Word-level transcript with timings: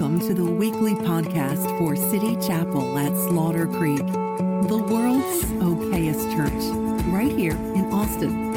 Welcome 0.00 0.24
to 0.28 0.32
the 0.32 0.46
weekly 0.46 0.94
podcast 0.94 1.76
for 1.76 1.94
City 1.94 2.34
Chapel 2.36 2.96
at 2.96 3.14
Slaughter 3.28 3.66
Creek, 3.66 3.98
the 3.98 4.78
world's 4.78 5.44
okayest 5.60 6.34
church, 6.34 6.64
right 7.12 7.30
here 7.30 7.52
in 7.52 7.92
Austin. 7.92 8.54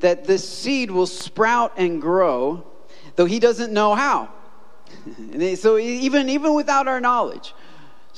that 0.00 0.24
this 0.24 0.48
seed 0.48 0.90
will 0.90 1.06
sprout 1.06 1.72
and 1.76 2.00
grow, 2.00 2.64
though 3.16 3.26
he 3.26 3.38
doesn't 3.38 3.72
know 3.72 3.94
how. 3.94 4.30
so 5.56 5.76
even, 5.76 6.28
even 6.30 6.54
without 6.54 6.88
our 6.88 7.00
knowledge, 7.00 7.52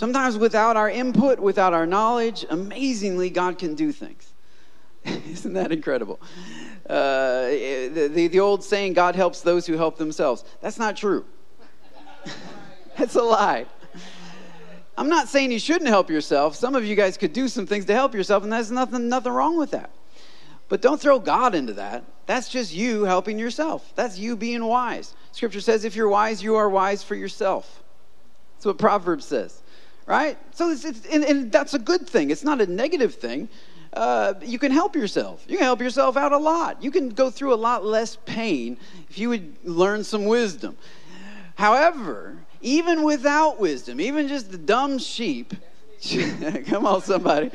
Sometimes 0.01 0.39
without 0.39 0.79
our 0.79 0.89
input, 0.89 1.39
without 1.39 1.75
our 1.75 1.85
knowledge, 1.85 2.47
amazingly, 2.49 3.29
God 3.29 3.59
can 3.59 3.75
do 3.75 3.93
things. 3.93 4.30
Isn't 5.31 5.55
that 5.55 5.73
incredible? 5.73 6.21
Uh, 6.89 7.47
the, 7.49 8.29
the, 8.31 8.41
old 8.41 8.65
saying, 8.65 8.95
God 8.95 9.15
helps 9.15 9.43
those 9.43 9.67
who 9.67 9.77
help 9.77 9.97
themselves. 9.97 10.45
That's 10.61 10.79
not 10.79 10.97
true. 10.97 11.25
That's 12.99 13.15
a 13.15 13.23
lie. 13.23 13.67
I'm 14.99 15.09
not 15.09 15.29
saying 15.29 15.53
you 15.53 15.59
shouldn't 15.59 15.89
help 15.89 16.11
yourself. 16.11 16.57
Some 16.57 16.75
of 16.75 16.85
you 16.85 16.97
guys 16.97 17.17
could 17.17 17.33
do 17.33 17.49
some 17.49 17.67
things 17.67 17.85
to 17.87 17.95
help 17.95 18.15
yourself, 18.15 18.43
and 18.43 18.53
there's 18.53 18.71
nothing, 18.71 19.09
nothing 19.09 19.33
wrong 19.33 19.57
with 19.57 19.71
that. 19.71 19.91
But 20.69 20.83
don't 20.83 21.01
throw 21.01 21.19
God 21.19 21.55
into 21.55 21.75
that. 21.75 22.05
That's 22.27 22.49
just 22.49 22.75
you 22.75 23.05
helping 23.05 23.39
yourself. 23.39 23.93
That's 23.95 24.19
you 24.19 24.37
being 24.37 24.65
wise. 24.65 25.15
Scripture 25.33 25.61
says, 25.61 25.85
if 25.85 25.97
you're 25.97 26.09
wise, 26.09 26.43
you 26.43 26.57
are 26.57 26.69
wise 26.69 27.03
for 27.03 27.15
yourself. 27.15 27.83
That's 28.55 28.67
what 28.67 28.79
Proverbs 28.79 29.25
says 29.25 29.63
right? 30.11 30.37
So 30.53 30.71
it's, 30.71 30.85
it's 30.85 31.07
and, 31.07 31.23
and, 31.25 31.53
that's 31.53 31.73
a 31.73 31.79
good 31.79 32.05
thing. 32.09 32.31
It's 32.31 32.43
not 32.43 32.61
a 32.61 32.67
negative 32.67 33.15
thing. 33.15 33.49
Uh, 33.93 34.35
you 34.43 34.59
can 34.59 34.71
help 34.71 34.95
yourself. 34.95 35.45
You 35.49 35.57
can 35.57 35.65
help 35.65 35.81
yourself 35.81 36.17
out 36.17 36.33
a 36.33 36.39
lot. 36.39 36.83
You 36.83 36.91
can 36.91 37.09
go 37.09 37.31
through 37.31 37.55
a 37.55 37.57
lot 37.57 37.85
less 37.85 38.17
pain 38.25 38.79
if 39.09 39.19
you 39.19 39.29
would 39.31 39.57
learn 39.65 40.05
some 40.05 40.27
wisdom. 40.27 40.77
However, 41.57 42.37
even 42.63 43.03
without 43.03 43.59
wisdom, 43.59 44.01
even 44.01 44.29
just 44.29 44.51
the 44.51 44.59
dumb 44.59 44.99
sheep, 44.99 45.55
come 46.67 46.87
on, 46.87 47.03
somebody. 47.03 47.51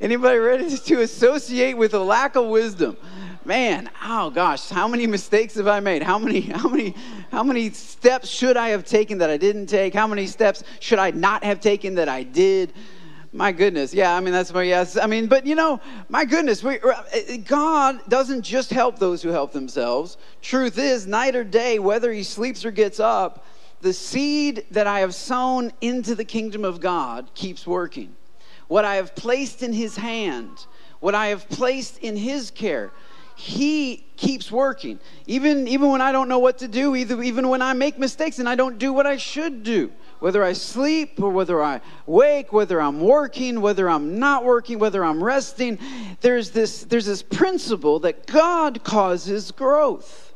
Anybody 0.00 0.38
ready 0.38 0.76
to 0.76 1.00
associate 1.02 1.74
with 1.76 1.94
a 1.94 2.00
lack 2.00 2.36
of 2.36 2.46
wisdom? 2.46 2.96
man, 3.44 3.90
oh 4.04 4.30
gosh, 4.30 4.68
how 4.68 4.86
many 4.86 5.06
mistakes 5.06 5.54
have 5.54 5.66
I 5.66 5.80
made? 5.80 6.02
How 6.02 6.18
many, 6.18 6.40
how 6.40 6.68
many, 6.68 6.94
how 7.30 7.42
many 7.42 7.70
steps 7.70 8.28
should 8.28 8.56
I 8.56 8.68
have 8.68 8.84
taken 8.84 9.18
that 9.18 9.30
I 9.30 9.36
didn't 9.36 9.66
take? 9.66 9.94
How 9.94 10.06
many 10.06 10.26
steps 10.26 10.62
should 10.78 10.98
I 10.98 11.10
not 11.10 11.42
have 11.44 11.60
taken 11.60 11.94
that 11.96 12.08
I 12.08 12.22
did? 12.22 12.72
My 13.32 13.52
goodness, 13.52 13.94
yeah, 13.94 14.16
I 14.16 14.20
mean 14.20 14.32
that's 14.32 14.52
my 14.52 14.64
yes. 14.64 14.96
I 14.96 15.06
mean, 15.06 15.28
but 15.28 15.46
you 15.46 15.54
know, 15.54 15.80
my 16.08 16.24
goodness, 16.24 16.64
we, 16.64 16.80
uh, 16.80 17.02
God 17.46 18.00
doesn't 18.08 18.42
just 18.42 18.70
help 18.70 18.98
those 18.98 19.22
who 19.22 19.28
help 19.28 19.52
themselves. 19.52 20.16
Truth 20.42 20.78
is, 20.78 21.06
night 21.06 21.36
or 21.36 21.44
day, 21.44 21.78
whether 21.78 22.12
he 22.12 22.24
sleeps 22.24 22.64
or 22.64 22.72
gets 22.72 22.98
up, 22.98 23.46
the 23.82 23.92
seed 23.92 24.66
that 24.72 24.88
I 24.88 25.00
have 25.00 25.14
sown 25.14 25.72
into 25.80 26.16
the 26.16 26.24
kingdom 26.24 26.64
of 26.64 26.80
God 26.80 27.30
keeps 27.34 27.66
working. 27.68 28.16
What 28.66 28.84
I 28.84 28.96
have 28.96 29.14
placed 29.14 29.62
in 29.62 29.72
his 29.72 29.96
hand, 29.96 30.66
what 30.98 31.14
I 31.14 31.28
have 31.28 31.48
placed 31.48 31.98
in 31.98 32.16
his 32.16 32.50
care, 32.50 32.90
he 33.36 34.04
keeps 34.16 34.50
working. 34.50 34.98
Even, 35.26 35.66
even 35.68 35.88
when 35.88 36.00
I 36.00 36.10
don't 36.12 36.28
know 36.28 36.40
what 36.40 36.58
to 36.58 36.68
do, 36.68 36.94
either, 36.96 37.22
even 37.22 37.48
when 37.48 37.62
I 37.62 37.72
make 37.74 37.96
mistakes 37.96 38.40
and 38.40 38.48
I 38.48 38.54
don't 38.56 38.78
do 38.78 38.92
what 38.92 39.06
I 39.06 39.16
should 39.16 39.62
do, 39.62 39.92
whether 40.20 40.44
I 40.44 40.52
sleep 40.52 41.20
or 41.20 41.30
whether 41.30 41.62
I 41.62 41.80
wake, 42.06 42.52
whether 42.52 42.80
I'm 42.80 43.00
working, 43.00 43.60
whether 43.60 43.88
I'm 43.88 44.18
not 44.18 44.44
working, 44.44 44.78
whether 44.78 45.04
I'm 45.04 45.22
resting, 45.22 45.78
there's 46.20 46.50
this, 46.50 46.84
there's 46.84 47.06
this 47.06 47.22
principle 47.22 47.98
that 48.00 48.26
God 48.26 48.84
causes 48.84 49.50
growth. 49.50 50.34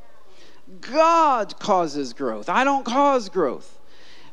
God 0.80 1.58
causes 1.58 2.12
growth. 2.12 2.48
I 2.48 2.64
don't 2.64 2.84
cause 2.84 3.28
growth. 3.28 3.80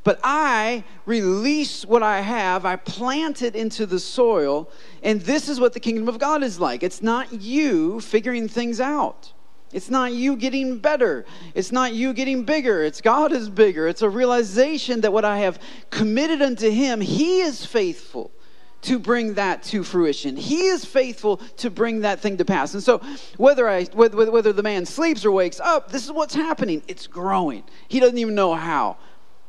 But 0.03 0.19
I 0.23 0.83
release 1.05 1.85
what 1.85 2.01
I 2.01 2.21
have, 2.21 2.65
I 2.65 2.75
plant 2.75 3.43
it 3.43 3.55
into 3.55 3.85
the 3.85 3.99
soil, 3.99 4.67
and 5.03 5.21
this 5.21 5.47
is 5.47 5.59
what 5.59 5.73
the 5.73 5.79
kingdom 5.79 6.09
of 6.09 6.17
God 6.17 6.41
is 6.41 6.59
like. 6.59 6.81
It's 6.81 7.03
not 7.03 7.31
you 7.33 7.99
figuring 7.99 8.47
things 8.47 8.79
out. 8.79 9.31
It's 9.73 9.89
not 9.89 10.13
you 10.13 10.35
getting 10.35 10.79
better. 10.79 11.25
It's 11.55 11.71
not 11.71 11.93
you 11.93 12.13
getting 12.13 12.43
bigger. 12.43 12.83
It's 12.83 13.01
God 13.01 13.31
is 13.31 13.49
bigger. 13.49 13.87
It's 13.87 14.01
a 14.01 14.09
realization 14.09 15.01
that 15.01 15.13
what 15.13 15.25
I 15.25 15.39
have 15.39 15.59
committed 15.89 16.41
unto 16.41 16.69
Him, 16.69 17.01
He 17.01 17.41
is 17.41 17.65
faithful 17.65 18.31
to 18.81 18.97
bring 18.97 19.35
that 19.35 19.63
to 19.63 19.83
fruition. 19.83 20.35
He 20.35 20.65
is 20.65 20.83
faithful 20.83 21.37
to 21.57 21.69
bring 21.69 22.01
that 22.01 22.19
thing 22.19 22.37
to 22.37 22.45
pass. 22.45 22.73
And 22.73 22.81
so, 22.81 22.99
whether 23.37 23.69
I 23.69 23.85
whether, 23.85 24.31
whether 24.31 24.53
the 24.53 24.63
man 24.63 24.85
sleeps 24.85 25.23
or 25.23 25.31
wakes 25.31 25.59
up, 25.59 25.91
this 25.91 26.05
is 26.05 26.11
what's 26.11 26.33
happening. 26.33 26.81
It's 26.87 27.07
growing. 27.07 27.63
He 27.87 27.99
doesn't 27.99 28.17
even 28.17 28.35
know 28.35 28.53
how. 28.55 28.97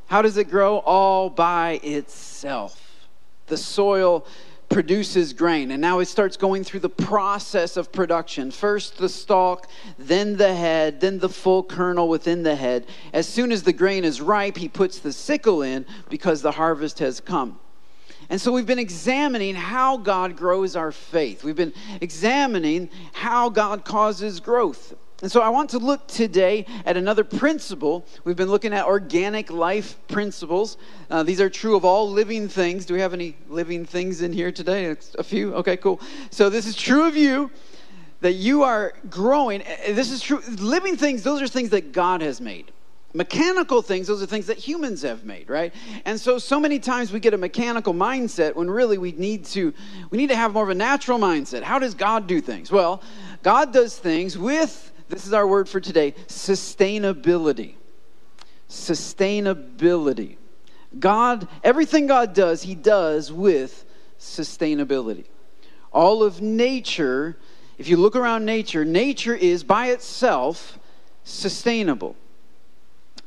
How 0.06 0.20
does 0.20 0.36
it 0.36 0.50
grow? 0.50 0.78
All 0.78 1.30
by 1.30 1.80
itself. 1.82 3.08
The 3.46 3.56
soil 3.56 4.26
produces 4.72 5.32
grain. 5.32 5.70
And 5.70 5.80
now 5.80 5.98
it 6.00 6.06
starts 6.06 6.36
going 6.36 6.64
through 6.64 6.80
the 6.80 6.88
process 6.88 7.76
of 7.76 7.92
production. 7.92 8.50
First 8.50 8.98
the 8.98 9.08
stalk, 9.08 9.68
then 9.98 10.36
the 10.36 10.54
head, 10.54 11.00
then 11.00 11.18
the 11.18 11.28
full 11.28 11.62
kernel 11.62 12.08
within 12.08 12.42
the 12.42 12.56
head. 12.56 12.86
As 13.12 13.28
soon 13.28 13.52
as 13.52 13.62
the 13.62 13.72
grain 13.72 14.04
is 14.04 14.20
ripe, 14.20 14.56
he 14.56 14.68
puts 14.68 14.98
the 14.98 15.12
sickle 15.12 15.62
in 15.62 15.86
because 16.08 16.42
the 16.42 16.52
harvest 16.52 16.98
has 17.00 17.20
come. 17.20 17.58
And 18.30 18.40
so 18.40 18.52
we've 18.52 18.66
been 18.66 18.78
examining 18.78 19.54
how 19.54 19.98
God 19.98 20.36
grows 20.36 20.74
our 20.74 20.92
faith. 20.92 21.44
We've 21.44 21.56
been 21.56 21.74
examining 22.00 22.88
how 23.12 23.50
God 23.50 23.84
causes 23.84 24.40
growth. 24.40 24.94
And 25.22 25.30
so 25.30 25.40
I 25.40 25.50
want 25.50 25.70
to 25.70 25.78
look 25.78 26.08
today 26.08 26.66
at 26.84 26.96
another 26.96 27.22
principle. 27.22 28.04
We've 28.24 28.36
been 28.36 28.50
looking 28.50 28.74
at 28.74 28.84
organic 28.84 29.52
life 29.52 29.96
principles. 30.08 30.76
Uh, 31.08 31.22
these 31.22 31.40
are 31.40 31.48
true 31.48 31.76
of 31.76 31.84
all 31.84 32.10
living 32.10 32.48
things. 32.48 32.84
Do 32.84 32.94
we 32.94 33.00
have 33.00 33.14
any 33.14 33.36
living 33.48 33.84
things 33.86 34.20
in 34.20 34.32
here 34.32 34.50
today? 34.50 34.96
A 35.16 35.22
few? 35.22 35.54
Okay, 35.54 35.76
cool. 35.76 36.00
So 36.30 36.50
this 36.50 36.66
is 36.66 36.74
true 36.74 37.06
of 37.06 37.16
you 37.16 37.52
that 38.20 38.32
you 38.32 38.64
are 38.64 38.94
growing. 39.08 39.62
This 39.86 40.10
is 40.10 40.20
true. 40.20 40.40
Living 40.58 40.96
things, 40.96 41.22
those 41.22 41.40
are 41.40 41.46
things 41.46 41.70
that 41.70 41.92
God 41.92 42.20
has 42.20 42.40
made. 42.40 42.72
Mechanical 43.14 43.80
things, 43.80 44.08
those 44.08 44.22
are 44.22 44.26
things 44.26 44.46
that 44.46 44.58
humans 44.58 45.02
have 45.02 45.24
made, 45.24 45.48
right? 45.48 45.72
And 46.04 46.18
so 46.18 46.38
so 46.38 46.58
many 46.58 46.80
times 46.80 47.12
we 47.12 47.20
get 47.20 47.34
a 47.34 47.38
mechanical 47.38 47.94
mindset 47.94 48.56
when 48.56 48.68
really 48.68 48.98
we 48.98 49.12
need 49.12 49.44
to 49.46 49.72
we 50.10 50.18
need 50.18 50.30
to 50.30 50.36
have 50.36 50.54
more 50.54 50.64
of 50.64 50.70
a 50.70 50.74
natural 50.74 51.18
mindset. 51.18 51.62
How 51.62 51.78
does 51.78 51.94
God 51.94 52.26
do 52.26 52.40
things? 52.40 52.72
Well, 52.72 53.02
God 53.42 53.72
does 53.72 53.96
things 53.96 54.36
with 54.36 54.92
this 55.12 55.26
is 55.26 55.34
our 55.34 55.46
word 55.46 55.68
for 55.68 55.78
today 55.78 56.12
sustainability. 56.26 57.74
sustainability. 58.66 60.36
God, 60.98 61.46
everything 61.62 62.06
God 62.06 62.32
does, 62.32 62.62
He 62.62 62.74
does 62.74 63.30
with 63.30 63.84
sustainability. 64.18 65.26
All 65.92 66.22
of 66.22 66.40
nature, 66.40 67.36
if 67.76 67.88
you 67.88 67.98
look 67.98 68.16
around 68.16 68.46
nature, 68.46 68.86
nature 68.86 69.34
is 69.34 69.62
by 69.62 69.88
itself 69.88 70.78
sustainable. 71.24 72.16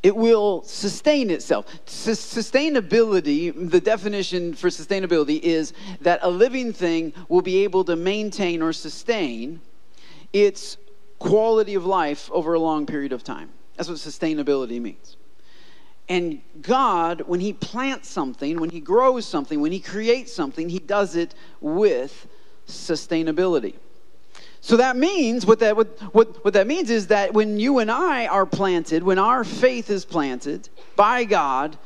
It 0.01 0.15
will 0.15 0.63
sustain 0.63 1.29
itself. 1.29 1.67
sustainability, 1.85 3.69
the 3.69 3.79
definition 3.79 4.55
for 4.55 4.69
sustainability 4.69 5.39
is 5.39 5.73
that 6.01 6.19
a 6.23 6.29
living 6.31 6.73
thing 6.73 7.13
will 7.29 7.43
be 7.43 7.63
able 7.63 7.83
to 7.83 7.95
maintain 7.95 8.63
or 8.63 8.73
sustain 8.73 9.61
its 10.33 10.77
quality 11.25 11.75
of 11.75 11.85
life 11.85 12.29
over 12.31 12.53
a 12.53 12.59
long 12.59 12.85
period 12.85 13.11
of 13.11 13.23
time. 13.23 13.49
That's 13.75 13.89
what 13.89 13.97
sustainability 13.97 14.79
means. 14.81 15.17
And 16.07 16.41
God, 16.61 17.21
when 17.21 17.39
He 17.39 17.51
plants 17.51 18.09
something, 18.09 18.59
when 18.59 18.69
He 18.69 18.79
grows 18.79 19.25
something, 19.25 19.59
when 19.59 19.71
He 19.71 19.79
creates 19.79 20.31
something, 20.33 20.69
He 20.69 20.79
does 20.79 21.15
it 21.15 21.33
with 21.59 22.27
sustainability. 22.67 23.73
So 24.61 24.77
that 24.77 24.95
means 24.97 25.45
what 25.45 25.59
that 25.59 25.75
what, 25.75 25.99
what, 26.13 26.43
what 26.43 26.53
that 26.53 26.67
means 26.67 26.89
is 26.89 27.07
that 27.07 27.33
when 27.33 27.59
you 27.59 27.79
and 27.79 27.91
I 27.91 28.27
are 28.27 28.45
planted, 28.45 29.03
when 29.03 29.19
our 29.19 29.43
faith 29.43 29.89
is 29.89 30.05
planted 30.05 30.69
by 30.95 31.23
God, 31.23 31.77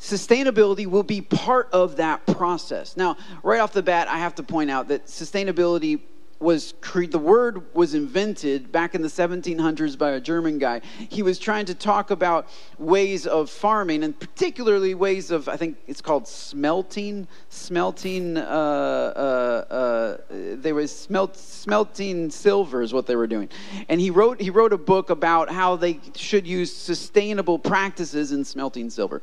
sustainability 0.00 0.86
will 0.86 1.02
be 1.02 1.20
part 1.20 1.68
of 1.72 1.96
that 1.96 2.26
process. 2.26 2.96
Now, 2.96 3.16
right 3.42 3.60
off 3.60 3.72
the 3.72 3.82
bat, 3.82 4.08
I 4.08 4.18
have 4.18 4.34
to 4.36 4.42
point 4.42 4.70
out 4.70 4.88
that 4.88 5.06
sustainability 5.06 6.00
was 6.40 6.74
cre- 6.80 7.06
the 7.06 7.18
word 7.18 7.74
was 7.74 7.94
invented 7.94 8.70
back 8.70 8.94
in 8.94 9.02
the 9.02 9.08
1700s 9.08 9.98
by 9.98 10.10
a 10.10 10.20
German 10.20 10.58
guy. 10.58 10.80
He 11.08 11.22
was 11.22 11.38
trying 11.38 11.66
to 11.66 11.74
talk 11.74 12.10
about 12.10 12.48
ways 12.78 13.26
of 13.26 13.50
farming 13.50 14.04
and 14.04 14.18
particularly 14.18 14.94
ways 14.94 15.30
of 15.30 15.48
I 15.48 15.56
think 15.56 15.78
it's 15.86 16.00
called 16.00 16.28
smelting, 16.28 17.26
smelting. 17.48 18.36
Uh, 18.36 18.40
uh, 18.40 19.72
uh, 19.72 20.16
they 20.30 20.72
were 20.72 20.86
smelt, 20.86 21.36
smelting 21.36 22.30
silver 22.30 22.82
is 22.82 22.92
what 22.92 23.06
they 23.06 23.16
were 23.16 23.26
doing, 23.26 23.48
and 23.88 24.00
he 24.00 24.10
wrote 24.10 24.40
he 24.40 24.50
wrote 24.50 24.72
a 24.72 24.78
book 24.78 25.10
about 25.10 25.50
how 25.50 25.76
they 25.76 26.00
should 26.14 26.46
use 26.46 26.74
sustainable 26.74 27.58
practices 27.58 28.32
in 28.32 28.44
smelting 28.44 28.90
silver. 28.90 29.22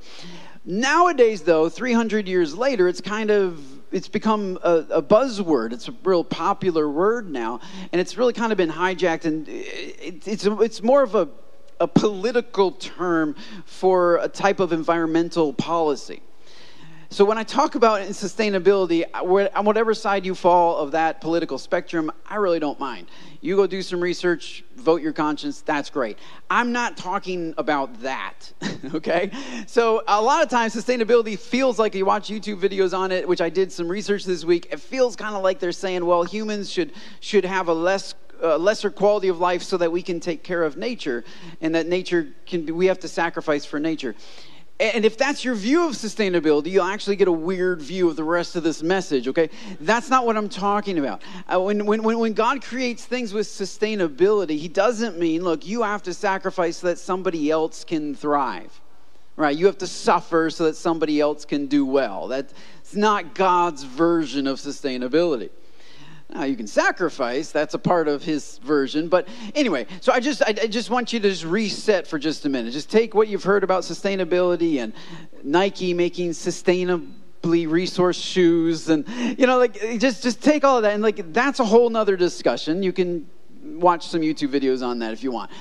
Nowadays, 0.68 1.44
though, 1.44 1.70
300 1.70 2.28
years 2.28 2.58
later, 2.58 2.88
it's 2.88 3.00
kind 3.02 3.30
of 3.30 3.85
it's 3.96 4.10
become 4.10 4.60
a, 4.62 4.86
a, 4.90 5.02
buzzword. 5.02 5.72
It's 5.72 5.88
a 5.88 5.96
real 6.04 6.26
popular 6.26 6.90
word 6.90 7.32
now, 7.32 7.62
and 7.94 8.02
it's 8.02 8.18
really 8.18 8.34
kind 8.34 8.52
of 8.52 8.58
been 8.58 8.70
hijacked. 8.70 9.24
And 9.24 9.48
it, 9.48 10.28
it's 10.28 10.46
it's 10.46 10.84
more 10.84 11.02
of 11.02 11.16
a 11.16 11.30
a 11.80 11.88
political 11.88 12.72
term 12.74 13.36
for 13.66 14.18
a 14.18 14.28
type 14.28 14.60
of 14.60 14.74
environmental 14.74 15.54
policy. 15.54 16.22
So 17.10 17.24
when 17.24 17.38
I 17.38 17.44
talk 17.44 17.76
about 17.76 18.02
sustainability, 18.10 19.06
on 19.14 19.66
whatever 19.66 19.94
side 19.94 20.26
you 20.26 20.34
fall 20.34 20.78
of 20.78 20.92
that 20.92 21.22
political 21.22 21.58
spectrum, 21.58 22.12
I 22.26 22.36
really 22.36 22.60
don't 22.60 22.80
mind. 22.80 23.08
You 23.42 23.56
go 23.56 23.68
do 23.68 23.82
some 23.82 24.02
research, 24.02 24.64
vote 24.76 25.02
your 25.02 25.14
conscience, 25.14 25.62
that's 25.62 25.90
great. 25.90 26.18
I'm 26.50 26.72
not 26.72 26.98
talking 26.98 27.54
about 27.58 28.02
that, 28.02 28.52
okay? 28.96 29.32
So 29.68 30.04
a 30.08 30.22
lot 30.22 30.44
of 30.44 30.50
times 30.50 30.76
sustainability 30.76 31.38
feels 31.38 31.78
like 31.78 31.94
you 31.94 32.06
watch 32.06 32.30
YouTube 32.30 32.60
videos 32.60 32.98
on 32.98 33.12
it, 33.12 33.28
which 33.28 33.42
I 33.42 33.50
did 33.50 33.72
some 33.72 33.88
research 33.88 34.26
this 34.26 34.44
week. 34.44 34.68
It 34.72 34.80
feels 34.80 35.16
kind 35.16 35.36
of 35.36 35.44
like 35.44 35.60
they're 35.60 35.72
saying, 35.72 36.06
well, 36.06 36.24
humans 36.24 36.72
should 36.72 36.92
should 37.20 37.46
have 37.46 37.68
a 37.68 37.74
less 37.74 38.16
lesser 38.42 38.90
quality 38.90 39.30
of 39.30 39.40
life 39.40 39.64
so 39.64 39.78
that 39.78 39.92
we 39.92 40.02
can 40.02 40.20
take 40.20 40.44
care 40.44 40.64
of 40.64 40.76
nature 40.76 41.24
and 41.62 41.74
that 41.74 41.88
nature 41.88 42.34
can 42.46 42.76
we 42.76 42.88
have 42.88 43.00
to 43.00 43.08
sacrifice 43.08 43.66
for 43.66 43.80
nature 43.80 44.14
and 44.78 45.06
if 45.06 45.18
that's 45.18 45.46
your 45.46 45.56
view 45.56 45.88
of 45.88 45.96
sustainability, 45.96 46.68
you'll 46.68 46.84
actually 46.84 47.16
get 47.16 47.30
a 47.30 47.32
weird 47.32 47.82
view 47.82 48.10
of 48.10 48.18
the 48.18 48.26
rest 48.26 48.58
of 48.58 48.64
this 48.64 48.84
message, 48.84 49.26
okay? 49.30 49.50
That's 49.80 50.10
not 50.10 50.26
what 50.26 50.36
I'm 50.36 50.50
talking 50.50 51.00
about. 51.00 51.22
Uh, 51.48 51.62
when, 51.62 51.86
when, 51.86 52.04
when 52.04 52.34
God 52.34 52.62
creates 52.62 53.06
things 53.06 53.34
with 53.34 53.48
sustainability, 53.48 54.58
He 54.58 54.68
doesn't 54.68 55.18
mean, 55.18 55.44
look, 55.44 55.66
you 55.66 55.84
have 55.84 56.04
to 56.04 56.14
sacrifice 56.14 56.78
so 56.78 56.88
that 56.88 57.00
somebody 57.00 57.50
else 57.50 57.86
can 57.86 58.16
thrive, 58.16 58.82
right? 59.38 59.56
You 59.56 59.66
have 59.68 59.78
to 59.78 59.88
suffer 59.88 60.50
so 60.50 60.66
that 60.66 60.76
somebody 60.76 61.22
else 61.22 61.46
can 61.46 61.68
do 61.68 61.86
well. 61.86 62.28
That's 62.28 62.54
not 62.94 63.34
God's 63.34 63.84
version 63.84 64.46
of 64.46 64.60
sustainability. 64.60 65.52
Now 66.30 66.44
you 66.44 66.56
can 66.56 66.68
sacrifice, 66.68 67.52
that's 67.52 67.76
a 67.76 67.80
part 67.80 68.08
of 68.08 68.24
his 68.24 68.58
version. 68.60 69.08
But 69.10 69.28
anyway, 69.54 69.86
so 70.02 70.12
I 70.12 70.20
just 70.20 70.42
I, 70.42 70.56
I, 70.64 70.68
just 70.68 70.90
want 70.90 71.14
you 71.14 71.20
to 71.20 71.30
just 71.30 71.46
reset 71.46 72.08
for 72.08 72.18
just 72.18 72.46
a 72.46 72.50
minute. 72.50 72.74
Just 72.74 72.90
take 72.90 73.14
what 73.14 73.28
you've 73.28 73.44
heard 73.44 73.64
about 73.64 73.84
sustainability 73.84 74.80
and 74.80 74.94
Nike 75.44 75.94
making 75.94 76.32
sustainably 76.32 77.70
resource 77.70 78.18
shoes 78.18 78.90
and 78.90 79.08
you 79.38 79.46
know 79.46 79.60
like 79.60 79.80
just 80.00 80.24
just 80.24 80.42
take 80.42 80.64
all 80.64 80.78
of 80.78 80.84
that 80.84 80.94
and 80.94 81.04
like 81.04 81.32
that's 81.32 81.60
a 81.60 81.66
whole 81.66 81.90
nother 81.90 82.18
discussion. 82.18 82.82
You 82.82 82.92
can 82.92 83.28
watch 83.64 84.08
some 84.08 84.22
YouTube 84.22 84.50
videos 84.50 84.86
on 84.86 85.00
that 85.00 85.14
if 85.14 85.24
you 85.24 85.32
want. 85.32 85.52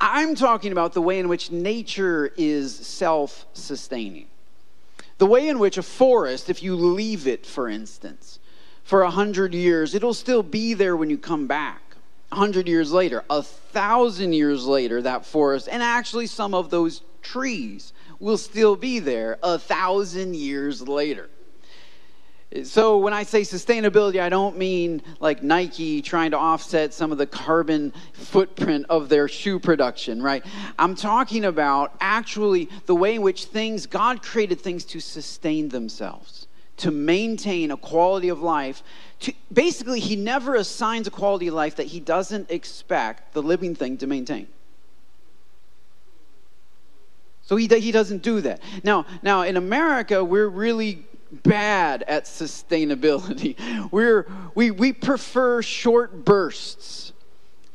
I'm 0.00 0.34
talking 0.34 0.72
about 0.72 0.94
the 0.94 1.02
way 1.02 1.18
in 1.18 1.28
which 1.28 1.50
nature 1.50 2.32
is 2.36 2.74
self-sustaining. 2.74 4.26
The 5.18 5.26
way 5.26 5.48
in 5.48 5.58
which 5.58 5.78
a 5.78 5.82
forest, 5.82 6.50
if 6.50 6.62
you 6.62 6.74
leave 6.74 7.26
it, 7.26 7.46
for 7.46 7.68
instance, 7.68 8.38
for 8.84 9.02
a 9.02 9.10
hundred 9.10 9.54
years, 9.54 9.94
it'll 9.94 10.14
still 10.14 10.42
be 10.42 10.74
there 10.74 10.96
when 10.96 11.10
you 11.10 11.18
come 11.18 11.46
back. 11.46 11.80
A 12.30 12.36
hundred 12.36 12.68
years 12.68 12.92
later, 12.92 13.24
a 13.30 13.42
thousand 13.42 14.34
years 14.34 14.66
later, 14.66 15.02
that 15.02 15.24
forest, 15.24 15.68
and 15.70 15.82
actually 15.82 16.26
some 16.26 16.54
of 16.54 16.70
those 16.70 17.02
trees 17.22 17.92
will 18.20 18.38
still 18.38 18.76
be 18.76 18.98
there 18.98 19.38
a 19.42 19.58
thousand 19.58 20.36
years 20.36 20.86
later. 20.86 21.30
So 22.62 22.98
when 22.98 23.12
I 23.12 23.24
say 23.24 23.40
sustainability, 23.40 24.20
I 24.20 24.28
don't 24.28 24.56
mean 24.56 25.02
like 25.18 25.42
Nike 25.42 26.00
trying 26.00 26.30
to 26.32 26.38
offset 26.38 26.94
some 26.94 27.10
of 27.10 27.18
the 27.18 27.26
carbon 27.26 27.92
footprint 28.12 28.86
of 28.88 29.08
their 29.08 29.26
shoe 29.26 29.58
production, 29.58 30.22
right? 30.22 30.44
I'm 30.78 30.94
talking 30.94 31.46
about 31.46 31.96
actually 32.00 32.68
the 32.86 32.94
way 32.94 33.16
in 33.16 33.22
which 33.22 33.46
things, 33.46 33.86
God 33.86 34.22
created 34.22 34.60
things 34.60 34.84
to 34.86 35.00
sustain 35.00 35.68
themselves 35.68 36.43
to 36.78 36.90
maintain 36.90 37.70
a 37.70 37.76
quality 37.76 38.28
of 38.28 38.42
life. 38.42 38.82
To, 39.20 39.32
basically, 39.52 40.00
he 40.00 40.16
never 40.16 40.54
assigns 40.54 41.06
a 41.06 41.10
quality 41.10 41.48
of 41.48 41.54
life 41.54 41.76
that 41.76 41.86
he 41.86 42.00
doesn't 42.00 42.50
expect 42.50 43.34
the 43.34 43.42
living 43.42 43.74
thing 43.74 43.96
to 43.98 44.06
maintain. 44.06 44.48
So 47.42 47.56
he, 47.56 47.66
he 47.66 47.92
doesn't 47.92 48.22
do 48.22 48.40
that. 48.40 48.60
Now, 48.82 49.06
now, 49.22 49.42
in 49.42 49.56
America, 49.56 50.24
we're 50.24 50.48
really 50.48 51.04
bad 51.42 52.02
at 52.04 52.24
sustainability. 52.24 53.56
We're, 53.90 54.26
we, 54.54 54.70
we 54.70 54.92
prefer 54.92 55.62
short 55.62 56.24
bursts 56.24 57.12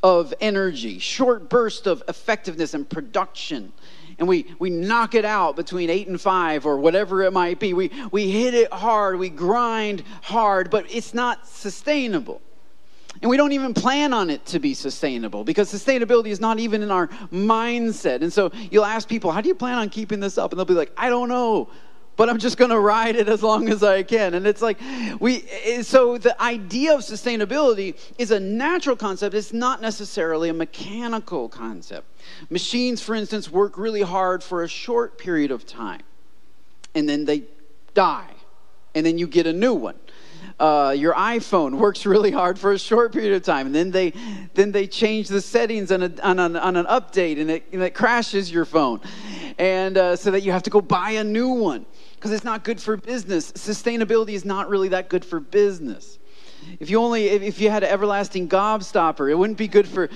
of 0.02 0.32
energy, 0.40 0.98
short 0.98 1.50
bursts 1.50 1.86
of 1.86 2.02
effectiveness 2.08 2.72
and 2.72 2.88
production 2.88 3.72
and 4.20 4.28
we, 4.28 4.54
we 4.58 4.68
knock 4.68 5.14
it 5.14 5.24
out 5.24 5.56
between 5.56 5.88
eight 5.88 6.06
and 6.06 6.20
five 6.20 6.66
or 6.66 6.76
whatever 6.76 7.22
it 7.22 7.32
might 7.32 7.58
be. 7.58 7.72
We, 7.72 7.90
we 8.12 8.30
hit 8.30 8.52
it 8.52 8.72
hard, 8.72 9.18
we 9.18 9.30
grind 9.30 10.04
hard, 10.22 10.70
but 10.70 10.84
it's 10.90 11.14
not 11.14 11.48
sustainable. 11.48 12.42
And 13.22 13.30
we 13.30 13.38
don't 13.38 13.52
even 13.52 13.74
plan 13.74 14.12
on 14.12 14.30
it 14.30 14.44
to 14.46 14.58
be 14.58 14.74
sustainable 14.74 15.42
because 15.42 15.72
sustainability 15.72 16.28
is 16.28 16.38
not 16.38 16.58
even 16.58 16.82
in 16.82 16.90
our 16.90 17.08
mindset. 17.32 18.22
And 18.22 18.32
so 18.32 18.52
you'll 18.70 18.84
ask 18.84 19.08
people, 19.08 19.32
How 19.32 19.40
do 19.40 19.48
you 19.48 19.54
plan 19.54 19.78
on 19.78 19.88
keeping 19.88 20.20
this 20.20 20.38
up? 20.38 20.52
And 20.52 20.58
they'll 20.58 20.64
be 20.66 20.74
like, 20.74 20.92
I 20.96 21.08
don't 21.08 21.28
know 21.28 21.70
but 22.16 22.28
I'm 22.28 22.38
just 22.38 22.58
going 22.58 22.70
to 22.70 22.78
ride 22.78 23.16
it 23.16 23.28
as 23.28 23.42
long 23.42 23.68
as 23.68 23.82
I 23.82 24.02
can. 24.02 24.34
And 24.34 24.46
it's 24.46 24.60
like, 24.60 24.78
we, 25.20 25.40
so 25.82 26.18
the 26.18 26.40
idea 26.40 26.94
of 26.94 27.00
sustainability 27.00 27.96
is 28.18 28.30
a 28.30 28.38
natural 28.38 28.96
concept. 28.96 29.34
It's 29.34 29.52
not 29.52 29.80
necessarily 29.80 30.48
a 30.50 30.54
mechanical 30.54 31.48
concept. 31.48 32.06
Machines, 32.50 33.00
for 33.00 33.14
instance, 33.14 33.50
work 33.50 33.78
really 33.78 34.02
hard 34.02 34.42
for 34.42 34.62
a 34.62 34.68
short 34.68 35.18
period 35.18 35.50
of 35.50 35.66
time, 35.66 36.02
and 36.94 37.08
then 37.08 37.24
they 37.24 37.44
die, 37.94 38.34
and 38.94 39.04
then 39.04 39.18
you 39.18 39.26
get 39.26 39.46
a 39.46 39.52
new 39.52 39.74
one. 39.74 39.96
Uh, 40.58 40.94
your 40.96 41.14
iPhone 41.14 41.78
works 41.78 42.04
really 42.14 42.30
hard 42.30 42.58
for 42.58 42.72
a 42.72 42.78
short 42.78 43.12
period 43.12 43.32
of 43.32 43.42
time, 43.42 43.66
and 43.66 43.74
then 43.74 43.90
they 43.90 44.12
then 44.54 44.72
they 44.72 44.86
change 44.86 45.28
the 45.28 45.40
settings 45.40 45.90
on, 45.90 46.02
a, 46.02 46.12
on, 46.22 46.38
an, 46.38 46.56
on 46.56 46.76
an 46.76 46.86
update, 46.86 47.40
and 47.40 47.50
it, 47.50 47.64
and 47.72 47.82
it 47.82 47.94
crashes 47.94 48.52
your 48.52 48.64
phone, 48.64 49.00
and 49.58 49.96
uh, 49.96 50.16
so 50.16 50.30
that 50.30 50.42
you 50.42 50.52
have 50.52 50.62
to 50.64 50.70
go 50.70 50.80
buy 50.80 51.12
a 51.12 51.24
new 51.24 51.48
one 51.48 51.86
because 52.14 52.32
it's 52.32 52.44
not 52.44 52.64
good 52.64 52.80
for 52.80 52.96
business. 52.96 53.52
Sustainability 53.52 54.30
is 54.30 54.44
not 54.44 54.68
really 54.68 54.88
that 54.88 55.08
good 55.08 55.24
for 55.24 55.40
business. 55.40 56.18
If 56.78 56.90
you 56.90 57.00
only 57.00 57.26
if 57.26 57.60
you 57.60 57.70
had 57.70 57.82
an 57.82 57.90
everlasting 57.90 58.48
gobstopper, 58.48 59.30
it 59.30 59.34
wouldn't 59.34 59.58
be 59.58 59.68
good 59.68 59.88
for 59.88 60.08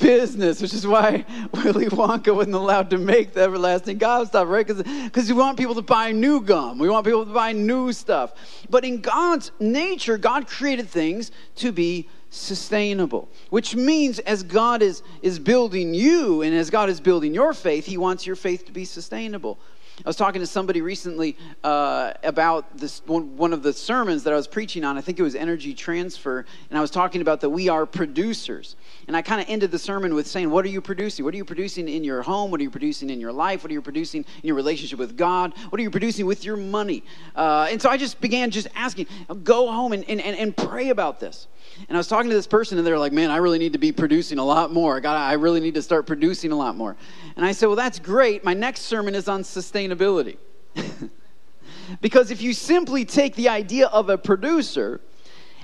business, 0.00 0.60
which 0.60 0.74
is 0.74 0.86
why 0.86 1.24
Willy 1.52 1.86
Wonka 1.86 2.34
wasn't 2.34 2.56
allowed 2.56 2.90
to 2.90 2.98
make 2.98 3.32
the 3.32 3.42
everlasting 3.42 3.98
gobstopper, 3.98 4.48
right? 4.48 4.66
Because 4.66 5.28
we 5.28 5.38
want 5.38 5.58
people 5.58 5.74
to 5.76 5.82
buy 5.82 6.12
new 6.12 6.40
gum. 6.40 6.78
We 6.78 6.88
want 6.88 7.06
people 7.06 7.24
to 7.24 7.32
buy 7.32 7.52
new 7.52 7.92
stuff. 7.92 8.32
But 8.68 8.84
in 8.84 9.00
God's 9.00 9.52
nature, 9.60 10.18
God 10.18 10.46
created 10.46 10.88
things 10.88 11.30
to 11.56 11.72
be 11.72 12.08
sustainable, 12.32 13.28
which 13.50 13.76
means 13.76 14.18
as 14.20 14.42
God 14.42 14.82
is, 14.82 15.02
is 15.20 15.38
building 15.38 15.92
you 15.92 16.40
and 16.40 16.54
as 16.54 16.70
God 16.70 16.88
is 16.88 16.98
building 16.98 17.34
your 17.34 17.52
faith, 17.52 17.84
He 17.84 17.98
wants 17.98 18.26
your 18.26 18.36
faith 18.36 18.64
to 18.66 18.72
be 18.72 18.86
sustainable. 18.86 19.58
I 19.98 20.08
was 20.08 20.16
talking 20.16 20.40
to 20.40 20.46
somebody 20.46 20.80
recently 20.80 21.36
uh, 21.62 22.14
about 22.24 22.78
this 22.78 23.02
one, 23.04 23.36
one 23.36 23.52
of 23.52 23.62
the 23.62 23.74
sermons 23.74 24.24
that 24.24 24.32
I 24.32 24.36
was 24.36 24.48
preaching 24.48 24.82
on. 24.82 24.96
I 24.96 25.02
think 25.02 25.18
it 25.18 25.22
was 25.22 25.34
energy 25.34 25.74
transfer, 25.74 26.46
and 26.70 26.78
I 26.78 26.80
was 26.80 26.90
talking 26.90 27.20
about 27.20 27.42
that 27.42 27.50
we 27.50 27.68
are 27.68 27.84
producers. 27.84 28.74
And 29.08 29.16
I 29.16 29.22
kind 29.22 29.40
of 29.40 29.48
ended 29.48 29.70
the 29.70 29.78
sermon 29.78 30.14
with 30.14 30.26
saying, 30.26 30.50
What 30.50 30.64
are 30.64 30.68
you 30.68 30.80
producing? 30.80 31.24
What 31.24 31.34
are 31.34 31.36
you 31.36 31.44
producing 31.44 31.88
in 31.88 32.04
your 32.04 32.22
home? 32.22 32.50
What 32.50 32.60
are 32.60 32.62
you 32.62 32.70
producing 32.70 33.10
in 33.10 33.20
your 33.20 33.32
life? 33.32 33.62
What 33.62 33.70
are 33.70 33.74
you 33.74 33.82
producing 33.82 34.24
in 34.42 34.46
your 34.46 34.56
relationship 34.56 34.98
with 34.98 35.16
God? 35.16 35.52
What 35.70 35.78
are 35.80 35.82
you 35.82 35.90
producing 35.90 36.26
with 36.26 36.44
your 36.44 36.56
money? 36.56 37.04
Uh, 37.34 37.68
and 37.70 37.80
so 37.80 37.90
I 37.90 37.96
just 37.96 38.20
began 38.20 38.50
just 38.50 38.68
asking, 38.74 39.06
Go 39.42 39.70
home 39.70 39.92
and, 39.92 40.04
and, 40.08 40.20
and 40.20 40.56
pray 40.56 40.90
about 40.90 41.20
this. 41.20 41.48
And 41.88 41.96
I 41.96 41.98
was 41.98 42.08
talking 42.08 42.28
to 42.28 42.36
this 42.36 42.46
person, 42.46 42.78
and 42.78 42.86
they're 42.86 42.98
like, 42.98 43.12
"Man, 43.12 43.30
I 43.30 43.36
really 43.36 43.58
need 43.58 43.72
to 43.72 43.78
be 43.78 43.92
producing 43.92 44.38
a 44.38 44.44
lot 44.44 44.72
more. 44.72 44.96
I 44.96 45.00
got, 45.00 45.16
I 45.16 45.34
really 45.34 45.60
need 45.60 45.74
to 45.74 45.82
start 45.82 46.06
producing 46.06 46.52
a 46.52 46.56
lot 46.56 46.76
more." 46.76 46.96
And 47.36 47.44
I 47.44 47.52
said, 47.52 47.66
"Well, 47.66 47.76
that's 47.76 47.98
great. 47.98 48.44
My 48.44 48.54
next 48.54 48.82
sermon 48.82 49.14
is 49.14 49.28
on 49.28 49.42
sustainability." 49.42 50.36
because 52.00 52.30
if 52.30 52.42
you 52.42 52.52
simply 52.52 53.04
take 53.04 53.34
the 53.34 53.48
idea 53.48 53.86
of 53.88 54.08
a 54.10 54.18
producer 54.18 55.00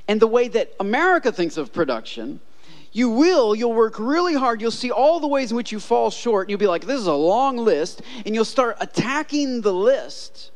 and 0.07 0.21
the 0.21 0.27
way 0.27 0.49
that 0.49 0.73
America 0.81 1.31
thinks 1.31 1.57
of 1.57 1.73
production, 1.73 2.41
you 2.93 3.11
will, 3.11 3.55
you'll 3.55 3.73
work 3.73 3.99
really 3.99 4.35
hard. 4.35 4.61
You'll 4.61 4.71
see 4.71 4.91
all 4.91 5.21
the 5.21 5.27
ways 5.27 5.51
in 5.51 5.57
which 5.57 5.73
you 5.73 5.81
fall 5.81 6.11
short, 6.11 6.47
and 6.47 6.51
you'll 6.51 6.59
be 6.59 6.67
like, 6.67 6.87
this 6.87 7.01
is 7.01 7.07
a 7.07 7.13
long 7.13 7.57
list, 7.57 8.03
and 8.25 8.35
you'll 8.35 8.45
start 8.45 8.77
attacking 8.81 9.61
the 9.61 9.73
list. 9.73 10.51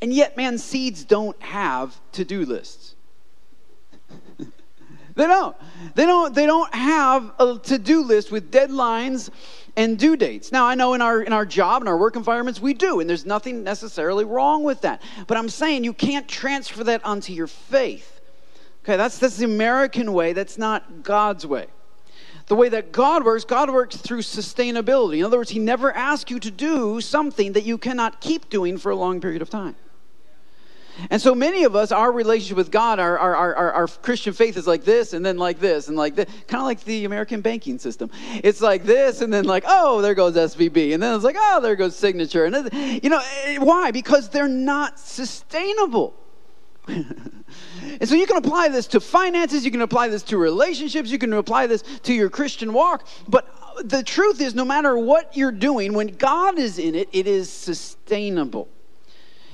And 0.00 0.12
yet, 0.12 0.36
man, 0.36 0.58
seeds 0.58 1.04
don't 1.04 1.40
have 1.42 2.00
to 2.12 2.24
do 2.24 2.44
lists. 2.44 2.94
They 5.14 5.26
don't. 5.26 5.56
They 5.96 6.06
don't. 6.06 6.32
They 6.32 6.46
don't 6.46 6.72
have 6.72 7.32
a 7.40 7.58
to-do 7.58 8.04
list 8.04 8.30
with 8.30 8.52
deadlines 8.52 9.30
and 9.76 9.98
due 9.98 10.16
dates. 10.16 10.52
Now 10.52 10.66
I 10.66 10.76
know 10.76 10.94
in 10.94 11.02
our 11.02 11.20
in 11.20 11.32
our 11.32 11.44
job 11.44 11.82
and 11.82 11.88
our 11.88 11.96
work 11.96 12.14
environments 12.14 12.60
we 12.60 12.72
do, 12.72 13.00
and 13.00 13.10
there's 13.10 13.26
nothing 13.26 13.64
necessarily 13.64 14.24
wrong 14.24 14.62
with 14.62 14.82
that. 14.82 15.02
But 15.26 15.36
I'm 15.36 15.48
saying 15.48 15.82
you 15.82 15.92
can't 15.92 16.28
transfer 16.28 16.84
that 16.84 17.04
onto 17.04 17.32
your 17.32 17.48
faith. 17.48 18.17
Okay, 18.88 18.96
that's 18.96 19.18
that's 19.18 19.36
the 19.36 19.44
American 19.44 20.14
way. 20.14 20.32
That's 20.32 20.56
not 20.56 21.02
God's 21.02 21.46
way. 21.46 21.66
The 22.46 22.54
way 22.54 22.70
that 22.70 22.90
God 22.90 23.22
works, 23.22 23.44
God 23.44 23.68
works 23.68 23.96
through 23.96 24.20
sustainability. 24.22 25.18
In 25.18 25.24
other 25.26 25.36
words, 25.36 25.50
He 25.50 25.58
never 25.58 25.92
asks 25.92 26.30
you 26.30 26.40
to 26.40 26.50
do 26.50 26.98
something 27.02 27.52
that 27.52 27.64
you 27.64 27.76
cannot 27.76 28.22
keep 28.22 28.48
doing 28.48 28.78
for 28.78 28.90
a 28.90 28.96
long 28.96 29.20
period 29.20 29.42
of 29.42 29.50
time. 29.50 29.76
And 31.10 31.20
so 31.20 31.34
many 31.34 31.64
of 31.64 31.76
us, 31.76 31.92
our 31.92 32.10
relationship 32.10 32.56
with 32.56 32.70
God, 32.70 32.98
our, 32.98 33.18
our, 33.18 33.54
our, 33.54 33.72
our 33.72 33.86
Christian 33.88 34.32
faith 34.32 34.56
is 34.56 34.66
like 34.66 34.84
this 34.84 35.12
and 35.12 35.24
then 35.24 35.36
like 35.36 35.60
this 35.60 35.88
and 35.88 35.96
like 35.96 36.14
this, 36.16 36.26
kind 36.46 36.62
of 36.62 36.66
like 36.66 36.82
the 36.84 37.04
American 37.04 37.42
banking 37.42 37.78
system. 37.78 38.10
It's 38.42 38.62
like 38.62 38.84
this 38.84 39.20
and 39.20 39.30
then 39.30 39.44
like, 39.44 39.64
oh, 39.66 40.00
there 40.00 40.14
goes 40.14 40.34
SVB. 40.34 40.94
And 40.94 41.02
then 41.02 41.14
it's 41.14 41.24
like, 41.24 41.36
oh, 41.38 41.60
there 41.60 41.76
goes 41.76 41.94
signature. 41.94 42.46
And, 42.46 42.72
you 43.04 43.10
know, 43.10 43.20
eh, 43.44 43.58
why? 43.58 43.90
Because 43.90 44.30
they're 44.30 44.48
not 44.48 44.98
sustainable. 44.98 46.14
and 48.00 48.08
so 48.08 48.14
you 48.14 48.26
can 48.26 48.36
apply 48.36 48.68
this 48.68 48.86
to 48.88 49.00
finances, 49.00 49.64
you 49.64 49.70
can 49.70 49.82
apply 49.82 50.08
this 50.08 50.22
to 50.24 50.38
relationships, 50.38 51.10
you 51.10 51.18
can 51.18 51.32
apply 51.32 51.66
this 51.66 51.82
to 52.02 52.12
your 52.12 52.30
Christian 52.30 52.72
walk. 52.72 53.06
But 53.28 53.54
the 53.84 54.02
truth 54.02 54.40
is, 54.40 54.54
no 54.54 54.64
matter 54.64 54.96
what 54.98 55.36
you're 55.36 55.52
doing, 55.52 55.92
when 55.92 56.08
God 56.08 56.58
is 56.58 56.78
in 56.78 56.94
it, 56.94 57.08
it 57.12 57.26
is 57.26 57.50
sustainable. 57.50 58.68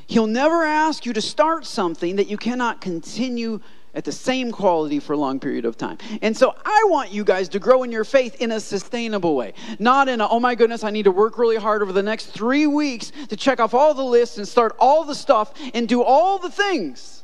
He'll 0.07 0.27
never 0.27 0.65
ask 0.65 1.07
you 1.07 1.13
to 1.15 1.23
start 1.23 1.65
something 1.65 2.17
that 2.17 2.29
you 2.29 2.37
cannot 2.37 2.81
continue 2.81 3.61
at 3.95 4.05
the 4.05 4.13
same 4.13 4.51
quality 4.51 4.99
for 4.99 5.13
a 5.13 5.17
long 5.17 5.39
period 5.39 5.65
of 5.65 5.77
time. 5.77 5.99
And 6.21 6.37
so 6.37 6.55
I 6.65 6.85
want 6.89 7.13
you 7.13 7.25
guys 7.25 7.49
to 7.51 7.61
grow 7.61 7.85
in 7.85 7.93
your 7.93 8.05
faith 8.05 8.35
in 8.41 8.51
a 8.53 8.61
sustainable 8.61 9.37
way. 9.37 9.55
Not 9.79 10.09
in 10.09 10.21
a, 10.21 10.29
oh 10.29 10.41
my 10.41 10.57
goodness, 10.57 10.83
I 10.83 10.91
need 10.91 11.05
to 11.05 11.13
work 11.13 11.39
really 11.39 11.57
hard 11.57 11.81
over 11.81 11.93
the 11.93 12.03
next 12.03 12.27
three 12.27 12.67
weeks 12.67 13.13
to 13.29 13.37
check 13.37 13.61
off 13.61 13.73
all 13.73 13.95
the 13.95 14.05
lists 14.05 14.37
and 14.37 14.47
start 14.47 14.75
all 14.79 15.05
the 15.05 15.15
stuff 15.15 15.55
and 15.73 15.89
do 15.89 16.03
all 16.03 16.39
the 16.39 16.51
things 16.51 17.24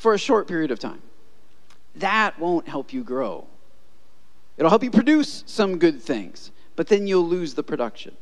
for 0.00 0.14
a 0.14 0.18
short 0.18 0.48
period 0.48 0.70
of 0.70 0.78
time. 0.78 1.02
That 1.96 2.38
won't 2.38 2.66
help 2.66 2.90
you 2.90 3.04
grow. 3.04 3.46
It'll 4.56 4.70
help 4.70 4.82
you 4.82 4.90
produce 4.90 5.44
some 5.46 5.78
good 5.78 6.00
things, 6.00 6.52
but 6.74 6.86
then 6.86 7.06
you'll 7.06 7.28
lose 7.28 7.52
the 7.52 7.62
production. 7.62 8.16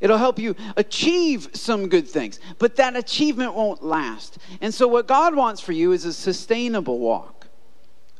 It'll 0.00 0.18
help 0.18 0.38
you 0.38 0.54
achieve 0.76 1.48
some 1.52 1.88
good 1.88 2.06
things, 2.06 2.38
but 2.60 2.76
that 2.76 2.94
achievement 2.94 3.54
won't 3.54 3.82
last. 3.82 4.38
And 4.60 4.72
so, 4.72 4.86
what 4.86 5.08
God 5.08 5.34
wants 5.34 5.60
for 5.60 5.72
you 5.72 5.90
is 5.90 6.04
a 6.04 6.12
sustainable 6.12 7.00
walk, 7.00 7.48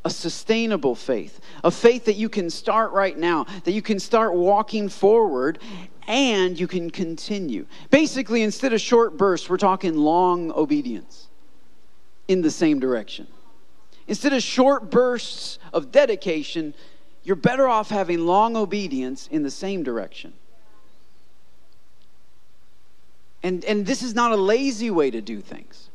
a 0.05 0.11
sustainable 0.11 0.97
faith, 0.97 1.41
a 1.63 1.71
faith 1.71 2.07
that 2.07 2.17
you 2.17 2.29
can 2.29 2.51
start 2.51 2.91
right 2.91 3.17
now, 3.17 3.47
that 3.63 3.73
you 3.73 3.83
can 3.83 4.01
start 4.01 4.35
walking 4.35 4.89
forward 4.89 5.61
and 6.09 6.59
you 6.59 6.67
can 6.67 6.91
continue. 6.91 7.67
Basically, 7.91 8.43
instead 8.43 8.73
of 8.73 8.81
short 8.81 9.17
bursts, 9.17 9.49
we're 9.49 9.59
talking 9.59 9.97
long 9.97 10.51
obedience 10.51 11.26
in 12.29 12.43
the 12.43 12.51
same 12.51 12.81
direction. 12.81 13.27
Instead 14.09 14.33
of 14.33 14.43
short 14.43 14.91
bursts 14.91 15.59
of 15.73 15.91
dedication, 15.91 16.75
you're 17.25 17.37
better 17.37 17.69
off 17.69 17.89
having 17.89 18.25
long 18.25 18.57
obedience 18.57 19.29
in 19.29 19.43
the 19.43 19.51
same 19.51 19.83
direction. 19.83 20.33
And, 23.43 23.65
and 23.65 23.85
this 23.87 24.03
is 24.03 24.15
not 24.15 24.33
a 24.33 24.37
lazy 24.37 24.91
way 24.91 25.11
to 25.11 25.21
do 25.21 25.41
things. 25.41 25.91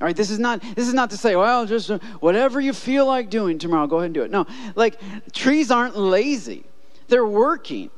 All 0.00 0.06
right, 0.06 0.16
this 0.16 0.30
is 0.30 0.40
not 0.40 0.60
this 0.74 0.88
is 0.88 0.94
not 0.94 1.10
to 1.10 1.16
say, 1.16 1.36
well, 1.36 1.64
just 1.64 1.88
uh, 1.88 2.00
whatever 2.18 2.60
you 2.60 2.72
feel 2.72 3.06
like 3.06 3.30
doing 3.30 3.58
tomorrow, 3.58 3.86
go 3.86 3.98
ahead 3.98 4.06
and 4.06 4.14
do 4.14 4.22
it. 4.22 4.32
No, 4.32 4.46
like 4.74 4.98
trees 5.32 5.70
aren't 5.70 5.96
lazy. 5.96 6.64
They're 7.06 7.26
working. 7.26 7.90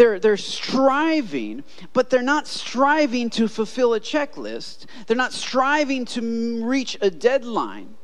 They're, 0.00 0.18
they're 0.18 0.38
striving, 0.38 1.62
but 1.92 2.08
they're 2.08 2.22
not 2.22 2.46
striving 2.46 3.28
to 3.30 3.48
fulfill 3.48 3.92
a 3.92 4.00
checklist. 4.00 4.86
They're 5.06 5.14
not 5.14 5.34
striving 5.34 6.06
to 6.06 6.64
reach 6.64 6.96
a 7.02 7.10
deadline. 7.10 7.96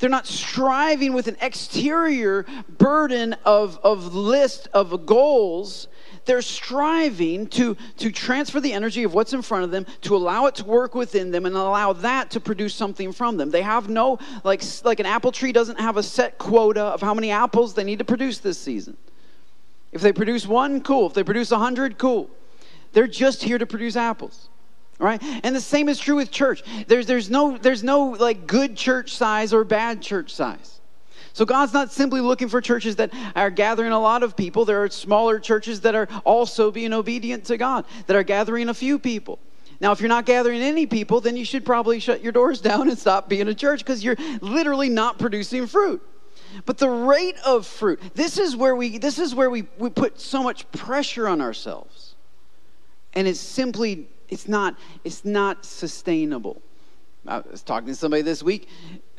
They're 0.00 0.10
not 0.10 0.26
striving 0.26 1.12
with 1.12 1.28
an 1.28 1.36
exterior 1.40 2.44
burden 2.68 3.36
of, 3.44 3.78
of 3.84 4.16
list 4.16 4.66
of 4.72 5.06
goals 5.06 5.86
they're 6.24 6.42
striving 6.42 7.46
to, 7.46 7.76
to 7.98 8.10
transfer 8.10 8.58
the 8.58 8.72
energy 8.72 9.04
of 9.04 9.14
what's 9.14 9.32
in 9.32 9.40
front 9.40 9.62
of 9.62 9.70
them, 9.70 9.86
to 10.02 10.16
allow 10.16 10.46
it 10.46 10.56
to 10.56 10.64
work 10.64 10.96
within 10.96 11.30
them, 11.30 11.46
and 11.46 11.54
allow 11.54 11.92
that 11.92 12.30
to 12.32 12.40
produce 12.40 12.74
something 12.74 13.12
from 13.12 13.36
them. 13.36 13.50
They 13.50 13.62
have 13.62 13.88
no, 13.88 14.18
like, 14.42 14.62
like 14.84 14.98
an 14.98 15.06
apple 15.06 15.30
tree 15.30 15.52
doesn't 15.52 15.78
have 15.78 15.96
a 15.96 16.02
set 16.02 16.36
quota 16.36 16.82
of 16.82 17.00
how 17.00 17.14
many 17.14 17.30
apples 17.30 17.74
they 17.74 17.84
need 17.84 18.00
to 18.00 18.04
produce 18.04 18.38
this 18.38 18.58
season. 18.58 18.96
If 19.92 20.02
they 20.02 20.12
produce 20.12 20.46
one, 20.46 20.82
cool. 20.82 21.06
If 21.06 21.14
they 21.14 21.24
produce 21.24 21.50
a 21.50 21.58
hundred, 21.58 21.98
cool. 21.98 22.30
They're 22.92 23.06
just 23.06 23.42
here 23.42 23.58
to 23.58 23.66
produce 23.66 23.96
apples 23.96 24.48
right 25.00 25.22
and 25.44 25.54
the 25.54 25.60
same 25.60 25.88
is 25.88 25.96
true 25.96 26.16
with 26.16 26.28
church 26.28 26.64
there's, 26.88 27.06
there's 27.06 27.30
no 27.30 27.56
there's 27.56 27.84
no 27.84 28.06
like 28.18 28.48
good 28.48 28.76
church 28.76 29.14
size 29.14 29.52
or 29.52 29.62
bad 29.62 30.02
church 30.02 30.34
size 30.34 30.78
so 31.38 31.44
God's 31.44 31.72
not 31.72 31.92
simply 31.92 32.20
looking 32.20 32.48
for 32.48 32.60
churches 32.60 32.96
that 32.96 33.12
are 33.36 33.48
gathering 33.48 33.92
a 33.92 34.00
lot 34.00 34.24
of 34.24 34.36
people. 34.36 34.64
There 34.64 34.82
are 34.82 34.90
smaller 34.90 35.38
churches 35.38 35.82
that 35.82 35.94
are 35.94 36.08
also 36.24 36.72
being 36.72 36.92
obedient 36.92 37.44
to 37.44 37.56
God, 37.56 37.84
that 38.08 38.16
are 38.16 38.24
gathering 38.24 38.68
a 38.68 38.74
few 38.74 38.98
people. 38.98 39.38
Now, 39.80 39.92
if 39.92 40.00
you're 40.00 40.08
not 40.08 40.26
gathering 40.26 40.60
any 40.60 40.86
people, 40.86 41.20
then 41.20 41.36
you 41.36 41.44
should 41.44 41.64
probably 41.64 42.00
shut 42.00 42.24
your 42.24 42.32
doors 42.32 42.60
down 42.60 42.88
and 42.88 42.98
stop 42.98 43.28
being 43.28 43.46
a 43.46 43.54
church 43.54 43.84
because 43.84 44.02
you're 44.02 44.16
literally 44.40 44.88
not 44.88 45.20
producing 45.20 45.68
fruit. 45.68 46.02
But 46.64 46.78
the 46.78 46.90
rate 46.90 47.36
of 47.44 47.66
fruit, 47.66 48.00
this 48.14 48.38
is 48.38 48.56
where 48.56 48.74
we 48.74 48.98
this 48.98 49.18
is 49.18 49.34
where 49.34 49.50
we, 49.50 49.66
we 49.78 49.90
put 49.90 50.20
so 50.20 50.42
much 50.42 50.70
pressure 50.72 51.28
on 51.28 51.40
ourselves. 51.40 52.14
And 53.14 53.26
it's 53.26 53.40
simply 53.40 54.08
it's 54.28 54.48
not 54.48 54.76
it's 55.04 55.24
not 55.24 55.64
sustainable. 55.64 56.60
I 57.26 57.40
was 57.40 57.62
talking 57.62 57.88
to 57.88 57.94
somebody 57.94 58.22
this 58.22 58.42
week 58.42 58.68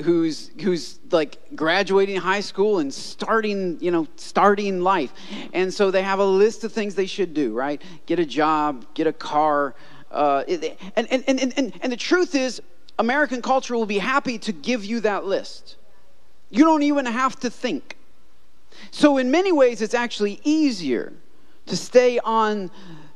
who's 0.02 0.50
who's 0.60 0.98
like 1.10 1.38
graduating 1.54 2.16
high 2.16 2.40
school 2.40 2.78
and 2.78 2.92
starting 2.92 3.78
you 3.80 3.90
know 3.90 4.06
starting 4.16 4.80
life 4.80 5.12
and 5.52 5.72
so 5.72 5.90
they 5.90 6.02
have 6.02 6.18
a 6.18 6.24
list 6.24 6.64
of 6.64 6.72
things 6.72 6.94
they 6.94 7.06
should 7.06 7.34
do 7.34 7.52
right 7.52 7.80
get 8.06 8.18
a 8.18 8.26
job 8.26 8.84
get 8.94 9.06
a 9.06 9.12
car 9.12 9.74
uh, 10.10 10.42
and, 10.48 10.76
and, 10.96 11.24
and, 11.28 11.52
and, 11.56 11.72
and 11.82 11.92
the 11.92 11.96
truth 11.96 12.34
is 12.34 12.60
american 12.98 13.42
culture 13.42 13.76
will 13.76 13.86
be 13.86 13.98
happy 13.98 14.38
to 14.38 14.52
give 14.52 14.84
you 14.84 15.00
that 15.00 15.24
list 15.24 15.76
you 16.50 16.64
don't 16.64 16.82
even 16.82 17.06
have 17.06 17.38
to 17.40 17.50
think. 17.50 17.96
So 18.90 19.18
in 19.18 19.30
many 19.30 19.52
ways 19.52 19.82
it's 19.82 19.94
actually 19.94 20.40
easier 20.44 21.12
to 21.66 21.76
stay 21.76 22.18
on 22.20 22.70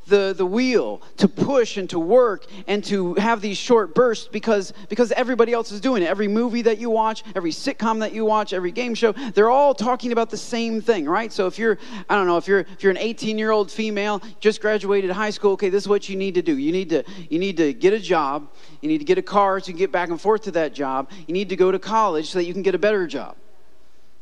the, 0.06 0.34
the 0.36 0.46
wheel 0.46 1.02
to 1.16 1.28
push 1.28 1.76
and 1.76 1.88
to 1.90 1.98
work 1.98 2.46
and 2.66 2.84
to 2.84 3.14
have 3.14 3.40
these 3.40 3.56
short 3.56 3.94
bursts 3.94 4.28
because, 4.28 4.72
because 4.88 5.12
everybody 5.12 5.52
else 5.52 5.72
is 5.72 5.80
doing 5.80 6.02
it. 6.02 6.06
Every 6.06 6.28
movie 6.28 6.62
that 6.62 6.78
you 6.78 6.90
watch, 6.90 7.24
every 7.34 7.50
sitcom 7.50 8.00
that 8.00 8.12
you 8.12 8.24
watch, 8.24 8.52
every 8.52 8.72
game 8.72 8.94
show, 8.94 9.12
they're 9.12 9.50
all 9.50 9.74
talking 9.74 10.12
about 10.12 10.30
the 10.30 10.36
same 10.36 10.80
thing, 10.80 11.06
right? 11.06 11.32
So 11.32 11.46
if 11.46 11.58
you're, 11.58 11.78
I 12.08 12.14
don't 12.14 12.26
know, 12.26 12.36
if 12.36 12.46
you're 12.46 12.60
if 12.60 12.82
you're 12.82 12.90
an 12.90 12.98
18 12.98 13.38
year 13.38 13.50
old 13.50 13.70
female, 13.70 14.22
just 14.40 14.60
graduated 14.60 15.10
high 15.10 15.30
school, 15.30 15.52
okay, 15.52 15.68
this 15.68 15.84
is 15.84 15.88
what 15.88 16.08
you 16.08 16.16
need 16.16 16.34
to 16.34 16.42
do. 16.42 16.56
You 16.56 16.72
need 16.72 16.88
to 16.90 17.04
you 17.30 17.38
need 17.38 17.56
to 17.58 17.72
get 17.72 17.92
a 17.92 17.98
job, 17.98 18.50
you 18.80 18.88
need 18.88 18.98
to 18.98 19.04
get 19.04 19.18
a 19.18 19.22
car 19.22 19.60
so 19.60 19.68
you 19.68 19.72
can 19.74 19.78
get 19.78 19.92
back 19.92 20.10
and 20.10 20.20
forth 20.20 20.42
to 20.42 20.50
that 20.52 20.74
job, 20.74 21.10
you 21.26 21.34
need 21.34 21.48
to 21.48 21.56
go 21.56 21.70
to 21.70 21.78
college 21.78 22.30
so 22.30 22.38
that 22.38 22.44
you 22.44 22.52
can 22.52 22.62
get 22.62 22.74
a 22.74 22.78
better 22.78 23.06
job. 23.06 23.36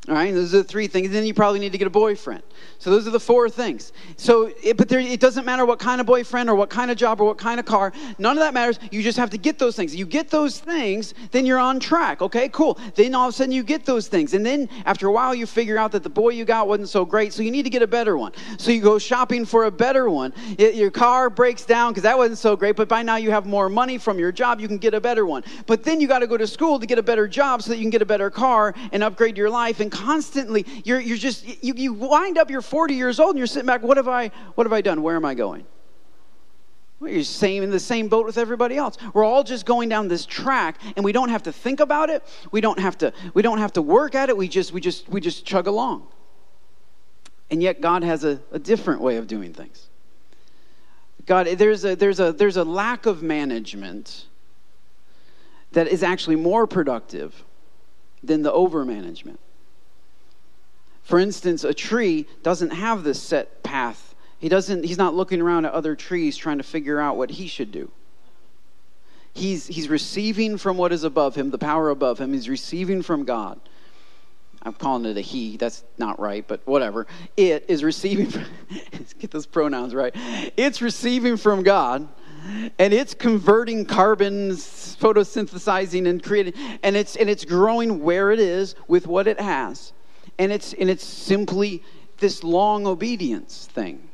All 0.09 0.17
right, 0.17 0.35
those 0.35 0.53
are 0.53 0.59
the 0.59 0.65
three 0.65 0.89
things. 0.89 1.11
Then 1.11 1.25
you 1.25 1.33
probably 1.33 1.61
need 1.61 1.71
to 1.71 1.79
get 1.79 1.87
a 1.87 1.91
boyfriend. 1.91 2.43
So 2.81 2.91
those 2.91 3.07
are 3.07 3.13
the 3.13 3.21
four 3.21 3.49
things. 3.49 3.93
So, 4.17 4.53
it, 4.61 4.77
but 4.77 4.89
there, 4.89 4.99
it 4.99 5.21
doesn't 5.21 5.45
matter 5.45 5.65
what 5.65 5.79
kind 5.79 6.01
of 6.01 6.09
boyfriend 6.09 6.51
or 6.51 6.57
what 6.57 6.71
kind 6.71 6.91
of 6.91 6.97
job 6.97 7.21
or 7.21 7.25
what 7.25 7.39
kind 7.39 7.61
of 7.61 7.67
car. 7.67 7.93
None 8.19 8.37
of 8.37 8.41
that 8.41 8.53
matters. 8.53 8.81
You 8.91 9.01
just 9.01 9.17
have 9.17 9.31
to 9.31 9.39
get 9.39 9.61
those 9.61 9.77
things. 9.77 9.95
You 9.95 10.05
get 10.05 10.29
those 10.29 10.59
things, 10.59 11.15
then 11.31 11.47
you're 11.47 11.61
on 11.61 11.79
track. 11.79 12.21
Okay, 12.21 12.49
cool. 12.49 12.81
Then 12.97 13.15
all 13.15 13.29
of 13.29 13.35
a 13.35 13.37
sudden 13.37 13.53
you 13.53 13.63
get 13.63 13.85
those 13.85 14.09
things, 14.09 14.35
and 14.35 14.45
then 14.45 14.69
after 14.87 15.07
a 15.07 15.13
while 15.13 15.37
you 15.37 15.47
figure 15.47 15.79
out 15.79 15.93
that 15.93 16.03
the 16.03 16.11
boy 16.11 16.31
you 16.31 16.45
got 16.45 16.67
wasn't 16.67 16.89
so 16.89 17.05
great. 17.05 17.33
So 17.33 17.45
you 17.45 17.53
need 17.53 17.63
to 17.63 17.71
get 17.71 17.83
a 17.83 17.87
better 17.87 18.19
one. 18.19 18.33
So 18.59 18.73
you 18.73 18.83
go 18.83 18.99
shopping 18.99 19.45
for 19.45 19.67
a 19.67 19.71
better 19.71 20.11
one. 20.11 20.33
It, 20.59 20.75
your 20.75 20.91
car 20.91 21.31
breaks 21.31 21.65
down 21.65 21.93
because 21.93 22.03
that 22.03 22.19
wasn't 22.19 22.39
so 22.39 22.57
great. 22.57 22.75
But 22.75 22.89
by 22.89 23.05
now 23.05 23.17
you 23.17 23.31
have 23.31 23.47
more 23.47 23.69
money 23.69 23.99
from 23.99 24.19
your 24.19 24.33
job. 24.33 24.61
You 24.61 24.67
can 24.67 24.79
get 24.79 24.95
a 24.95 25.01
better 25.01 25.27
one. 25.27 25.45
But 25.67 25.85
then 25.85 26.01
you 26.01 26.09
got 26.09 26.19
to 26.19 26.27
go 26.27 26.37
to 26.37 26.49
school 26.49 26.81
to 26.81 26.87
get 26.87 26.99
a 26.99 27.05
better 27.05 27.29
job 27.29 27.63
so 27.63 27.71
that 27.71 27.77
you 27.77 27.83
can 27.83 27.91
get 27.91 28.03
a 28.03 28.07
better 28.07 28.31
car 28.31 28.75
and 28.91 29.05
upgrade 29.05 29.39
your 29.39 29.49
life. 29.49 29.79
And 29.79 29.92
constantly 29.93 30.67
you're 30.85 30.99
you're 30.99 31.17
just 31.17 31.63
you 31.63 31.75
you 31.75 31.93
wind 31.93 32.39
up. 32.39 32.51
You're 32.51 32.63
40 32.63 32.95
years 32.95 33.21
old 33.21 33.31
and 33.31 33.39
you're 33.39 33.47
sitting 33.47 33.67
back, 33.67 33.83
what 33.83 33.97
have 33.97 34.09
I, 34.09 34.33
what 34.57 34.67
have 34.67 34.73
I 34.73 34.81
done? 34.81 35.03
Where 35.03 35.15
am 35.15 35.25
I 35.25 35.35
going? 35.35 35.65
Well, 36.99 37.11
you're 37.11 37.25
same 37.25 37.63
in 37.63 37.71
the 37.71 37.81
same 37.81 38.09
boat 38.09 38.27
with 38.27 38.39
everybody 38.39 38.77
else. 38.77 38.97
We're 39.13 39.25
all 39.25 39.43
just 39.43 39.67
going 39.67 39.89
down 39.89 40.07
this 40.07 40.25
track, 40.25 40.81
and 40.95 41.05
we 41.05 41.11
don't 41.11 41.31
have 41.31 41.43
to 41.43 41.53
think 41.53 41.81
about 41.81 42.11
it. 42.11 42.23
We 42.53 42.61
don't 42.61 42.79
have 42.79 42.97
to. 42.99 43.13
We 43.35 43.43
don't 43.43 43.59
have 43.59 43.73
to 43.73 43.83
work 43.83 44.15
at 44.15 44.29
it. 44.29 44.37
We 44.37 44.47
just. 44.49 44.73
We 44.73 44.81
just. 44.81 45.09
We 45.09 45.21
just 45.21 45.45
chug 45.45 45.67
along. 45.67 46.07
And 47.51 47.61
yet, 47.61 47.81
God 47.81 48.05
has 48.05 48.23
a, 48.23 48.41
a 48.53 48.59
different 48.61 49.01
way 49.01 49.17
of 49.17 49.27
doing 49.27 49.53
things. 49.53 49.89
God, 51.27 51.47
there's 51.47 51.85
a 51.85 51.97
there's 51.97 52.21
a 52.21 52.33
there's 52.33 52.57
a 52.57 52.65
lack 52.65 53.07
of 53.07 53.21
management 53.21 54.27
that 55.73 55.89
is 55.89 56.05
actually 56.05 56.37
more 56.37 56.69
productive 56.69 57.45
than 58.23 58.43
the 58.43 58.53
over 58.53 58.85
management. 58.85 59.41
For 61.03 61.19
instance, 61.19 61.65
a 61.65 61.75
tree 61.75 62.27
doesn't 62.43 62.71
have 62.71 63.05
this 63.05 63.21
set 63.21 63.63
path. 63.63 64.15
He 64.39 64.49
doesn't, 64.49 64.85
he's 64.85 64.99
not 64.99 65.15
looking 65.15 65.41
around 65.41 65.67
at 65.67 65.73
other 65.73 65.95
trees 65.95 66.37
trying 66.37 66.59
to 66.59 66.65
figure 66.65 67.01
out 67.01 67.17
what 67.17 67.31
he 67.31 67.47
should 67.47 67.73
do. 67.73 67.91
He's, 69.35 69.67
he's 69.67 69.89
receiving 69.89 70.59
from 70.59 70.77
what 70.77 70.93
is 70.93 71.05
above 71.05 71.35
him, 71.35 71.51
the 71.51 71.59
power 71.59 71.91
above 71.91 72.19
him. 72.19 72.33
He's 72.33 72.49
receiving 72.49 73.03
from 73.03 73.25
God. 73.25 73.59
I'm 74.63 74.75
calling 74.75 75.07
it 75.07 75.17
a 75.17 75.21
he. 75.21 75.57
That's 75.57 75.83
not 75.99 76.21
right, 76.21 76.47
but 76.47 76.61
whatever. 76.67 77.07
It 77.37 77.65
is 77.67 77.83
receiving, 77.83 78.29
from, 78.29 78.45
get 79.19 79.31
those 79.31 79.47
pronouns 79.47 79.95
right. 79.95 80.15
It's 80.57 80.83
receiving 80.83 81.37
from 81.37 81.63
God 81.63 82.09
and 82.79 82.93
it's 82.93 83.15
converting 83.15 83.87
carbons, 83.87 84.97
photosynthesizing 85.01 86.09
and 86.09 86.23
creating, 86.23 86.55
and 86.83 86.97
it's, 86.97 87.17
and 87.17 87.31
it's 87.31 87.45
growing 87.45 88.03
where 88.03 88.31
it 88.31 88.41
is 88.41 88.75
with 88.89 89.07
what 89.07 89.27
it 89.27 89.41
has 89.41 89.93
and 90.43 90.53
it's 90.53 90.73
and 90.73 90.91
it's 90.91 91.05
simply 91.05 91.83
this 92.19 92.43
long 92.43 92.87
obedience 92.87 93.69
thing. 93.73 94.09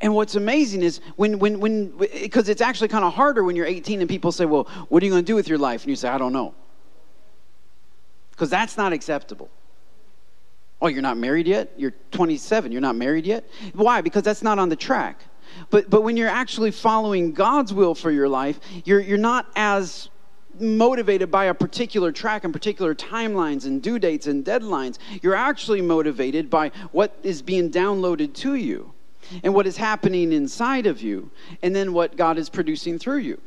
And 0.00 0.14
what's 0.14 0.34
amazing 0.34 0.82
is 0.82 1.00
when 1.16 1.38
when 1.38 1.60
when 1.60 1.96
because 1.96 2.48
it's 2.48 2.60
actually 2.60 2.88
kind 2.88 3.04
of 3.04 3.14
harder 3.14 3.42
when 3.42 3.56
you're 3.56 3.66
18 3.66 4.00
and 4.00 4.08
people 4.08 4.32
say 4.32 4.44
well 4.44 4.64
what 4.88 5.02
are 5.02 5.06
you 5.06 5.12
going 5.12 5.24
to 5.24 5.26
do 5.26 5.34
with 5.34 5.48
your 5.48 5.58
life? 5.58 5.82
And 5.82 5.90
you 5.90 5.96
say 5.96 6.08
i 6.08 6.18
don't 6.18 6.32
know. 6.32 6.54
Because 8.30 8.50
that's 8.50 8.76
not 8.76 8.92
acceptable. 8.92 9.48
Oh 10.82 10.88
you're 10.88 11.02
not 11.02 11.16
married 11.16 11.46
yet? 11.46 11.72
You're 11.76 11.94
27 12.12 12.70
you're 12.70 12.82
not 12.82 12.96
married 12.96 13.24
yet? 13.24 13.48
Why? 13.72 14.02
Because 14.02 14.22
that's 14.22 14.42
not 14.42 14.58
on 14.58 14.68
the 14.68 14.76
track. 14.76 15.20
But 15.70 15.88
but 15.88 16.02
when 16.02 16.18
you're 16.18 16.28
actually 16.28 16.70
following 16.70 17.32
god's 17.32 17.72
will 17.72 17.94
for 17.94 18.10
your 18.10 18.28
life 18.28 18.60
you're 18.84 19.00
you're 19.00 19.16
not 19.16 19.46
as 19.56 20.10
motivated 20.60 21.30
by 21.30 21.46
a 21.46 21.54
particular 21.54 22.12
track 22.12 22.44
and 22.44 22.52
particular 22.52 22.94
timelines 22.94 23.66
and 23.66 23.82
due 23.82 23.98
dates 23.98 24.26
and 24.26 24.44
deadlines. 24.44 24.98
You're 25.22 25.34
actually 25.34 25.80
motivated 25.80 26.50
by 26.50 26.70
what 26.92 27.16
is 27.22 27.42
being 27.42 27.70
downloaded 27.70 28.34
to 28.34 28.54
you 28.54 28.92
and 29.42 29.54
what 29.54 29.66
is 29.66 29.76
happening 29.76 30.32
inside 30.32 30.86
of 30.86 31.02
you, 31.02 31.30
and 31.62 31.76
then 31.76 31.92
what 31.92 32.16
God 32.16 32.38
is 32.38 32.48
producing 32.48 32.98
through 32.98 33.18
you. 33.18 33.40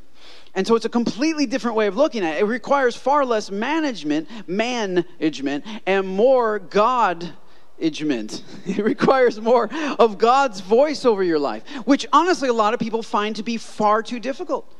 And 0.53 0.67
so 0.67 0.75
it's 0.75 0.85
a 0.85 0.89
completely 0.89 1.45
different 1.45 1.75
way 1.75 1.87
of 1.87 1.95
looking 1.95 2.23
at 2.23 2.35
it. 2.35 2.41
It 2.41 2.45
requires 2.45 2.95
far 2.95 3.25
less 3.25 3.49
management, 3.49 4.27
management, 4.47 5.65
and 5.87 6.07
more 6.07 6.59
God 6.59 7.33
It 7.81 8.83
requires 8.83 9.41
more 9.41 9.69
of 9.97 10.19
God's 10.19 10.59
voice 10.61 11.03
over 11.03 11.23
your 11.23 11.39
life, 11.39 11.63
which 11.85 12.05
honestly 12.13 12.47
a 12.47 12.53
lot 12.53 12.75
of 12.75 12.79
people 12.79 13.01
find 13.01 13.35
to 13.37 13.43
be 13.43 13.57
far 13.57 14.03
too 14.03 14.19
difficult. 14.19 14.71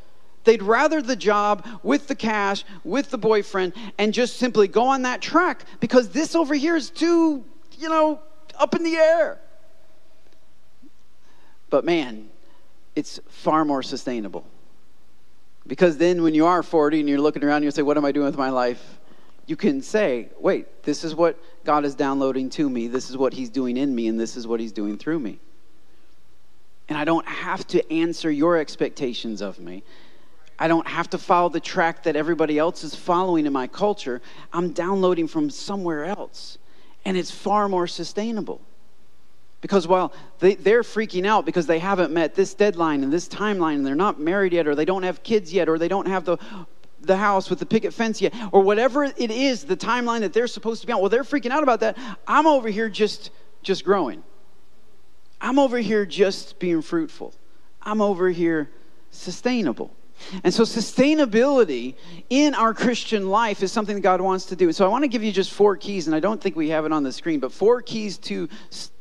They'd 0.44 0.64
rather 0.64 1.02
the 1.02 1.16
job 1.16 1.68
with 1.84 2.08
the 2.08 2.16
cash, 2.16 2.64
with 2.84 3.10
the 3.10 3.18
boyfriend, 3.18 3.74
and 3.98 4.14
just 4.14 4.38
simply 4.38 4.68
go 4.68 4.84
on 4.84 5.04
that 5.04 5.22
track 5.22 5.66
because 5.80 6.10
this 6.10 6.36
over 6.36 6.56
here 6.56 6.76
is 6.76 6.90
too, 6.90 7.44
you 7.78 7.90
know, 7.90 8.20
up 8.60 8.76
in 8.76 8.84
the 8.84 8.96
air. 8.96 9.40
But 11.70 11.86
man, 11.86 12.30
it's 12.96 13.20
far 13.28 13.66
more 13.66 13.84
sustainable. 13.84 14.46
Because 15.68 15.98
then 15.98 16.24
when 16.24 16.34
you 16.34 16.46
are 16.48 16.64
40 16.64 17.00
and 17.00 17.10
you're 17.10 17.22
looking 17.22 17.44
around 17.44 17.58
and 17.58 17.66
you 17.66 17.72
say, 17.72 17.82
What 17.82 17.98
am 17.98 18.06
I 18.06 18.12
doing 18.12 18.26
with 18.26 18.38
my 18.38 18.50
life? 18.50 19.00
You 19.46 19.56
can 19.56 19.82
say, 19.82 20.30
Wait, 20.40 20.84
this 20.84 21.04
is 21.04 21.16
what 21.16 21.38
God 21.64 21.86
is 21.86 21.96
downloading 21.96 22.50
to 22.52 22.70
me, 22.70 22.88
this 22.88 23.10
is 23.10 23.18
what 23.18 23.34
He's 23.34 23.50
doing 23.50 23.78
in 23.78 23.94
me, 23.94 24.08
and 24.08 24.20
this 24.20 24.36
is 24.36 24.48
what 24.48 24.60
He's 24.60 24.72
doing 24.72 24.98
through 24.98 25.20
me. 25.20 25.40
And 26.90 26.98
I 26.98 27.06
don't 27.06 27.28
have 27.28 27.66
to 27.68 27.94
answer 27.94 28.30
your 28.30 28.58
expectations 28.58 29.42
of 29.42 29.60
me. 29.60 29.84
I 30.62 30.68
don't 30.68 30.88
have 30.88 31.10
to 31.10 31.18
follow 31.18 31.50
the 31.50 31.60
track 31.60 32.04
that 32.04 32.16
everybody 32.16 32.60
else 32.60 32.84
is 32.84 32.94
following 32.94 33.48
in 33.48 33.52
my 33.52 33.66
culture. 33.66 34.22
I'm 34.54 34.74
downloading 34.74 35.28
from 35.28 35.50
somewhere 35.50 36.06
else. 36.06 36.60
And 37.04 37.18
it's 37.18 37.32
far 37.32 37.68
more 37.68 37.88
sustainable. 37.88 38.62
Because 39.62 39.88
while 39.88 40.14
they, 40.38 40.54
they're 40.54 40.84
freaking 40.84 41.26
out 41.26 41.48
because 41.48 41.66
they 41.66 41.80
haven't 41.80 42.14
met 42.14 42.36
this 42.36 42.54
deadline 42.54 43.02
and 43.02 43.12
this 43.12 43.28
timeline 43.28 43.78
and 43.78 43.88
they're 43.88 43.96
not 43.96 44.20
married 44.20 44.54
yet 44.54 44.68
or 44.68 44.76
they 44.76 44.86
don't 44.86 45.02
have 45.02 45.24
kids 45.24 45.52
yet 45.52 45.68
or 45.68 45.80
they 45.80 45.88
don't 45.88 46.08
have 46.08 46.26
the, 46.26 46.38
the 47.00 47.18
house 47.18 47.50
with 47.50 47.58
the 47.58 47.66
picket 47.66 47.92
fence 47.92 48.22
yet 48.22 48.32
or 48.52 48.62
whatever 48.62 49.06
it 49.06 49.32
is, 49.32 49.64
the 49.64 49.76
timeline 49.76 50.20
that 50.20 50.32
they're 50.32 50.46
supposed 50.46 50.82
to 50.82 50.88
be 50.88 50.94
on, 50.94 51.00
well, 51.00 51.10
they're 51.10 51.24
freaking 51.24 51.50
out 51.50 51.64
about 51.64 51.80
that. 51.80 51.98
I'm 52.28 52.46
over 52.46 52.70
here 52.70 52.88
just, 52.88 53.32
just 53.64 53.84
growing. 53.84 54.24
I'm 55.42 55.58
over 55.58 55.80
here 55.80 56.06
just 56.06 56.60
being 56.60 56.84
fruitful. 56.84 57.34
I'm 57.82 58.00
over 58.00 58.30
here 58.30 58.70
sustainable. 59.10 59.92
And 60.44 60.54
so, 60.54 60.64
sustainability 60.64 61.96
in 62.30 62.56
our 62.56 62.74
Christian 62.74 63.30
life 63.30 63.64
is 63.64 63.72
something 63.72 64.00
God 64.02 64.22
wants 64.22 64.46
to 64.46 64.56
do. 64.56 64.66
And 64.66 64.76
so, 64.76 64.86
I 64.86 64.88
want 64.88 65.04
to 65.04 65.08
give 65.08 65.24
you 65.24 65.32
just 65.32 65.52
four 65.52 65.76
keys, 65.76 66.08
and 66.08 66.16
I 66.16 66.20
don't 66.20 66.42
think 66.42 66.56
we 66.56 66.70
have 66.70 66.86
it 66.86 66.92
on 66.92 67.04
the 67.04 67.12
screen, 67.12 67.40
but 67.40 67.52
four 67.52 67.82
keys 67.82 68.18
to 68.20 68.50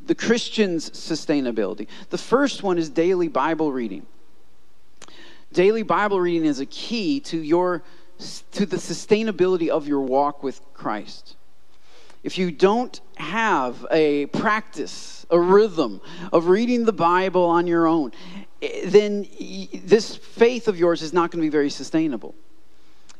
the 0.07 0.15
Christian's 0.15 0.91
sustainability. 0.91 1.87
The 2.11 2.19
first 2.19 2.63
one 2.63 2.79
is 2.79 2.89
daily 2.89 3.29
Bible 3.29 3.73
reading. 3.73 4.07
Daily 5.53 5.83
Bible 5.83 6.21
reading 6.21 6.45
is 6.45 6.61
a 6.61 6.67
key 6.67 7.21
to 7.21 7.39
your 7.39 7.83
to 8.53 8.67
the 8.67 8.77
sustainability 8.77 9.69
of 9.69 9.89
your 9.89 10.01
walk 10.01 10.43
with 10.43 10.61
Christ. 10.75 11.37
If 12.23 12.37
you 12.37 12.51
don't 12.51 13.01
have 13.17 13.87
a 13.91 14.27
practice, 14.27 15.25
a 15.31 15.41
rhythm 15.41 16.03
of 16.33 16.49
reading 16.49 16.85
the 16.85 16.93
Bible 16.93 17.45
on 17.45 17.67
your 17.67 17.87
own, 17.87 18.13
then 18.85 19.27
this 19.85 20.17
faith 20.17 20.69
of 20.69 20.79
yours 20.79 21.03
is 21.03 21.13
not 21.13 21.31
going 21.31 21.41
to 21.41 21.47
be 21.47 21.51
very 21.51 21.71
sustainable. 21.71 22.35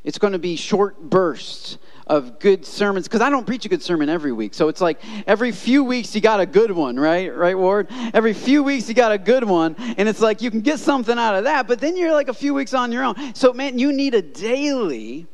It's 0.03 0.19
going 0.19 0.33
to 0.33 0.39
be 0.39 0.57
short 0.57 0.99
bursts 1.01 1.77
of 2.07 2.39
good 2.39 2.65
sermons 2.65 3.07
because 3.07 3.21
I 3.21 3.29
don't 3.29 3.47
preach 3.47 3.67
a 3.67 3.69
good 3.69 3.83
sermon 3.83 4.09
every 4.09 4.33
week. 4.33 4.55
So 4.55 4.69
it's 4.69 4.81
like 4.81 5.01
every 5.27 5.53
few 5.53 5.85
weeks 5.85 6.15
you 6.15 6.21
got 6.21 6.41
a 6.41 6.47
good 6.47 6.71
one, 6.71 6.99
right? 6.99 7.35
Right, 7.35 7.57
Ward? 7.57 7.89
Every 8.15 8.33
few 8.33 8.63
weeks 8.63 8.89
you 8.89 8.95
got 8.95 9.13
a 9.13 9.19
good 9.19 9.45
one. 9.45 9.77
And 9.99 10.09
it's 10.09 10.21
like 10.21 10.41
you 10.41 10.51
can 10.51 10.63
get 10.63 10.79
something 10.79 11.19
out 11.19 11.35
of 11.35 11.45
that, 11.45 11.69
but 11.69 11.81
then 11.81 11.97
you're 11.97 12.13
like 12.13 12.29
a 12.29 12.35
few 12.35 12.55
weeks 12.55 12.73
on 12.73 12.93
your 12.93 13.05
own. 13.05 13.35
So, 13.35 13.53
man, 13.53 13.79
you 13.79 13.93
need 13.93 14.15
a 14.15 14.23
daily, 14.23 15.27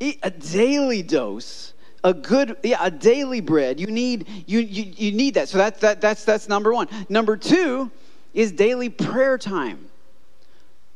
a 0.00 0.30
daily 0.30 1.02
dose 1.02 1.74
a 2.02 2.14
good 2.14 2.56
yeah 2.62 2.78
a 2.80 2.90
daily 2.90 3.42
bread 3.42 3.78
you 3.78 3.86
need 3.86 4.26
you 4.46 4.60
you, 4.60 4.90
you 4.96 5.12
need 5.12 5.34
that 5.34 5.50
so 5.50 5.58
that, 5.58 5.78
that 5.80 6.00
that's 6.00 6.24
that's 6.24 6.48
number 6.48 6.72
one 6.72 6.88
number 7.10 7.36
two 7.36 7.90
is 8.34 8.52
daily 8.52 8.88
prayer 8.88 9.38
time. 9.38 9.90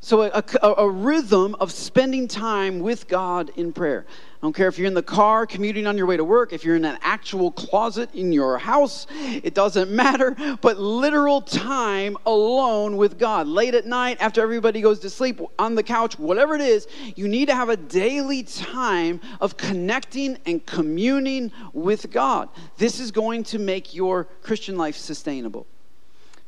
So, 0.05 0.20
a, 0.20 0.44
a, 0.62 0.68
a, 0.83 0.90
rhythm 0.90 1.57
of 1.61 1.73
spending 1.73 2.29
time 2.29 2.81
with 2.81 3.09
God 3.09 3.51
in 3.57 3.73
prayer. 3.73 4.05
I 4.07 4.37
don't 4.42 4.55
care 4.55 4.68
if 4.68 4.77
you're 4.77 4.87
in 4.87 4.92
the 4.92 5.03
car 5.03 5.47
commuting 5.47 5.87
on 5.87 5.97
your 5.97 6.05
way 6.05 6.18
to 6.18 6.25
work, 6.25 6.53
if 6.53 6.62
you're 6.62 6.77
in 6.77 6.85
an 6.85 6.99
actual 7.01 7.51
closet 7.51 8.14
in 8.14 8.31
your 8.31 8.59
house, 8.59 9.07
it 9.11 9.55
doesn't 9.55 9.90
matter, 9.90 10.37
but 10.61 10.79
literal 10.79 11.40
time 11.40 12.18
alone 12.27 12.99
with 12.99 13.18
God. 13.18 13.47
Late 13.47 13.75
at 13.75 13.87
night, 13.87 14.18
after 14.20 14.42
everybody 14.42 14.83
goes 14.83 15.01
to 15.01 15.09
sleep, 15.09 15.40
on 15.59 15.75
the 15.75 15.83
couch, 15.83 16.18
whatever 16.18 16.55
it 16.55 16.61
is, 16.61 16.87
you 17.16 17.27
need 17.27 17.49
to 17.49 17.55
have 17.55 17.70
a 17.70 17.77
daily 17.79 18.42
time 18.42 19.23
of 19.40 19.57
connecting 19.57 20.37
and 20.44 20.66
communing 20.66 21.51
with 21.73 22.11
God. 22.11 22.51
This 22.77 23.01
is 23.01 23.11
going 23.11 23.42
to 23.44 23.59
make 23.59 23.94
your 23.94 24.25
Christian 24.42 24.77
life 24.77 24.99
sustainable. 24.99 25.66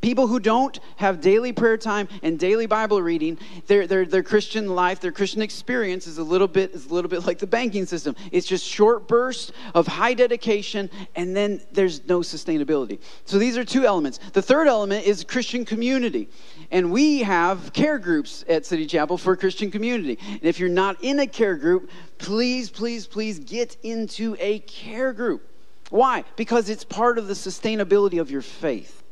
People 0.06 0.28
who 0.28 0.38
don't 0.38 0.78
have 0.98 1.20
daily 1.20 1.52
prayer 1.52 1.76
time 1.76 2.06
and 2.22 2.38
daily 2.38 2.66
Bible 2.66 3.02
reading, 3.02 3.36
their, 3.66 3.88
their, 3.88 4.04
their 4.04 4.22
Christian 4.22 4.68
life, 4.68 5.00
their 5.00 5.10
Christian 5.10 5.42
experience 5.42 6.06
is 6.06 6.18
a 6.18 6.22
little 6.22 6.46
bit 6.46 6.70
is 6.70 6.86
a 6.86 6.94
little 6.94 7.08
bit 7.08 7.26
like 7.26 7.40
the 7.40 7.46
banking 7.48 7.86
system. 7.86 8.14
It's 8.30 8.46
just 8.46 8.64
short 8.64 9.08
bursts 9.08 9.50
of 9.74 9.88
high 9.88 10.14
dedication, 10.14 10.90
and 11.16 11.34
then 11.34 11.60
there's 11.72 12.06
no 12.06 12.20
sustainability. 12.20 13.00
So 13.24 13.36
these 13.36 13.56
are 13.56 13.64
two 13.64 13.84
elements. 13.84 14.20
The 14.32 14.42
third 14.42 14.68
element 14.68 15.04
is 15.04 15.24
Christian 15.24 15.64
community. 15.64 16.28
And 16.70 16.92
we 16.92 17.24
have 17.24 17.72
care 17.72 17.98
groups 17.98 18.44
at 18.48 18.64
City 18.64 18.86
Chapel 18.86 19.18
for 19.18 19.34
Christian 19.34 19.72
community. 19.72 20.20
And 20.24 20.44
if 20.44 20.60
you're 20.60 20.68
not 20.68 21.02
in 21.02 21.18
a 21.18 21.26
care 21.26 21.56
group, 21.56 21.90
please, 22.18 22.70
please, 22.70 23.08
please 23.08 23.40
get 23.40 23.76
into 23.82 24.36
a 24.38 24.60
care 24.60 25.12
group. 25.12 25.50
Why? 25.90 26.22
Because 26.36 26.70
it's 26.70 26.84
part 26.84 27.18
of 27.18 27.26
the 27.26 27.34
sustainability 27.34 28.20
of 28.20 28.30
your 28.30 28.42
faith. 28.42 29.02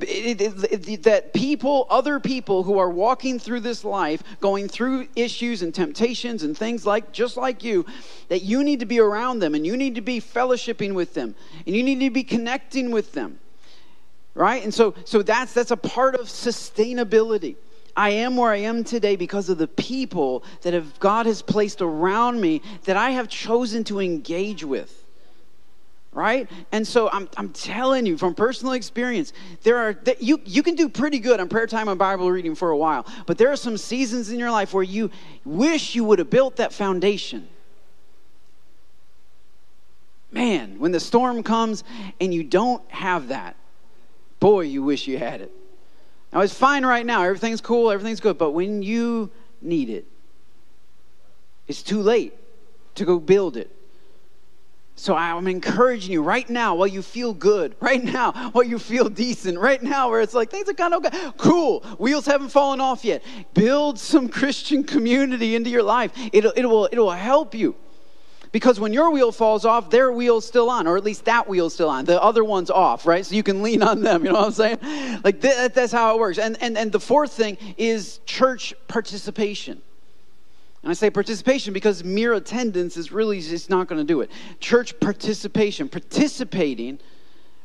It, 0.00 0.40
it, 0.40 0.88
it, 0.88 1.02
that 1.04 1.32
people, 1.32 1.86
other 1.90 2.20
people 2.20 2.62
who 2.62 2.78
are 2.78 2.90
walking 2.90 3.38
through 3.38 3.60
this 3.60 3.84
life, 3.84 4.22
going 4.40 4.68
through 4.68 5.08
issues 5.16 5.62
and 5.62 5.74
temptations 5.74 6.42
and 6.42 6.56
things 6.56 6.86
like, 6.86 7.12
just 7.12 7.36
like 7.36 7.64
you, 7.64 7.86
that 8.28 8.42
you 8.42 8.62
need 8.64 8.80
to 8.80 8.86
be 8.86 9.00
around 9.00 9.38
them 9.38 9.54
and 9.54 9.66
you 9.66 9.76
need 9.76 9.94
to 9.94 10.00
be 10.00 10.20
fellowshipping 10.20 10.94
with 10.94 11.14
them 11.14 11.34
and 11.66 11.74
you 11.74 11.82
need 11.82 12.00
to 12.00 12.10
be 12.10 12.24
connecting 12.24 12.90
with 12.90 13.12
them. 13.12 13.38
Right? 14.34 14.62
And 14.62 14.72
so, 14.72 14.94
so 15.04 15.22
that's, 15.22 15.52
that's 15.54 15.70
a 15.70 15.76
part 15.76 16.14
of 16.14 16.26
sustainability. 16.26 17.56
I 17.96 18.10
am 18.10 18.36
where 18.36 18.52
I 18.52 18.58
am 18.58 18.84
today 18.84 19.16
because 19.16 19.48
of 19.48 19.58
the 19.58 19.66
people 19.68 20.44
that 20.62 20.72
have, 20.72 20.98
God 21.00 21.26
has 21.26 21.42
placed 21.42 21.82
around 21.82 22.40
me 22.40 22.62
that 22.84 22.96
I 22.96 23.10
have 23.10 23.28
chosen 23.28 23.84
to 23.84 24.00
engage 24.00 24.64
with 24.64 24.99
right? 26.12 26.50
And 26.72 26.86
so 26.86 27.08
I'm, 27.10 27.28
I'm 27.36 27.50
telling 27.50 28.04
you 28.04 28.18
from 28.18 28.34
personal 28.34 28.72
experience 28.72 29.32
there 29.62 29.76
are 29.76 29.96
you, 30.18 30.40
you 30.44 30.62
can 30.62 30.74
do 30.74 30.88
pretty 30.88 31.20
good 31.20 31.40
on 31.40 31.48
prayer 31.48 31.66
time 31.66 31.88
and 31.88 31.98
bible 31.98 32.30
reading 32.30 32.54
for 32.54 32.70
a 32.70 32.76
while 32.76 33.06
but 33.26 33.38
there 33.38 33.50
are 33.50 33.56
some 33.56 33.76
seasons 33.76 34.30
in 34.30 34.38
your 34.38 34.50
life 34.50 34.74
where 34.74 34.82
you 34.82 35.10
wish 35.44 35.94
you 35.94 36.04
would 36.04 36.18
have 36.18 36.30
built 36.30 36.56
that 36.56 36.72
foundation. 36.72 37.48
Man 40.32 40.78
when 40.78 40.92
the 40.92 41.00
storm 41.00 41.42
comes 41.42 41.84
and 42.20 42.32
you 42.34 42.42
don't 42.42 42.88
have 42.90 43.28
that 43.28 43.56
boy 44.40 44.62
you 44.62 44.82
wish 44.82 45.06
you 45.06 45.18
had 45.18 45.40
it. 45.40 45.52
Now 46.32 46.40
it's 46.40 46.54
fine 46.54 46.86
right 46.86 47.04
now. 47.04 47.24
Everything's 47.24 47.60
cool. 47.60 47.90
Everything's 47.90 48.20
good. 48.20 48.38
But 48.38 48.52
when 48.52 48.82
you 48.82 49.30
need 49.60 49.90
it 49.90 50.06
it's 51.68 51.82
too 51.82 52.02
late 52.02 52.34
to 52.96 53.04
go 53.04 53.20
build 53.20 53.56
it 53.56 53.70
so 55.00 55.16
I'm 55.16 55.46
encouraging 55.46 56.12
you 56.12 56.22
right 56.22 56.48
now 56.50 56.74
while 56.74 56.86
you 56.86 57.00
feel 57.00 57.32
good, 57.32 57.74
right 57.80 58.04
now 58.04 58.50
while 58.50 58.64
you 58.64 58.78
feel 58.78 59.08
decent, 59.08 59.58
right 59.58 59.82
now 59.82 60.10
where 60.10 60.20
it's 60.20 60.34
like 60.34 60.50
things 60.50 60.68
are 60.68 60.74
kind 60.74 60.92
of 60.92 61.06
okay. 61.06 61.32
Cool, 61.38 61.80
wheels 61.98 62.26
haven't 62.26 62.50
fallen 62.50 62.82
off 62.82 63.02
yet. 63.02 63.22
Build 63.54 63.98
some 63.98 64.28
Christian 64.40 64.84
community 64.84 65.54
into 65.54 65.70
your 65.70 65.82
life. 65.82 66.12
It'll, 66.32 66.52
it 66.52 66.66
will, 66.66 66.86
it 66.86 66.98
will 66.98 67.10
help 67.10 67.54
you. 67.54 67.74
Because 68.52 68.78
when 68.80 68.92
your 68.92 69.10
wheel 69.10 69.32
falls 69.32 69.64
off, 69.64 69.90
their 69.90 70.12
wheel's 70.12 70.46
still 70.46 70.68
on, 70.68 70.86
or 70.86 70.96
at 70.96 71.04
least 71.04 71.24
that 71.24 71.48
wheel's 71.48 71.72
still 71.72 71.88
on. 71.88 72.04
The 72.04 72.20
other 72.20 72.44
one's 72.44 72.68
off, 72.68 73.06
right? 73.06 73.24
So 73.24 73.36
you 73.36 73.44
can 73.44 73.62
lean 73.62 73.82
on 73.82 74.02
them, 74.02 74.24
you 74.24 74.32
know 74.32 74.40
what 74.40 74.60
I'm 74.60 74.80
saying? 74.80 75.20
Like 75.24 75.40
that, 75.40 75.72
that's 75.72 75.92
how 75.92 76.14
it 76.14 76.20
works. 76.20 76.38
And, 76.38 76.60
and, 76.60 76.76
and 76.76 76.92
the 76.92 77.00
fourth 77.00 77.32
thing 77.32 77.56
is 77.78 78.20
church 78.26 78.74
participation. 78.86 79.80
And 80.82 80.90
I 80.90 80.94
say 80.94 81.10
participation 81.10 81.74
because 81.74 82.04
mere 82.04 82.32
attendance 82.34 82.96
is 82.96 83.12
really 83.12 83.40
just 83.40 83.68
not 83.68 83.86
going 83.86 84.00
to 84.00 84.04
do 84.04 84.22
it. 84.22 84.30
Church 84.60 84.98
participation, 84.98 85.88
participating 85.88 86.98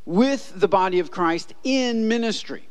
with 0.05 0.53
the 0.55 0.67
body 0.67 0.99
of 0.99 1.11
Christ 1.11 1.53
in 1.63 2.07
ministry. 2.07 2.67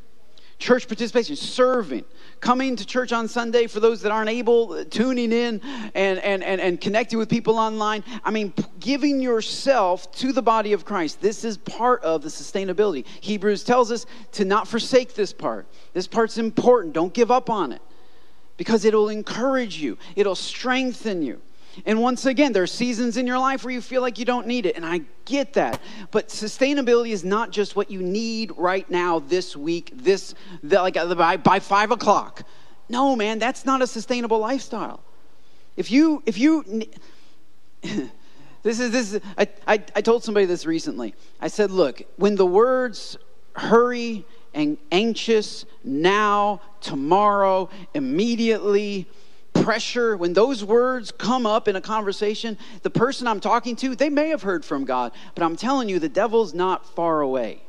Church 0.58 0.86
participation, 0.86 1.34
serving, 1.34 2.04
coming 2.40 2.76
to 2.76 2.86
church 2.86 3.12
on 3.12 3.26
Sunday 3.26 3.66
for 3.66 3.80
those 3.80 4.02
that 4.02 4.12
aren't 4.12 4.30
able, 4.30 4.72
uh, 4.72 4.84
tuning 4.84 5.32
in 5.32 5.60
and, 5.94 6.18
and, 6.20 6.44
and, 6.44 6.60
and 6.60 6.80
connecting 6.80 7.18
with 7.18 7.28
people 7.28 7.58
online. 7.58 8.04
I 8.22 8.30
mean, 8.30 8.52
giving 8.78 9.20
yourself 9.20 10.12
to 10.12 10.32
the 10.32 10.42
body 10.42 10.72
of 10.72 10.84
Christ. 10.84 11.20
This 11.20 11.42
is 11.42 11.56
part 11.56 12.02
of 12.04 12.22
the 12.22 12.28
sustainability. 12.28 13.04
Hebrews 13.20 13.64
tells 13.64 13.90
us 13.90 14.06
to 14.32 14.44
not 14.44 14.68
forsake 14.68 15.14
this 15.14 15.32
part. 15.32 15.66
This 15.92 16.06
part's 16.06 16.38
important. 16.38 16.94
Don't 16.94 17.12
give 17.12 17.30
up 17.30 17.50
on 17.50 17.72
it 17.72 17.82
because 18.56 18.84
it'll 18.84 19.08
encourage 19.08 19.76
you, 19.76 19.98
it'll 20.16 20.34
strengthen 20.34 21.22
you. 21.22 21.40
And 21.86 22.00
once 22.00 22.24
again, 22.26 22.52
there 22.52 22.62
are 22.62 22.68
seasons 22.68 23.16
in 23.16 23.26
your 23.26 23.38
life 23.38 23.64
where 23.64 23.72
you 23.72 23.80
feel 23.80 24.00
like 24.00 24.18
you 24.18 24.24
don't 24.24 24.46
need 24.46 24.66
it, 24.66 24.76
and 24.76 24.86
I 24.86 25.00
get 25.24 25.54
that. 25.54 25.80
But 26.10 26.28
sustainability 26.28 27.10
is 27.10 27.24
not 27.24 27.50
just 27.50 27.74
what 27.74 27.90
you 27.90 28.00
need 28.00 28.52
right 28.56 28.88
now, 28.88 29.18
this 29.18 29.56
week, 29.56 29.90
this 29.94 30.34
the, 30.62 30.80
like 30.80 30.96
uh, 30.96 31.12
by, 31.14 31.36
by 31.36 31.58
five 31.58 31.90
o'clock. 31.90 32.42
No, 32.88 33.16
man, 33.16 33.38
that's 33.38 33.64
not 33.64 33.82
a 33.82 33.86
sustainable 33.86 34.38
lifestyle. 34.38 35.00
If 35.76 35.90
you 35.90 36.22
if 36.26 36.38
you 36.38 36.62
this 37.82 38.78
is 38.80 38.90
this 38.90 39.14
is, 39.14 39.20
I, 39.36 39.48
I 39.66 39.82
I 39.96 40.00
told 40.00 40.22
somebody 40.22 40.46
this 40.46 40.66
recently. 40.66 41.14
I 41.40 41.48
said, 41.48 41.70
look, 41.70 42.02
when 42.16 42.36
the 42.36 42.46
words 42.46 43.16
hurry 43.56 44.24
and 44.52 44.78
anxious 44.92 45.64
now, 45.82 46.60
tomorrow, 46.84 47.68
immediately, 47.94 49.08
pressure, 49.54 50.16
when 50.16 50.34
those 50.34 50.62
words 50.62 51.10
come 51.10 51.46
up 51.46 51.66
in 51.66 51.76
a 51.76 51.80
conversation, 51.80 52.58
the 52.82 52.90
person 52.90 53.26
I'm 53.26 53.40
talking 53.40 53.74
to, 53.76 53.96
they 53.96 54.10
may 54.10 54.28
have 54.28 54.42
heard 54.42 54.64
from 54.64 54.84
God, 54.84 55.12
but 55.34 55.42
I'm 55.42 55.56
telling 55.56 55.88
you, 55.88 55.98
the 55.98 56.08
devil's 56.08 56.54
not 56.54 56.86
far 56.94 57.22
away. 57.22 57.62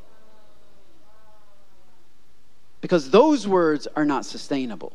Because 2.80 3.10
those 3.10 3.48
words 3.48 3.88
are 3.96 4.04
not 4.04 4.26
sustainable. 4.26 4.92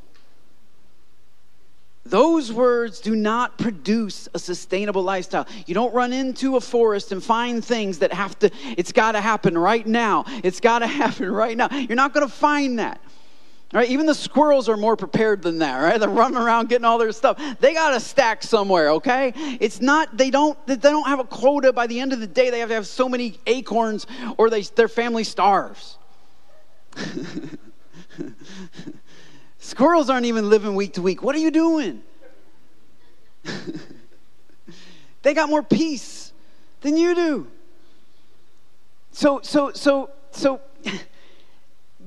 Those 2.06 2.52
words 2.52 3.00
do 3.00 3.16
not 3.16 3.58
produce 3.58 4.28
a 4.34 4.40
sustainable 4.40 5.04
lifestyle. 5.04 5.48
You 5.66 5.74
don't 5.74 5.94
run 5.94 6.14
into 6.14 6.56
a 6.56 6.62
forest 6.62 7.12
and 7.12 7.24
find 7.24 7.64
things 7.64 8.00
that 8.00 8.12
have 8.12 8.38
to, 8.40 8.50
it's 8.78 8.92
got 8.92 9.14
to 9.14 9.22
happen 9.22 9.58
right 9.58 9.86
now. 9.86 10.26
It's 10.44 10.60
got 10.60 10.80
to 10.80 10.88
happen 11.02 11.32
right 11.32 11.56
now. 11.56 11.70
You're 11.72 11.96
not 11.96 12.14
going 12.14 12.28
to 12.28 12.34
find 12.34 12.80
that. 12.80 13.02
Right? 13.74 13.90
Even 13.90 14.06
the 14.06 14.16
squirrels 14.16 14.68
are 14.68 14.76
more 14.76 14.98
prepared 14.98 15.42
than 15.42 15.60
that, 15.60 15.78
right? 15.78 15.98
They're 15.98 16.10
running 16.10 16.38
around 16.38 16.68
getting 16.68 16.84
all 16.84 16.98
their 16.98 17.14
stuff. 17.14 17.42
They 17.60 17.74
got 17.74 17.94
a 17.94 18.02
stack 18.02 18.44
somewhere, 18.44 18.92
okay? 18.92 19.32
It's 19.36 19.80
not 19.80 20.18
they 20.18 20.30
don't 20.30 20.58
they 20.68 20.76
don't 20.76 21.08
have 21.08 21.20
a 21.20 21.24
quota 21.24 21.72
by 21.72 21.88
the 21.88 22.00
end 22.00 22.12
of 22.12 22.20
the 22.20 22.28
day. 22.28 22.50
They 22.50 22.60
have 22.60 22.68
to 22.70 22.76
have 22.76 22.86
so 22.86 23.08
many 23.08 23.40
acorns 23.48 24.08
or 24.38 24.50
they 24.50 24.62
their 24.64 24.90
family 24.90 25.24
starves. 25.24 25.98
Squirrels 29.60 30.10
aren't 30.10 30.26
even 30.26 30.50
living 30.50 30.76
week 30.76 30.94
to 30.94 31.02
week. 31.02 31.24
What 31.24 31.36
are 31.36 31.40
you 31.40 31.52
doing? 31.52 32.02
they 35.22 35.34
got 35.34 35.50
more 35.50 35.64
peace 35.64 36.34
than 36.82 36.98
you 36.98 37.16
do. 37.16 37.48
So, 39.12 39.40
so, 39.44 39.72
so, 39.72 40.10
so 40.32 40.62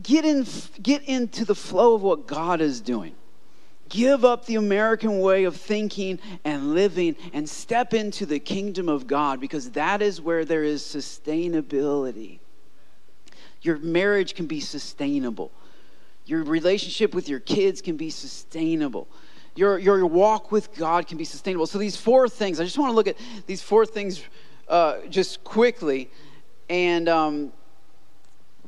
get 0.05 0.25
in 0.25 0.47
get 0.81 1.03
into 1.03 1.45
the 1.45 1.55
flow 1.55 1.95
of 1.95 2.03
what 2.03 2.27
God 2.27 2.61
is 2.61 2.81
doing. 2.81 3.15
Give 3.89 4.25
up 4.25 4.47
the 4.47 4.55
American 4.55 5.21
way 5.21 5.45
of 5.45 5.57
thinking 5.57 6.19
and 6.45 6.75
living 6.75 7.17
and 7.33 7.49
step 7.49 7.93
into 7.93 8.25
the 8.25 8.39
kingdom 8.39 8.89
of 8.89 9.07
God 9.07 9.41
because 9.41 9.73
that 9.73 10.01
is 10.01 10.21
where 10.21 10.45
there 10.45 10.65
is 10.65 10.83
sustainability. 10.83 12.39
Your 13.61 13.79
marriage 13.79 14.35
can 14.35 14.47
be 14.47 14.61
sustainable. 14.61 15.51
Your 16.27 16.43
relationship 16.43 17.15
with 17.15 17.29
your 17.29 17.41
kids 17.41 17.83
can 17.83 17.97
be 17.97 18.11
sustainable. 18.11 19.07
Your, 19.57 19.79
your 19.79 20.05
walk 20.07 20.51
with 20.51 20.75
God 20.75 21.07
can 21.07 21.17
be 21.17 21.25
sustainable. 21.25 21.67
So, 21.67 21.79
these 21.79 21.97
four 21.97 22.29
things, 22.29 22.59
I 22.59 22.65
just 22.65 22.79
want 22.79 22.91
to 22.91 22.95
look 22.95 23.07
at 23.07 23.17
these 23.47 23.63
four 23.63 23.87
things 23.87 24.23
uh, 24.69 24.99
just 25.09 25.45
quickly. 25.45 26.11
And 26.69 27.09
um, 27.09 27.53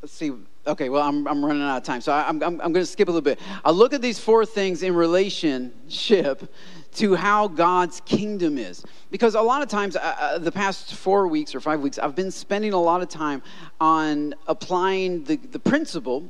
let's 0.01 0.12
see. 0.12 0.33
Okay, 0.67 0.89
well, 0.89 1.03
I'm, 1.03 1.29
I'm 1.29 1.45
running 1.45 1.63
out 1.63 1.77
of 1.77 1.85
time. 1.85 2.01
So, 2.01 2.13
I, 2.13 2.29
I'm, 2.29 2.43
I'm, 2.43 2.61
I'm 2.61 2.73
going 2.73 2.85
to 2.85 2.87
skip 2.87 3.07
a 3.07 3.11
little 3.11 3.23
bit. 3.23 3.39
I'll 3.65 3.73
look 3.73 3.93
at 3.93 4.03
these 4.03 4.19
four 4.19 4.45
things 4.45 4.83
in 4.83 4.95
relationship 4.97 6.53
to 6.95 7.15
how 7.15 7.47
God's 7.47 8.01
kingdom 8.01 8.59
is. 8.59 8.85
Because 9.11 9.37
a 9.37 9.41
lot 9.41 9.63
of 9.63 9.69
times, 9.69 9.95
uh, 9.95 10.17
uh, 10.19 10.39
the 10.39 10.51
past 10.51 10.95
four 10.95 11.29
weeks 11.29 11.55
or 11.55 11.61
five 11.61 11.81
weeks, 11.81 11.99
I've 11.99 12.17
been 12.17 12.33
spending 12.33 12.73
a 12.73 12.81
lot 12.81 13.01
of 13.01 13.09
time 13.09 13.43
on 13.81 14.35
applying 14.49 15.23
the, 15.25 15.37
the 15.37 15.61
principle 15.61 16.29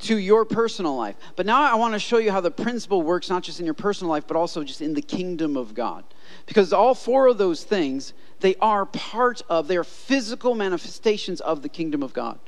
to 0.00 0.18
your 0.18 0.44
personal 0.44 0.96
life. 0.96 1.16
But 1.36 1.46
now 1.46 1.62
I 1.62 1.74
want 1.74 1.94
to 1.94 1.98
show 2.00 2.18
you 2.18 2.32
how 2.32 2.40
the 2.40 2.50
principle 2.50 3.02
works, 3.02 3.30
not 3.30 3.42
just 3.42 3.60
in 3.60 3.64
your 3.64 3.74
personal 3.74 4.10
life, 4.10 4.26
but 4.26 4.36
also 4.36 4.62
just 4.62 4.82
in 4.82 4.92
the 4.92 5.02
kingdom 5.02 5.56
of 5.56 5.74
God. 5.74 6.04
Because 6.46 6.72
all 6.72 6.94
four 6.94 7.28
of 7.28 7.38
those 7.38 7.64
things, 7.64 8.12
they 8.40 8.56
are 8.56 8.84
part 8.84 9.42
of, 9.48 9.68
they 9.68 9.76
are 9.76 9.84
physical 9.84 10.54
manifestations 10.54 11.40
of 11.40 11.62
the 11.62 11.68
kingdom 11.68 12.02
of 12.02 12.12
God. 12.12 12.38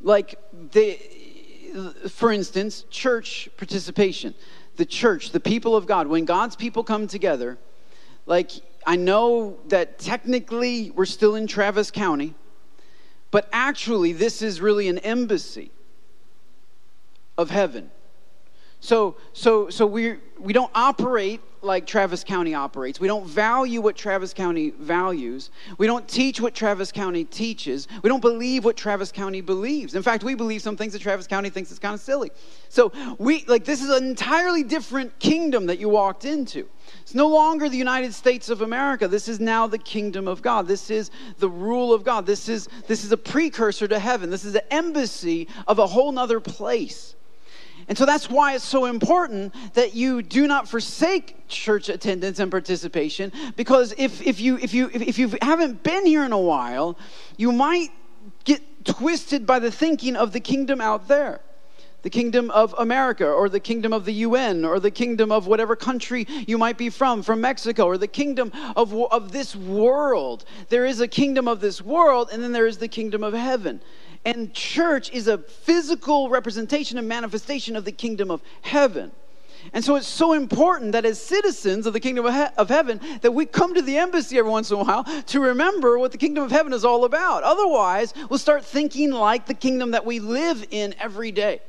Like, 0.00 0.38
they, 0.72 0.96
for 2.08 2.32
instance, 2.32 2.84
church 2.90 3.48
participation. 3.56 4.34
The 4.76 4.86
church, 4.86 5.32
the 5.32 5.40
people 5.40 5.74
of 5.74 5.86
God, 5.86 6.06
when 6.06 6.24
God's 6.24 6.56
people 6.56 6.84
come 6.84 7.08
together, 7.08 7.58
like, 8.26 8.52
I 8.86 8.96
know 8.96 9.58
that 9.68 9.98
technically 9.98 10.90
we're 10.90 11.04
still 11.04 11.34
in 11.34 11.46
Travis 11.46 11.90
County 11.90 12.34
But 13.30 13.48
actually, 13.52 14.12
this 14.12 14.40
is 14.42 14.60
really 14.60 14.88
an 14.88 14.98
embassy 14.98 15.70
of 17.36 17.50
heaven. 17.50 17.90
So, 18.80 19.16
so, 19.32 19.70
so 19.70 19.86
we, 19.86 20.16
we 20.38 20.52
don't 20.52 20.70
operate 20.74 21.40
like 21.62 21.86
Travis 21.86 22.22
County 22.22 22.54
operates. 22.54 23.00
We 23.00 23.08
don't 23.08 23.26
value 23.26 23.80
what 23.80 23.96
Travis 23.96 24.32
County 24.32 24.70
values. 24.70 25.50
We 25.76 25.88
don't 25.88 26.06
teach 26.06 26.40
what 26.40 26.54
Travis 26.54 26.92
County 26.92 27.24
teaches. 27.24 27.88
We 28.02 28.08
don't 28.08 28.20
believe 28.20 28.64
what 28.64 28.76
Travis 28.76 29.10
County 29.10 29.40
believes. 29.40 29.96
In 29.96 30.02
fact, 30.02 30.22
we 30.22 30.36
believe 30.36 30.62
some 30.62 30.76
things 30.76 30.92
that 30.92 31.02
Travis 31.02 31.26
County 31.26 31.50
thinks 31.50 31.72
is 31.72 31.80
kind 31.80 31.94
of 31.94 32.00
silly. 32.00 32.30
So 32.68 32.92
we 33.18 33.44
like 33.46 33.64
this 33.64 33.82
is 33.82 33.90
an 33.90 34.04
entirely 34.04 34.62
different 34.62 35.18
kingdom 35.18 35.66
that 35.66 35.80
you 35.80 35.88
walked 35.88 36.24
into. 36.24 36.68
It's 37.00 37.14
no 37.14 37.26
longer 37.26 37.68
the 37.68 37.76
United 37.76 38.14
States 38.14 38.48
of 38.48 38.62
America. 38.62 39.08
This 39.08 39.28
is 39.28 39.40
now 39.40 39.66
the 39.66 39.78
kingdom 39.78 40.28
of 40.28 40.42
God. 40.42 40.68
This 40.68 40.90
is 40.90 41.10
the 41.38 41.50
rule 41.50 41.92
of 41.92 42.04
God. 42.04 42.26
This 42.26 42.48
is 42.48 42.68
this 42.86 43.04
is 43.04 43.10
a 43.10 43.16
precursor 43.16 43.88
to 43.88 43.98
heaven. 43.98 44.30
This 44.30 44.44
is 44.44 44.54
an 44.54 44.62
embassy 44.70 45.48
of 45.66 45.80
a 45.80 45.86
whole 45.86 46.12
nother 46.12 46.40
place. 46.40 47.16
And 47.88 47.96
so 47.96 48.04
that's 48.04 48.28
why 48.28 48.54
it's 48.54 48.64
so 48.64 48.84
important 48.84 49.54
that 49.74 49.94
you 49.94 50.22
do 50.22 50.46
not 50.46 50.68
forsake 50.68 51.48
church 51.48 51.88
attendance 51.88 52.38
and 52.38 52.50
participation 52.50 53.32
because 53.56 53.94
if, 53.96 54.20
if, 54.26 54.40
you, 54.40 54.58
if, 54.58 54.74
you, 54.74 54.90
if 54.92 55.18
you 55.18 55.32
haven't 55.40 55.82
been 55.82 56.04
here 56.04 56.24
in 56.24 56.32
a 56.32 56.38
while, 56.38 56.98
you 57.38 57.50
might 57.50 57.88
get 58.44 58.84
twisted 58.84 59.46
by 59.46 59.58
the 59.58 59.70
thinking 59.70 60.16
of 60.16 60.32
the 60.32 60.40
kingdom 60.40 60.80
out 60.80 61.08
there 61.08 61.40
the 62.02 62.10
kingdom 62.10 62.50
of 62.52 62.74
America 62.78 63.26
or 63.26 63.48
the 63.48 63.60
kingdom 63.60 63.92
of 63.92 64.04
the 64.04 64.12
UN 64.12 64.64
or 64.64 64.78
the 64.78 64.90
kingdom 64.90 65.32
of 65.32 65.46
whatever 65.46 65.74
country 65.74 66.26
you 66.46 66.56
might 66.56 66.78
be 66.78 66.90
from, 66.90 67.22
from 67.22 67.40
Mexico 67.40 67.86
or 67.86 67.98
the 67.98 68.06
kingdom 68.06 68.52
of, 68.76 68.94
of 68.94 69.32
this 69.32 69.56
world. 69.56 70.44
There 70.68 70.86
is 70.86 71.00
a 71.00 71.08
kingdom 71.08 71.48
of 71.48 71.60
this 71.60 71.82
world 71.82 72.30
and 72.32 72.42
then 72.42 72.52
there 72.52 72.66
is 72.66 72.78
the 72.78 72.88
kingdom 72.88 73.24
of 73.24 73.34
heaven. 73.34 73.80
And 74.24 74.52
church 74.52 75.10
is 75.10 75.28
a 75.28 75.38
physical 75.38 76.28
representation 76.28 76.98
and 76.98 77.08
manifestation 77.08 77.76
of 77.76 77.84
the 77.84 77.92
kingdom 77.92 78.30
of 78.30 78.42
heaven. 78.62 79.12
And 79.72 79.84
so 79.84 79.96
it's 79.96 80.06
so 80.06 80.32
important 80.32 80.92
that 80.92 81.04
as 81.04 81.20
citizens 81.20 81.86
of 81.86 81.92
the 81.92 82.00
kingdom 82.00 82.26
of, 82.26 82.34
he- 82.34 82.54
of, 82.56 82.68
heaven 82.68 83.00
that 83.22 83.32
we 83.32 83.44
come 83.44 83.74
to 83.74 83.82
the 83.82 83.98
embassy 83.98 84.38
every 84.38 84.50
once 84.50 84.70
in 84.70 84.78
a 84.78 84.84
while 84.84 85.04
to 85.04 85.40
remember 85.40 85.98
what 85.98 86.12
the 86.12 86.18
kingdom 86.18 86.44
of 86.44 86.50
heaven 86.50 86.72
is 86.72 86.84
all 86.84 87.04
about. 87.04 87.42
Otherwise, 87.42 88.14
we'll 88.30 88.38
start 88.38 88.64
thinking 88.64 89.10
like 89.10 89.46
the 89.46 89.54
kingdom 89.54 89.90
that 89.92 90.06
we 90.06 90.20
live 90.20 90.64
in 90.70 90.94
every 91.00 91.32
day. 91.32 91.60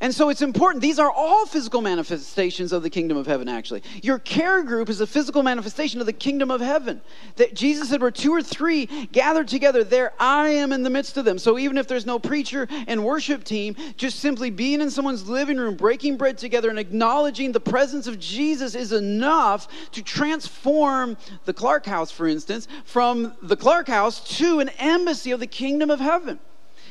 And 0.00 0.14
so 0.14 0.28
it's 0.28 0.42
important. 0.42 0.80
These 0.80 1.00
are 1.00 1.10
all 1.10 1.44
physical 1.44 1.80
manifestations 1.80 2.72
of 2.72 2.84
the 2.84 2.90
kingdom 2.90 3.16
of 3.16 3.26
heaven, 3.26 3.48
actually. 3.48 3.82
Your 4.00 4.20
care 4.20 4.62
group 4.62 4.88
is 4.88 5.00
a 5.00 5.06
physical 5.06 5.42
manifestation 5.42 5.98
of 5.98 6.06
the 6.06 6.12
kingdom 6.12 6.52
of 6.52 6.60
heaven. 6.60 7.00
That 7.34 7.54
Jesus 7.54 7.88
said, 7.88 8.00
where 8.00 8.12
two 8.12 8.32
or 8.32 8.42
three 8.42 8.86
gathered 9.10 9.48
together, 9.48 9.82
there 9.82 10.12
I 10.20 10.50
am 10.50 10.72
in 10.72 10.84
the 10.84 10.90
midst 10.90 11.16
of 11.16 11.24
them. 11.24 11.36
So 11.36 11.58
even 11.58 11.76
if 11.78 11.88
there's 11.88 12.06
no 12.06 12.20
preacher 12.20 12.68
and 12.86 13.04
worship 13.04 13.42
team, 13.42 13.74
just 13.96 14.20
simply 14.20 14.50
being 14.50 14.80
in 14.80 14.90
someone's 14.90 15.28
living 15.28 15.56
room, 15.56 15.74
breaking 15.74 16.16
bread 16.16 16.38
together, 16.38 16.70
and 16.70 16.78
acknowledging 16.78 17.50
the 17.50 17.60
presence 17.60 18.06
of 18.06 18.20
Jesus 18.20 18.76
is 18.76 18.92
enough 18.92 19.66
to 19.92 20.02
transform 20.02 21.16
the 21.44 21.52
Clark 21.52 21.86
house, 21.86 22.12
for 22.12 22.28
instance, 22.28 22.68
from 22.84 23.34
the 23.42 23.56
Clark 23.56 23.88
house 23.88 24.36
to 24.38 24.60
an 24.60 24.68
embassy 24.78 25.32
of 25.32 25.40
the 25.40 25.46
kingdom 25.46 25.90
of 25.90 25.98
heaven. 25.98 26.38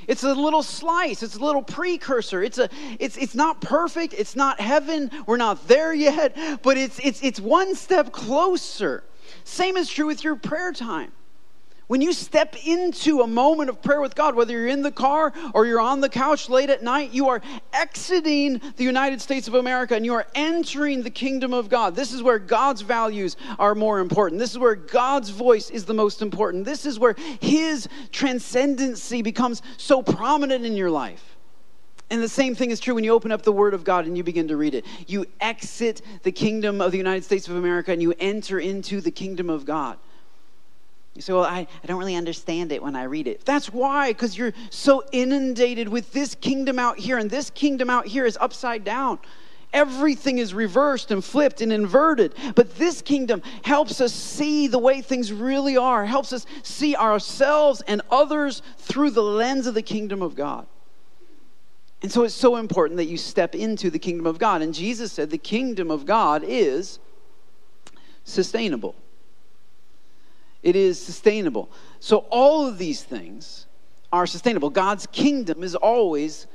It's 0.07 0.23
a 0.23 0.33
little 0.33 0.63
slice, 0.63 1.21
it's 1.21 1.35
a 1.35 1.39
little 1.39 1.61
precursor. 1.61 2.41
It's 2.41 2.57
a 2.57 2.69
it's 2.97 3.17
it's 3.17 3.35
not 3.35 3.61
perfect, 3.61 4.13
it's 4.13 4.35
not 4.35 4.59
heaven. 4.59 5.11
We're 5.25 5.37
not 5.37 5.67
there 5.67 5.93
yet, 5.93 6.61
but 6.63 6.77
it's 6.77 6.97
it's 6.99 7.21
it's 7.21 7.39
one 7.39 7.75
step 7.75 8.13
closer. 8.13 9.03
Same 9.43 9.75
is 9.75 9.89
true 9.89 10.07
with 10.07 10.23
your 10.23 10.37
prayer 10.37 10.71
time. 10.71 11.11
When 11.87 12.01
you 12.01 12.11
step 12.11 12.57
into 12.65 13.21
a 13.21 13.27
moment 13.27 13.69
of 13.69 13.81
prayer 13.81 14.01
with 14.01 14.13
God, 14.13 14.35
whether 14.35 14.51
you're 14.51 14.67
in 14.67 14.81
the 14.81 14.91
car 14.91 15.31
or 15.53 15.65
you're 15.65 15.79
on 15.79 16.01
the 16.01 16.09
couch 16.09 16.49
late 16.49 16.69
at 16.69 16.83
night, 16.83 17.13
you 17.13 17.29
are 17.29 17.41
exiting 17.71 18.61
the 18.75 18.83
United 18.83 19.21
States 19.21 19.47
of 19.47 19.53
America 19.53 19.95
and 19.95 20.05
you 20.05 20.13
are 20.13 20.27
entering 20.35 21.01
the 21.01 21.09
kingdom 21.09 21.53
of 21.53 21.69
God. 21.69 21.95
This 21.95 22.11
is 22.11 22.21
where 22.21 22.39
God's 22.39 22.81
values 22.81 23.37
are 23.57 23.73
more 23.73 23.99
important. 23.99 24.39
This 24.39 24.51
is 24.51 24.57
where 24.57 24.75
God's 24.75 25.29
voice 25.29 25.69
is 25.69 25.85
the 25.85 25.93
most 25.93 26.21
important. 26.21 26.65
This 26.65 26.85
is 26.85 26.99
where 26.99 27.15
His 27.39 27.87
transcendency 28.11 29.21
becomes 29.21 29.61
so 29.77 30.03
prominent 30.03 30.65
in 30.65 30.75
your 30.75 30.91
life. 30.91 31.37
And 32.09 32.21
the 32.21 32.29
same 32.29 32.53
thing 32.53 32.71
is 32.71 32.81
true 32.81 32.95
when 32.95 33.05
you 33.05 33.13
open 33.13 33.31
up 33.31 33.43
the 33.43 33.51
Word 33.53 33.73
of 33.73 33.85
God 33.85 34.05
and 34.05 34.17
you 34.17 34.23
begin 34.23 34.49
to 34.49 34.57
read 34.57 34.75
it. 34.75 34.85
You 35.07 35.25
exit 35.39 36.01
the 36.23 36.33
kingdom 36.33 36.81
of 36.81 36.91
the 36.91 36.97
United 36.97 37.23
States 37.23 37.47
of 37.47 37.55
America 37.55 37.93
and 37.93 38.01
you 38.01 38.13
enter 38.19 38.59
into 38.59 38.99
the 38.99 39.11
kingdom 39.11 39.49
of 39.49 39.63
God. 39.63 39.97
You 41.17 41.21
say, 41.23 41.33
well, 41.33 41.45
I, 41.45 41.65
I 41.83 41.87
don't 41.87 41.97
really 41.97 42.15
understand 42.15 42.71
it 42.71 42.83
when 42.83 42.95
I 42.95 43.05
read 43.05 43.25
it. 43.25 43.43
That's 43.43 43.73
why, 43.73 44.11
because 44.11 44.37
you're 44.37 44.53
so 44.69 45.03
inundated 45.11 45.89
with 45.89 46.13
this 46.13 46.35
kingdom 46.35 46.77
out 46.77 46.99
here, 46.99 47.17
and 47.17 47.27
this 47.27 47.49
kingdom 47.49 47.89
out 47.89 48.05
here 48.05 48.23
is 48.23 48.37
upside 48.39 48.83
down. 48.83 49.17
Everything 49.73 50.37
is 50.37 50.53
reversed 50.53 51.09
and 51.09 51.25
flipped 51.25 51.59
and 51.59 51.73
inverted. 51.73 52.35
But 52.53 52.77
this 52.77 53.01
kingdom 53.01 53.41
helps 53.63 53.99
us 53.99 54.13
see 54.13 54.67
the 54.67 54.77
way 54.77 55.01
things 55.01 55.33
really 55.33 55.75
are, 55.75 56.05
helps 56.05 56.31
us 56.33 56.45
see 56.61 56.95
ourselves 56.95 57.81
and 57.87 58.03
others 58.11 58.61
through 58.77 59.09
the 59.09 59.23
lens 59.23 59.65
of 59.65 59.73
the 59.73 59.81
kingdom 59.81 60.21
of 60.21 60.35
God. 60.35 60.67
And 62.03 62.11
so 62.11 62.25
it's 62.25 62.35
so 62.35 62.57
important 62.57 62.97
that 62.97 63.05
you 63.05 63.17
step 63.17 63.55
into 63.55 63.89
the 63.89 63.97
kingdom 63.97 64.27
of 64.27 64.37
God. 64.37 64.61
And 64.61 64.71
Jesus 64.71 65.11
said 65.11 65.31
the 65.31 65.39
kingdom 65.39 65.89
of 65.89 66.05
God 66.05 66.43
is 66.45 66.99
sustainable 68.23 68.93
it 70.67 70.75
is 70.75 71.01
sustainable. 71.01 71.71
So, 72.01 72.25
all 72.29 72.67
of 72.67 72.77
these 72.77 73.01
things 73.01 73.67
are 74.11 74.27
sustainable. 74.27 74.69
God's 74.69 75.07
kingdom 75.07 75.63
is 75.63 75.75
always 75.75 76.45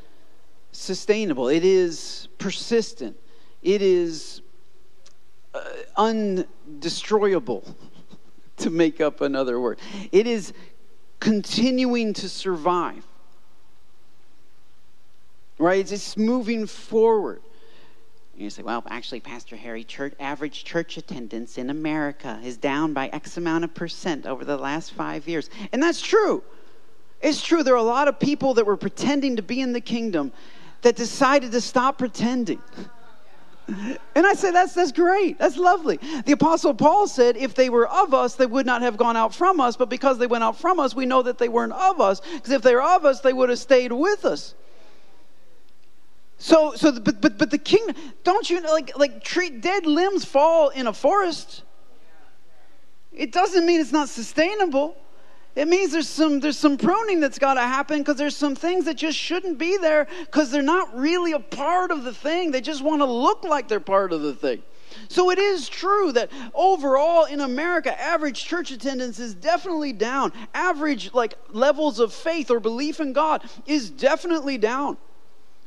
sustainable, 0.71 1.49
it 1.49 1.65
is 1.65 2.29
persistent, 2.37 3.17
it 3.63 3.81
is 3.81 4.43
uh, 5.55 5.61
undestroyable, 5.97 7.75
to 8.59 8.69
make 8.69 9.01
up 9.01 9.23
another 9.23 9.59
word. 9.59 9.79
It 10.13 10.27
is 10.27 10.53
continuing 11.19 12.13
to 12.13 12.29
survive. 12.29 13.07
Right? 15.57 15.91
It's 15.91 16.19
moving 16.19 16.67
forward. 16.67 17.41
You 18.37 18.49
say, 18.51 18.63
well, 18.63 18.83
actually, 18.89 19.21
Pastor 19.21 19.57
Harry, 19.57 19.85
church, 19.85 20.15
average 20.19 20.65
church 20.65 20.97
attendance 20.97 21.59
in 21.59 21.69
America 21.71 22.41
is 22.43 22.57
down 22.57 22.93
by 22.93 23.09
X 23.09 23.37
amount 23.37 23.65
of 23.65 23.75
percent 23.75 24.27
over 24.27 24.45
the 24.45 24.57
last 24.57 24.93
five 24.93 25.29
years. 25.29 25.51
And 25.73 25.83
that's 25.83 26.01
true. 26.01 26.43
It's 27.21 27.43
true. 27.43 27.63
There 27.63 27.75
are 27.75 27.77
a 27.77 27.83
lot 27.83 28.09
of 28.09 28.19
people 28.19 28.55
that 28.55 28.67
were 28.67 28.77
pretending 28.77 29.37
to 29.37 29.43
be 29.43 29.61
in 29.61 29.73
the 29.73 29.81
kingdom 29.81 30.33
that 30.81 30.97
decided 30.97 31.53
to 31.53 31.61
stop 31.61 31.99
pretending. 31.99 32.61
And 34.15 34.27
I 34.27 34.35
say, 34.35 34.51
that's, 34.51 34.75
that's 34.75 34.93
great. 34.93 35.39
That's 35.39 35.57
lovely. 35.57 35.99
The 36.27 36.33
Apostle 36.33 36.75
Paul 36.75 37.07
said, 37.07 37.37
if 37.37 37.55
they 37.55 37.71
were 37.71 37.89
of 37.89 38.13
us, 38.13 38.35
they 38.35 38.45
would 38.45 38.67
not 38.67 38.83
have 38.83 38.97
gone 38.97 39.17
out 39.17 39.33
from 39.33 39.61
us. 39.61 39.77
But 39.77 39.89
because 39.89 40.19
they 40.19 40.27
went 40.27 40.43
out 40.43 40.59
from 40.59 40.81
us, 40.81 40.95
we 40.95 41.07
know 41.07 41.23
that 41.23 41.39
they 41.39 41.49
weren't 41.49 41.73
of 41.73 42.01
us. 42.01 42.21
Because 42.21 42.51
if 42.51 42.63
they 42.63 42.75
were 42.75 42.83
of 42.83 43.05
us, 43.05 43.21
they 43.21 43.33
would 43.33 43.49
have 43.49 43.61
stayed 43.61 43.93
with 43.93 44.25
us. 44.25 44.55
So, 46.43 46.75
so, 46.75 46.99
but, 46.99 47.21
but, 47.21 47.39
but 47.39 47.53
the 47.53 47.59
king, 47.59 47.95
don't 48.25 48.51
you 48.51 48.61
like, 48.63 48.99
like 48.99 49.23
treat 49.23 49.61
dead 49.61 49.87
limbs 49.87 50.25
fall 50.25 50.71
in 50.71 50.89
a 50.89 50.93
forest? 50.93 51.63
It 53.13 53.31
doesn't 53.31 53.65
mean 53.65 53.81
it's 53.81 53.93
not 53.93 54.09
sustainable. 54.09 54.97
It 55.55 55.69
means 55.69 55.93
there's 55.93 56.09
some 56.09 56.41
there's 56.41 56.59
some 56.59 56.79
pruning 56.79 57.21
that's 57.21 57.39
got 57.39 57.55
to 57.55 57.61
happen 57.61 57.99
because 57.99 58.17
there's 58.17 58.35
some 58.35 58.57
things 58.57 58.87
that 58.87 58.97
just 58.97 59.17
shouldn't 59.17 59.57
be 59.57 59.77
there 59.77 60.09
because 60.23 60.51
they're 60.51 60.63
not 60.63 60.99
really 60.99 61.31
a 61.31 61.39
part 61.39 61.93
of 61.93 62.03
the 62.03 62.13
thing. 62.13 62.51
They 62.51 62.61
just 62.61 62.83
want 62.83 63.03
to 63.03 63.07
look 63.07 63.45
like 63.45 63.69
they're 63.69 63.79
part 63.79 64.13
of 64.13 64.23
the 64.23 64.35
thing. 64.35 64.65
So 65.07 65.31
it 65.31 65.39
is 65.39 65.69
true 65.69 66.11
that 66.11 66.33
overall 66.55 67.27
in 67.27 67.41
America, 67.41 67.97
average 68.03 68.45
church 68.45 68.73
attendance 68.73 69.21
is 69.21 69.33
definitely 69.33 69.93
down. 69.93 70.33
Average 70.55 71.15
like 71.15 71.35
levels 71.51 72.01
of 72.01 72.13
faith 72.13 72.51
or 72.51 72.59
belief 72.59 72.99
in 72.99 73.13
God 73.13 73.49
is 73.65 73.91
definitely 73.91 74.59
down. 74.59 74.97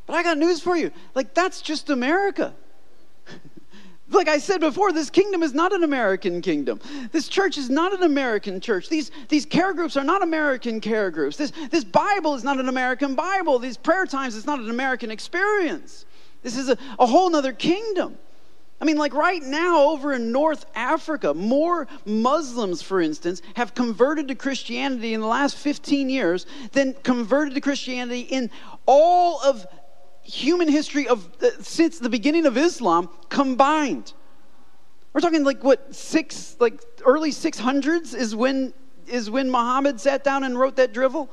But 0.06 0.16
I 0.16 0.24
got 0.24 0.38
news 0.38 0.62
for 0.62 0.76
you. 0.76 0.92
Like, 1.14 1.34
that's 1.34 1.62
just 1.62 1.90
America. 1.90 2.54
like 4.10 4.28
I 4.28 4.38
said 4.38 4.60
before, 4.62 4.92
this 4.92 5.10
kingdom 5.10 5.42
is 5.42 5.54
not 5.54 5.74
an 5.74 5.84
American 5.84 6.42
kingdom. 6.42 6.80
This 7.12 7.28
church 7.28 7.58
is 7.58 7.70
not 7.70 7.94
an 7.94 8.04
American 8.04 8.62
church. 8.62 8.88
These, 8.88 9.12
these 9.30 9.46
care 9.46 9.74
groups 9.74 9.98
are 9.98 10.04
not 10.04 10.22
American 10.22 10.80
care 10.80 11.10
groups. 11.10 11.38
This, 11.38 11.52
this 11.72 11.84
Bible 11.84 12.36
is 12.36 12.44
not 12.44 12.60
an 12.60 12.70
American 12.70 13.16
Bible. 13.16 13.58
These 13.58 13.78
prayer 13.78 14.06
times 14.06 14.36
is 14.36 14.46
not 14.46 14.60
an 14.60 14.70
American 14.70 15.10
experience. 15.10 16.06
This 16.44 16.58
is 16.58 16.70
a, 16.70 16.78
a 17.00 17.08
whole 17.08 17.30
nother 17.30 17.54
kingdom. 17.54 18.18
I 18.80 18.86
mean, 18.86 18.98
like 18.98 19.14
right 19.14 19.42
now 19.42 19.90
over 19.90 20.14
in 20.14 20.32
North 20.32 20.66
Africa, 20.76 21.34
more 21.34 21.88
Muslims, 22.06 22.82
for 22.82 23.00
instance, 23.00 23.42
have 23.56 23.74
converted 23.74 24.28
to 24.28 24.36
Christianity 24.36 25.14
in 25.14 25.22
the 25.22 25.28
last 25.28 25.56
15 25.58 26.10
years 26.10 26.46
than 26.74 26.94
converted 27.02 27.56
to 27.56 27.62
Christianity 27.62 28.22
in 28.22 28.52
all 28.86 29.42
of 29.42 29.66
human 30.26 30.68
history 30.68 31.08
of 31.08 31.30
uh, 31.42 31.50
since 31.62 32.00
the 32.00 32.10
beginning 32.10 32.46
of 32.46 32.58
Islam 32.58 33.10
combined. 33.30 34.14
We're 35.14 35.22
talking 35.22 35.44
like 35.44 35.64
what 35.64 35.96
six, 35.96 36.58
like 36.60 36.82
early 37.06 37.32
600s 37.32 38.14
is 38.14 38.36
when 38.36 38.74
is 39.08 39.30
when 39.30 39.50
Muhammad 39.50 40.02
sat 40.02 40.24
down 40.24 40.44
and 40.44 40.58
wrote 40.58 40.76
that 40.78 40.94
drivel. 40.94 41.30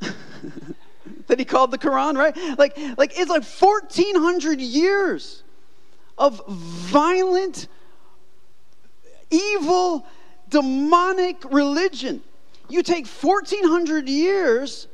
that 1.26 1.38
he 1.38 1.44
called 1.44 1.70
the 1.70 1.78
Quran, 1.78 2.16
right? 2.16 2.36
Like, 2.58 2.76
like 2.96 3.18
it's 3.18 3.30
like 3.30 3.44
1,400 3.44 4.60
years 4.60 5.42
of 6.18 6.42
violent, 6.48 7.68
evil, 9.30 10.06
demonic 10.48 11.42
religion. 11.50 12.22
You 12.68 12.82
take 12.82 13.06
1,400 13.06 14.08
years 14.08 14.88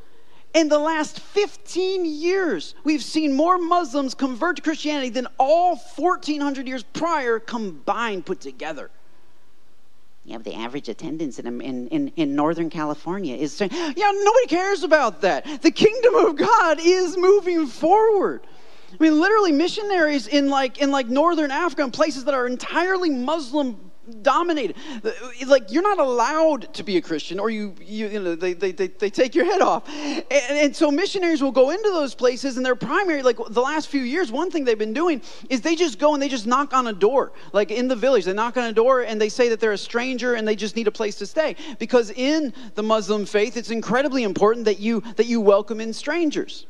in 0.54 0.68
the 0.68 0.78
last 0.78 1.20
15 1.20 2.04
years, 2.04 2.74
we've 2.84 3.02
seen 3.02 3.34
more 3.34 3.58
Muslims 3.58 4.14
convert 4.14 4.56
to 4.56 4.62
Christianity 4.62 5.10
than 5.10 5.26
all 5.38 5.76
1,400 5.76 6.66
years 6.66 6.82
prior 6.82 7.38
combined 7.38 8.26
put 8.26 8.40
together. 8.40 8.90
You 10.24 10.34
have 10.34 10.44
the 10.44 10.54
average 10.54 10.88
attendance 10.90 11.38
in, 11.38 11.46
in, 11.62 11.88
in, 11.88 12.08
in 12.16 12.34
Northern 12.34 12.68
California 12.68 13.34
is, 13.34 13.54
saying, 13.54 13.70
yeah, 13.72 14.10
nobody 14.12 14.46
cares 14.46 14.82
about 14.82 15.22
that. 15.22 15.62
The 15.62 15.70
kingdom 15.70 16.14
of 16.16 16.36
God 16.36 16.78
is 16.80 17.16
moving 17.16 17.66
forward. 17.66 18.42
I 18.92 19.02
mean, 19.02 19.20
literally, 19.20 19.52
missionaries 19.52 20.26
in 20.26 20.48
like 20.48 20.78
in 20.78 20.90
like 20.90 21.08
northern 21.08 21.50
Africa 21.50 21.84
and 21.84 21.92
places 21.92 22.24
that 22.24 22.34
are 22.34 22.46
entirely 22.46 23.10
Muslim 23.10 23.87
dominated. 24.22 24.76
Like 25.46 25.70
you're 25.70 25.82
not 25.82 25.98
allowed 25.98 26.72
to 26.74 26.82
be 26.82 26.96
a 26.96 27.00
Christian, 27.02 27.38
or 27.38 27.50
you, 27.50 27.74
you, 27.80 28.08
you 28.08 28.20
know, 28.20 28.34
they, 28.34 28.52
they, 28.52 28.72
they, 28.72 28.88
they, 28.88 29.10
take 29.10 29.34
your 29.34 29.44
head 29.44 29.60
off. 29.60 29.88
And, 29.88 30.26
and, 30.30 30.76
so 30.76 30.90
missionaries 30.90 31.42
will 31.42 31.52
go 31.52 31.70
into 31.70 31.90
those 31.90 32.14
places, 32.14 32.56
and 32.56 32.64
their 32.64 32.76
primary, 32.76 33.22
like 33.22 33.36
the 33.50 33.60
last 33.60 33.88
few 33.88 34.02
years, 34.02 34.30
one 34.30 34.50
thing 34.50 34.64
they've 34.64 34.78
been 34.78 34.92
doing 34.92 35.22
is 35.48 35.60
they 35.60 35.74
just 35.74 35.98
go 35.98 36.14
and 36.14 36.22
they 36.22 36.28
just 36.28 36.46
knock 36.46 36.72
on 36.72 36.86
a 36.86 36.92
door, 36.92 37.32
like 37.52 37.70
in 37.70 37.88
the 37.88 37.96
village. 37.96 38.24
They 38.24 38.32
knock 38.32 38.56
on 38.56 38.64
a 38.64 38.72
door 38.72 39.02
and 39.02 39.20
they 39.20 39.28
say 39.28 39.48
that 39.48 39.60
they're 39.60 39.72
a 39.72 39.78
stranger 39.78 40.34
and 40.34 40.46
they 40.46 40.56
just 40.56 40.76
need 40.76 40.86
a 40.86 40.92
place 40.92 41.16
to 41.16 41.26
stay. 41.26 41.56
Because 41.78 42.10
in 42.10 42.52
the 42.74 42.82
Muslim 42.82 43.26
faith, 43.26 43.56
it's 43.56 43.70
incredibly 43.70 44.22
important 44.22 44.64
that 44.66 44.78
you 44.78 45.00
that 45.16 45.26
you 45.26 45.40
welcome 45.40 45.80
in 45.80 45.92
strangers. 45.92 46.66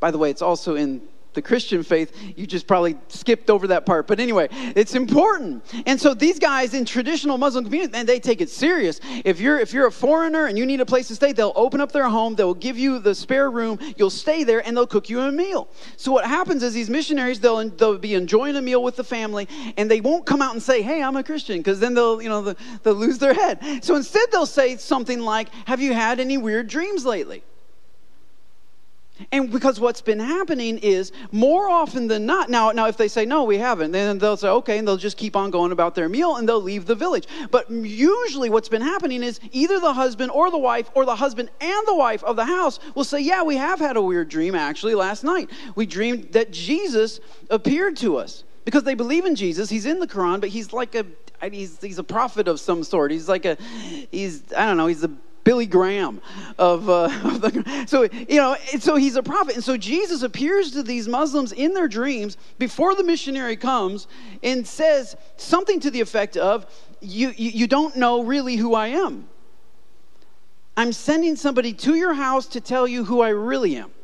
By 0.00 0.10
the 0.10 0.18
way, 0.18 0.30
it's 0.30 0.42
also 0.42 0.76
in 0.76 1.02
the 1.34 1.42
Christian 1.42 1.82
faith, 1.82 2.12
you 2.36 2.46
just 2.46 2.66
probably 2.66 2.96
skipped 3.08 3.50
over 3.50 3.68
that 3.68 3.86
part. 3.86 4.06
But 4.06 4.20
anyway, 4.20 4.48
it's 4.50 4.94
important. 4.94 5.64
And 5.86 6.00
so 6.00 6.14
these 6.14 6.38
guys 6.38 6.74
in 6.74 6.84
traditional 6.84 7.38
Muslim 7.38 7.64
communities, 7.64 7.94
and 7.98 8.08
they 8.08 8.18
take 8.18 8.40
it 8.40 8.50
serious. 8.50 9.00
If 9.24 9.40
you're 9.40 9.58
if 9.58 9.72
you're 9.72 9.86
a 9.86 9.92
foreigner 9.92 10.46
and 10.46 10.58
you 10.58 10.66
need 10.66 10.80
a 10.80 10.86
place 10.86 11.08
to 11.08 11.14
stay, 11.14 11.32
they'll 11.32 11.52
open 11.54 11.80
up 11.80 11.92
their 11.92 12.08
home, 12.08 12.34
they'll 12.34 12.54
give 12.54 12.78
you 12.78 12.98
the 12.98 13.14
spare 13.14 13.50
room, 13.50 13.78
you'll 13.96 14.10
stay 14.10 14.44
there, 14.44 14.66
and 14.66 14.76
they'll 14.76 14.86
cook 14.86 15.08
you 15.08 15.20
a 15.20 15.30
meal. 15.30 15.68
So 15.96 16.12
what 16.12 16.24
happens 16.24 16.62
is 16.62 16.74
these 16.74 16.90
missionaries, 16.90 17.40
they'll 17.40 17.68
they'll 17.70 17.98
be 17.98 18.14
enjoying 18.14 18.56
a 18.56 18.62
meal 18.62 18.82
with 18.82 18.96
the 18.96 19.04
family, 19.04 19.48
and 19.76 19.90
they 19.90 20.00
won't 20.00 20.26
come 20.26 20.42
out 20.42 20.52
and 20.54 20.62
say, 20.62 20.82
"Hey, 20.82 21.02
I'm 21.02 21.16
a 21.16 21.22
Christian," 21.22 21.58
because 21.58 21.80
then 21.80 21.94
they'll 21.94 22.20
you 22.22 22.28
know 22.28 22.54
they'll 22.82 22.94
lose 22.94 23.18
their 23.18 23.34
head. 23.34 23.84
So 23.84 23.96
instead, 23.96 24.30
they'll 24.32 24.46
say 24.46 24.76
something 24.76 25.20
like, 25.20 25.50
"Have 25.66 25.80
you 25.80 25.92
had 25.92 26.20
any 26.20 26.38
weird 26.38 26.68
dreams 26.68 27.04
lately?" 27.04 27.42
And 29.32 29.50
because 29.50 29.80
what's 29.80 30.00
been 30.00 30.20
happening 30.20 30.78
is 30.78 31.12
more 31.32 31.68
often 31.68 32.06
than 32.06 32.26
not, 32.26 32.50
now, 32.50 32.70
now 32.70 32.86
if 32.86 32.96
they 32.96 33.08
say 33.08 33.24
no, 33.24 33.44
we 33.44 33.58
haven't, 33.58 33.92
then 33.92 34.18
they'll 34.18 34.36
say 34.36 34.48
okay, 34.48 34.78
and 34.78 34.86
they'll 34.86 34.96
just 34.96 35.16
keep 35.16 35.36
on 35.36 35.50
going 35.50 35.72
about 35.72 35.94
their 35.94 36.08
meal 36.08 36.36
and 36.36 36.48
they'll 36.48 36.60
leave 36.60 36.86
the 36.86 36.94
village. 36.94 37.26
But 37.50 37.70
usually 37.70 38.50
what's 38.50 38.68
been 38.68 38.82
happening 38.82 39.22
is 39.22 39.40
either 39.52 39.80
the 39.80 39.92
husband 39.92 40.30
or 40.30 40.50
the 40.50 40.58
wife 40.58 40.90
or 40.94 41.04
the 41.04 41.16
husband 41.16 41.50
and 41.60 41.86
the 41.86 41.94
wife 41.94 42.22
of 42.24 42.36
the 42.36 42.44
house 42.44 42.78
will 42.94 43.04
say, 43.04 43.20
yeah, 43.20 43.42
we 43.42 43.56
have 43.56 43.78
had 43.78 43.96
a 43.96 44.02
weird 44.02 44.28
dream 44.28 44.54
actually 44.54 44.94
last 44.94 45.24
night. 45.24 45.50
We 45.74 45.86
dreamed 45.86 46.32
that 46.32 46.50
Jesus 46.50 47.20
appeared 47.50 47.96
to 47.98 48.16
us 48.16 48.44
because 48.64 48.84
they 48.84 48.94
believe 48.94 49.24
in 49.24 49.34
Jesus. 49.34 49.70
He's 49.70 49.86
in 49.86 49.98
the 49.98 50.06
Quran, 50.06 50.40
but 50.40 50.50
he's 50.50 50.72
like 50.72 50.94
a 50.94 51.06
he's 51.50 51.80
he's 51.80 51.98
a 51.98 52.04
prophet 52.04 52.48
of 52.48 52.60
some 52.60 52.84
sort. 52.84 53.10
He's 53.10 53.28
like 53.28 53.44
a 53.44 53.56
he's 54.10 54.52
I 54.52 54.66
don't 54.66 54.76
know. 54.76 54.86
He's 54.86 55.04
a 55.04 55.10
Billy 55.44 55.66
Graham 55.66 56.20
of, 56.58 56.88
uh, 56.88 57.04
of 57.24 57.40
the, 57.40 57.84
so 57.86 58.02
you 58.02 58.36
know 58.36 58.56
so 58.78 58.96
he's 58.96 59.16
a 59.16 59.22
prophet. 59.22 59.54
And 59.54 59.64
so 59.64 59.76
Jesus 59.76 60.22
appears 60.22 60.72
to 60.72 60.82
these 60.82 61.08
Muslims 61.08 61.52
in 61.52 61.74
their 61.74 61.88
dreams 61.88 62.36
before 62.58 62.94
the 62.94 63.04
missionary 63.04 63.56
comes 63.56 64.08
and 64.42 64.66
says 64.66 65.16
something 65.36 65.80
to 65.80 65.90
the 65.90 66.00
effect 66.00 66.36
of 66.36 66.66
you, 67.00 67.32
you, 67.36 67.50
you 67.50 67.66
don't 67.66 67.96
know 67.96 68.22
really 68.22 68.56
who 68.56 68.74
I 68.74 68.88
am. 68.88 69.28
I'm 70.76 70.92
sending 70.92 71.36
somebody 71.36 71.72
to 71.72 71.94
your 71.94 72.14
house 72.14 72.46
to 72.48 72.60
tell 72.60 72.86
you 72.86 73.04
who 73.04 73.20
I 73.20 73.30
really 73.30 73.76
am. 73.76 73.90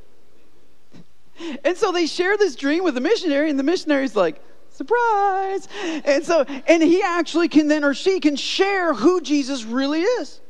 And 1.64 1.76
so 1.76 1.90
they 1.90 2.06
share 2.06 2.36
this 2.36 2.54
dream 2.54 2.84
with 2.84 2.94
the 2.94 3.00
missionary 3.00 3.50
and 3.50 3.58
the 3.58 3.64
missionary's 3.64 4.14
like 4.14 4.40
surprise. 4.70 5.66
And 6.04 6.24
so 6.24 6.44
and 6.68 6.80
he 6.80 7.02
actually 7.02 7.48
can 7.48 7.66
then 7.66 7.82
or 7.82 7.92
she 7.92 8.20
can 8.20 8.36
share 8.36 8.94
who 8.94 9.20
Jesus 9.20 9.64
really 9.64 10.02
is 10.02 10.40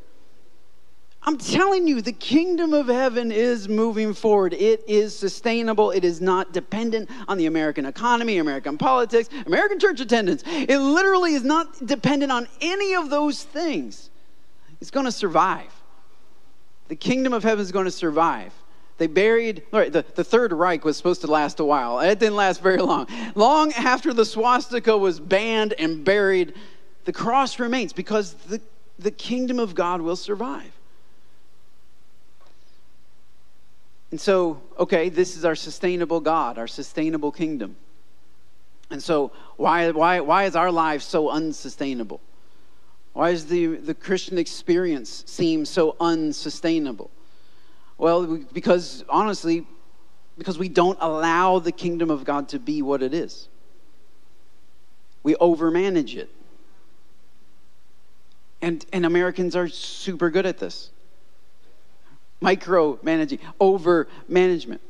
I'm 1.26 1.38
telling 1.38 1.88
you, 1.88 2.02
the 2.02 2.12
kingdom 2.12 2.74
of 2.74 2.88
heaven 2.88 3.32
is 3.32 3.66
moving 3.66 4.12
forward. 4.12 4.52
It 4.52 4.84
is 4.87 5.16
sustainable. 5.16 5.90
It 5.90 6.04
is 6.04 6.20
not 6.20 6.52
dependent 6.52 7.08
on 7.28 7.38
the 7.38 7.46
American 7.46 7.87
economy, 7.87 8.37
American 8.37 8.76
politics, 8.76 9.30
American 9.46 9.78
church 9.78 10.00
attendance. 10.00 10.44
It 10.46 10.78
literally 10.78 11.32
is 11.32 11.42
not 11.42 11.87
dependent 11.87 12.30
on 12.30 12.46
any 12.60 12.94
of 12.94 13.08
those 13.08 13.42
things. 13.42 14.10
It's 14.82 14.90
going 14.90 15.06
to 15.06 15.12
survive. 15.12 15.72
The 16.88 16.96
kingdom 16.96 17.32
of 17.32 17.42
heaven 17.42 17.62
is 17.62 17.72
going 17.72 17.87
to 17.87 17.90
survive. 17.90 18.52
They 18.98 19.06
buried, 19.06 19.62
right, 19.72 19.90
the, 19.90 20.04
the 20.14 20.24
Third 20.24 20.52
Reich 20.52 20.84
was 20.84 20.98
supposed 20.98 21.22
to 21.22 21.26
last 21.26 21.58
a 21.58 21.64
while. 21.64 22.00
It 22.00 22.18
didn't 22.18 22.37
last 22.37 22.62
very 22.62 22.78
long. 22.78 23.06
Long 23.34 23.72
after 23.72 24.12
the 24.12 24.26
swastika 24.26 24.96
was 24.96 25.20
banned 25.20 25.72
and 25.78 26.04
buried, 26.04 26.52
the 27.06 27.12
cross 27.12 27.58
remains 27.58 27.94
because 27.94 28.34
the, 28.34 28.60
the 28.98 29.10
kingdom 29.10 29.58
of 29.58 29.74
God 29.74 30.02
will 30.02 30.16
survive. 30.16 30.70
And 34.14 34.20
so, 34.20 34.62
okay, 34.79 35.09
this 35.09 35.37
is 35.37 35.44
our 35.44 35.57
sustainable 35.57 36.20
God, 36.20 36.57
our 36.57 36.68
sustainable 36.68 37.33
kingdom. 37.33 37.74
And 38.88 39.03
so, 39.03 39.33
why, 39.57 39.90
why, 39.90 40.20
why 40.20 40.44
is 40.44 40.55
our 40.55 40.70
life 40.70 41.03
so 41.03 41.31
unsustainable? 41.31 42.20
Why 43.12 43.33
does 43.33 43.46
the, 43.46 43.74
the 43.74 43.92
Christian 43.92 44.38
experience 44.38 45.24
seem 45.27 45.64
so 45.64 45.96
unsustainable? 45.98 47.11
Well, 47.98 48.37
because 48.53 49.05
honestly, 49.09 49.66
because 50.38 50.61
we 50.61 50.68
don't 50.68 50.98
allow 51.00 51.59
the 51.59 51.72
kingdom 51.72 52.09
of 52.09 52.24
God 52.24 52.48
to 52.50 52.61
be 52.61 52.83
what 52.83 53.03
it 53.03 53.14
is. 53.14 53.48
We 55.24 55.35
overmanage 55.35 56.14
it. 56.14 56.31
And, 58.62 58.87
and 58.92 59.05
Americans 59.05 59.57
are 59.57 59.66
super 59.66 60.31
good 60.31 60.46
at 60.46 60.59
this 60.59 60.92
micromanaging, 62.44 63.40
over 63.59 64.07
management. 64.28 64.80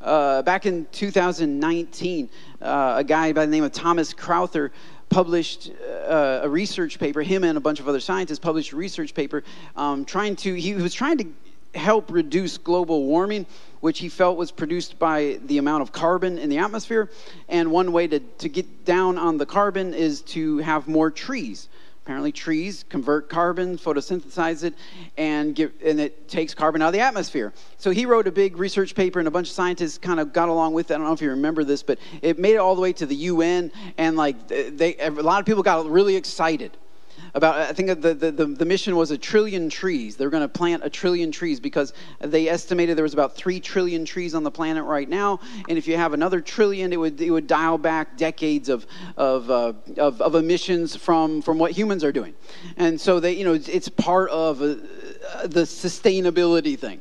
Uh, 0.00 0.42
back 0.42 0.66
in 0.66 0.86
2019, 0.92 2.28
uh, 2.60 2.94
a 2.96 3.04
guy 3.04 3.32
by 3.32 3.46
the 3.46 3.50
name 3.50 3.64
of 3.64 3.72
Thomas 3.72 4.12
Crowther 4.12 4.72
published 5.08 5.70
uh, 6.08 6.40
a 6.42 6.48
research 6.48 6.98
paper. 6.98 7.22
Him 7.22 7.44
and 7.44 7.56
a 7.56 7.60
bunch 7.60 7.80
of 7.80 7.88
other 7.88 8.00
scientists 8.00 8.38
published 8.38 8.72
a 8.72 8.76
research 8.76 9.14
paper 9.14 9.42
um, 9.76 10.04
trying 10.04 10.36
to. 10.36 10.54
He 10.54 10.74
was 10.74 10.92
trying 10.92 11.18
to 11.18 11.26
help 11.74 12.10
reduce 12.10 12.58
global 12.58 13.04
warming, 13.04 13.46
which 13.80 13.98
he 13.98 14.08
felt 14.08 14.36
was 14.36 14.50
produced 14.50 14.98
by 14.98 15.38
the 15.46 15.58
amount 15.58 15.82
of 15.82 15.92
carbon 15.92 16.38
in 16.38 16.48
the 16.48 16.58
atmosphere. 16.58 17.10
And 17.48 17.70
one 17.70 17.92
way 17.92 18.06
to, 18.08 18.18
to 18.20 18.48
get 18.48 18.84
down 18.84 19.18
on 19.18 19.38
the 19.38 19.46
carbon 19.46 19.94
is 19.94 20.22
to 20.22 20.58
have 20.58 20.88
more 20.88 21.10
trees. 21.10 21.68
Apparently, 22.08 22.32
trees 22.32 22.86
convert 22.88 23.28
carbon, 23.28 23.76
photosynthesize 23.76 24.64
it, 24.64 24.72
and, 25.18 25.54
give, 25.54 25.72
and 25.84 26.00
it 26.00 26.26
takes 26.26 26.54
carbon 26.54 26.80
out 26.80 26.86
of 26.86 26.92
the 26.94 27.00
atmosphere. 27.00 27.52
So 27.76 27.90
he 27.90 28.06
wrote 28.06 28.26
a 28.26 28.32
big 28.32 28.56
research 28.56 28.94
paper, 28.94 29.18
and 29.18 29.28
a 29.28 29.30
bunch 29.30 29.48
of 29.48 29.52
scientists 29.52 29.98
kind 29.98 30.18
of 30.18 30.32
got 30.32 30.48
along 30.48 30.72
with 30.72 30.90
it. 30.90 30.94
I 30.94 30.96
don't 30.96 31.06
know 31.06 31.12
if 31.12 31.20
you 31.20 31.28
remember 31.28 31.64
this, 31.64 31.82
but 31.82 31.98
it 32.22 32.38
made 32.38 32.54
it 32.54 32.60
all 32.60 32.74
the 32.74 32.80
way 32.80 32.94
to 32.94 33.04
the 33.04 33.14
UN, 33.14 33.70
and 33.98 34.16
like 34.16 34.48
they, 34.48 34.96
a 34.96 35.10
lot 35.10 35.40
of 35.40 35.44
people 35.44 35.62
got 35.62 35.84
really 35.84 36.16
excited 36.16 36.78
about 37.38 37.56
i 37.56 37.72
think 37.72 37.88
the, 38.00 38.14
the, 38.14 38.30
the, 38.30 38.64
mission 38.66 38.96
was 38.96 39.10
a 39.10 39.18
trillion 39.18 39.70
trees. 39.70 40.16
They're 40.16 40.30
going 40.30 40.42
to 40.42 40.48
plant 40.48 40.84
a 40.84 40.90
trillion 40.90 41.32
trees 41.32 41.58
because 41.58 41.92
they 42.20 42.48
estimated 42.48 42.96
there 42.96 43.02
was 43.02 43.14
about 43.14 43.34
three 43.34 43.60
trillion 43.60 44.04
trees 44.04 44.34
on 44.34 44.42
the 44.44 44.50
planet 44.50 44.84
right 44.84 45.08
now. 45.08 45.40
And 45.68 45.78
if 45.78 45.88
you 45.88 45.96
have 45.96 46.12
another 46.12 46.40
trillion 46.40 46.92
it 46.92 46.98
would, 46.98 47.20
it 47.20 47.30
would 47.30 47.46
dial 47.46 47.78
back 47.78 48.16
decades 48.16 48.68
of, 48.68 48.86
of, 49.16 49.50
uh, 49.50 49.72
of, 49.96 50.20
of, 50.20 50.34
emissions 50.34 50.94
from, 50.94 51.40
from 51.40 51.58
what 51.58 51.72
humans 51.72 52.04
are 52.04 52.12
doing. 52.12 52.34
And 52.76 53.00
so 53.00 53.20
they 53.20 53.32
you 53.32 53.44
know 53.44 53.54
it's, 53.54 53.68
it's 53.68 53.88
part 53.88 54.28
of 54.30 54.60
uh, 54.60 54.76
the 55.46 55.64
sustainability 55.64 56.78
thing 56.78 57.00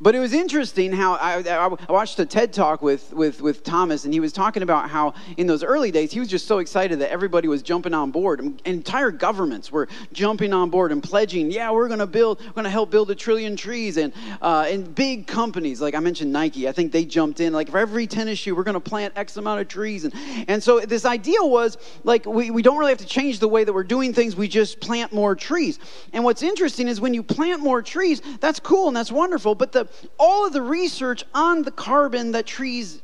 but 0.00 0.14
it 0.14 0.18
was 0.18 0.32
interesting 0.32 0.92
how 0.92 1.14
I, 1.14 1.42
I, 1.48 1.92
watched 1.92 2.18
a 2.18 2.26
TED 2.26 2.52
talk 2.52 2.82
with, 2.82 3.12
with, 3.12 3.40
with 3.40 3.62
Thomas, 3.62 4.04
and 4.04 4.12
he 4.12 4.20
was 4.20 4.32
talking 4.32 4.62
about 4.62 4.90
how 4.90 5.14
in 5.36 5.46
those 5.46 5.62
early 5.62 5.90
days 5.90 6.12
he 6.12 6.20
was 6.20 6.28
just 6.28 6.46
so 6.46 6.58
excited 6.58 6.98
that 6.98 7.10
everybody 7.10 7.48
was 7.48 7.62
jumping 7.62 7.94
on 7.94 8.10
board. 8.10 8.60
Entire 8.64 9.10
governments 9.10 9.70
were 9.70 9.88
jumping 10.12 10.52
on 10.52 10.70
board 10.70 10.92
and 10.92 11.02
pledging, 11.02 11.50
yeah, 11.50 11.70
we're 11.70 11.88
going 11.88 12.00
to 12.00 12.06
build, 12.06 12.40
we're 12.40 12.52
going 12.52 12.64
to 12.64 12.70
help 12.70 12.90
build 12.90 13.10
a 13.10 13.14
trillion 13.14 13.56
trees. 13.56 13.96
And, 13.96 14.12
uh, 14.42 14.66
and 14.68 14.94
big 14.94 15.26
companies, 15.26 15.80
like 15.80 15.94
I 15.94 16.00
mentioned 16.00 16.32
Nike, 16.32 16.68
I 16.68 16.72
think 16.72 16.92
they 16.92 17.04
jumped 17.04 17.40
in, 17.40 17.52
like 17.52 17.70
for 17.70 17.78
every 17.78 18.06
tennis 18.06 18.38
shoe, 18.38 18.54
we're 18.54 18.64
going 18.64 18.74
to 18.74 18.80
plant 18.80 19.14
X 19.16 19.36
amount 19.36 19.60
of 19.60 19.68
trees. 19.68 20.04
And, 20.04 20.14
and 20.48 20.62
so 20.62 20.80
this 20.80 21.04
idea 21.04 21.42
was 21.42 21.78
like 22.02 22.26
we, 22.26 22.50
we 22.50 22.62
don't 22.62 22.78
really 22.78 22.90
have 22.92 22.98
to 22.98 23.06
change 23.06 23.38
the 23.38 23.48
way 23.48 23.64
that 23.64 23.72
we're 23.72 23.84
doing 23.84 24.12
things, 24.12 24.36
we 24.36 24.48
just 24.48 24.80
plant 24.80 25.12
more 25.12 25.34
trees. 25.34 25.78
And 26.12 26.24
what's 26.24 26.42
interesting 26.42 26.88
is 26.88 27.00
when 27.00 27.14
you 27.14 27.22
plant 27.22 27.60
more 27.60 27.82
trees, 27.82 28.20
that's 28.40 28.60
cool 28.60 28.88
and 28.88 28.96
that's 28.96 29.12
wonderful, 29.12 29.54
but 29.54 29.72
the 29.72 29.83
all 30.18 30.46
of 30.46 30.52
the 30.52 30.62
research 30.62 31.24
on 31.34 31.62
the 31.62 31.70
carbon 31.70 32.32
that 32.32 32.46
trees 32.46 33.02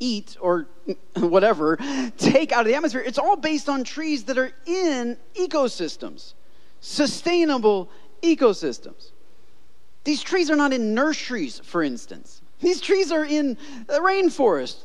eat 0.00 0.36
or 0.40 0.66
whatever 1.16 1.78
take 2.18 2.52
out 2.52 2.60
of 2.60 2.66
the 2.66 2.74
atmosphere, 2.74 3.02
it's 3.04 3.18
all 3.18 3.36
based 3.36 3.68
on 3.68 3.84
trees 3.84 4.24
that 4.24 4.38
are 4.38 4.52
in 4.66 5.16
ecosystems, 5.34 6.34
sustainable 6.80 7.90
ecosystems. 8.22 9.12
These 10.04 10.22
trees 10.22 10.50
are 10.50 10.56
not 10.56 10.72
in 10.72 10.94
nurseries, 10.94 11.60
for 11.60 11.82
instance. 11.82 12.42
These 12.60 12.80
trees 12.80 13.10
are 13.10 13.24
in 13.24 13.56
the 13.86 14.00
rainforest. 14.00 14.76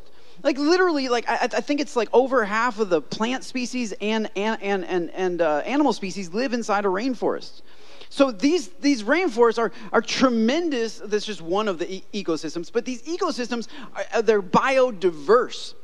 Like 0.42 0.58
literally, 0.58 1.10
like 1.10 1.30
I, 1.30 1.36
I 1.42 1.62
think 1.62 1.82
it's 1.82 1.98
like 1.98 2.08
over 2.14 2.46
half 2.46 2.80
of 2.80 2.90
the 2.90 3.02
plant 3.02 3.44
species 3.44 3.94
and 4.00 4.30
and 4.38 4.62
and 4.64 4.86
and, 4.86 5.10
and 5.12 5.42
uh, 5.42 5.58
animal 5.66 5.92
species 5.92 6.34
live 6.34 6.54
inside 6.54 6.86
a 6.86 6.88
rainforest. 6.88 7.62
So 8.10 8.32
these, 8.32 8.70
these 8.80 9.04
rainforests 9.04 9.60
are, 9.60 9.72
are 9.94 10.02
tremendous. 10.02 10.98
That's 10.98 11.26
just 11.26 11.42
one 11.42 11.68
of 11.68 11.78
the 11.78 11.92
e- 11.94 12.04
ecosystems. 12.14 12.72
But 12.72 12.84
these 12.84 13.04
ecosystems, 13.04 13.68
are, 13.96 14.04
uh, 14.14 14.22
they're 14.22 14.42
biodiverse. 14.42 15.76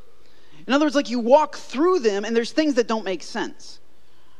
In 0.65 0.73
other 0.73 0.86
words, 0.86 0.95
like 0.95 1.09
you 1.09 1.19
walk 1.19 1.55
through 1.55 1.99
them 1.99 2.26
and 2.26 2.36
there's 2.36 2.51
things 2.51 2.73
that 2.76 2.88
don't 2.88 3.05
make 3.05 3.21
sense. 3.21 3.80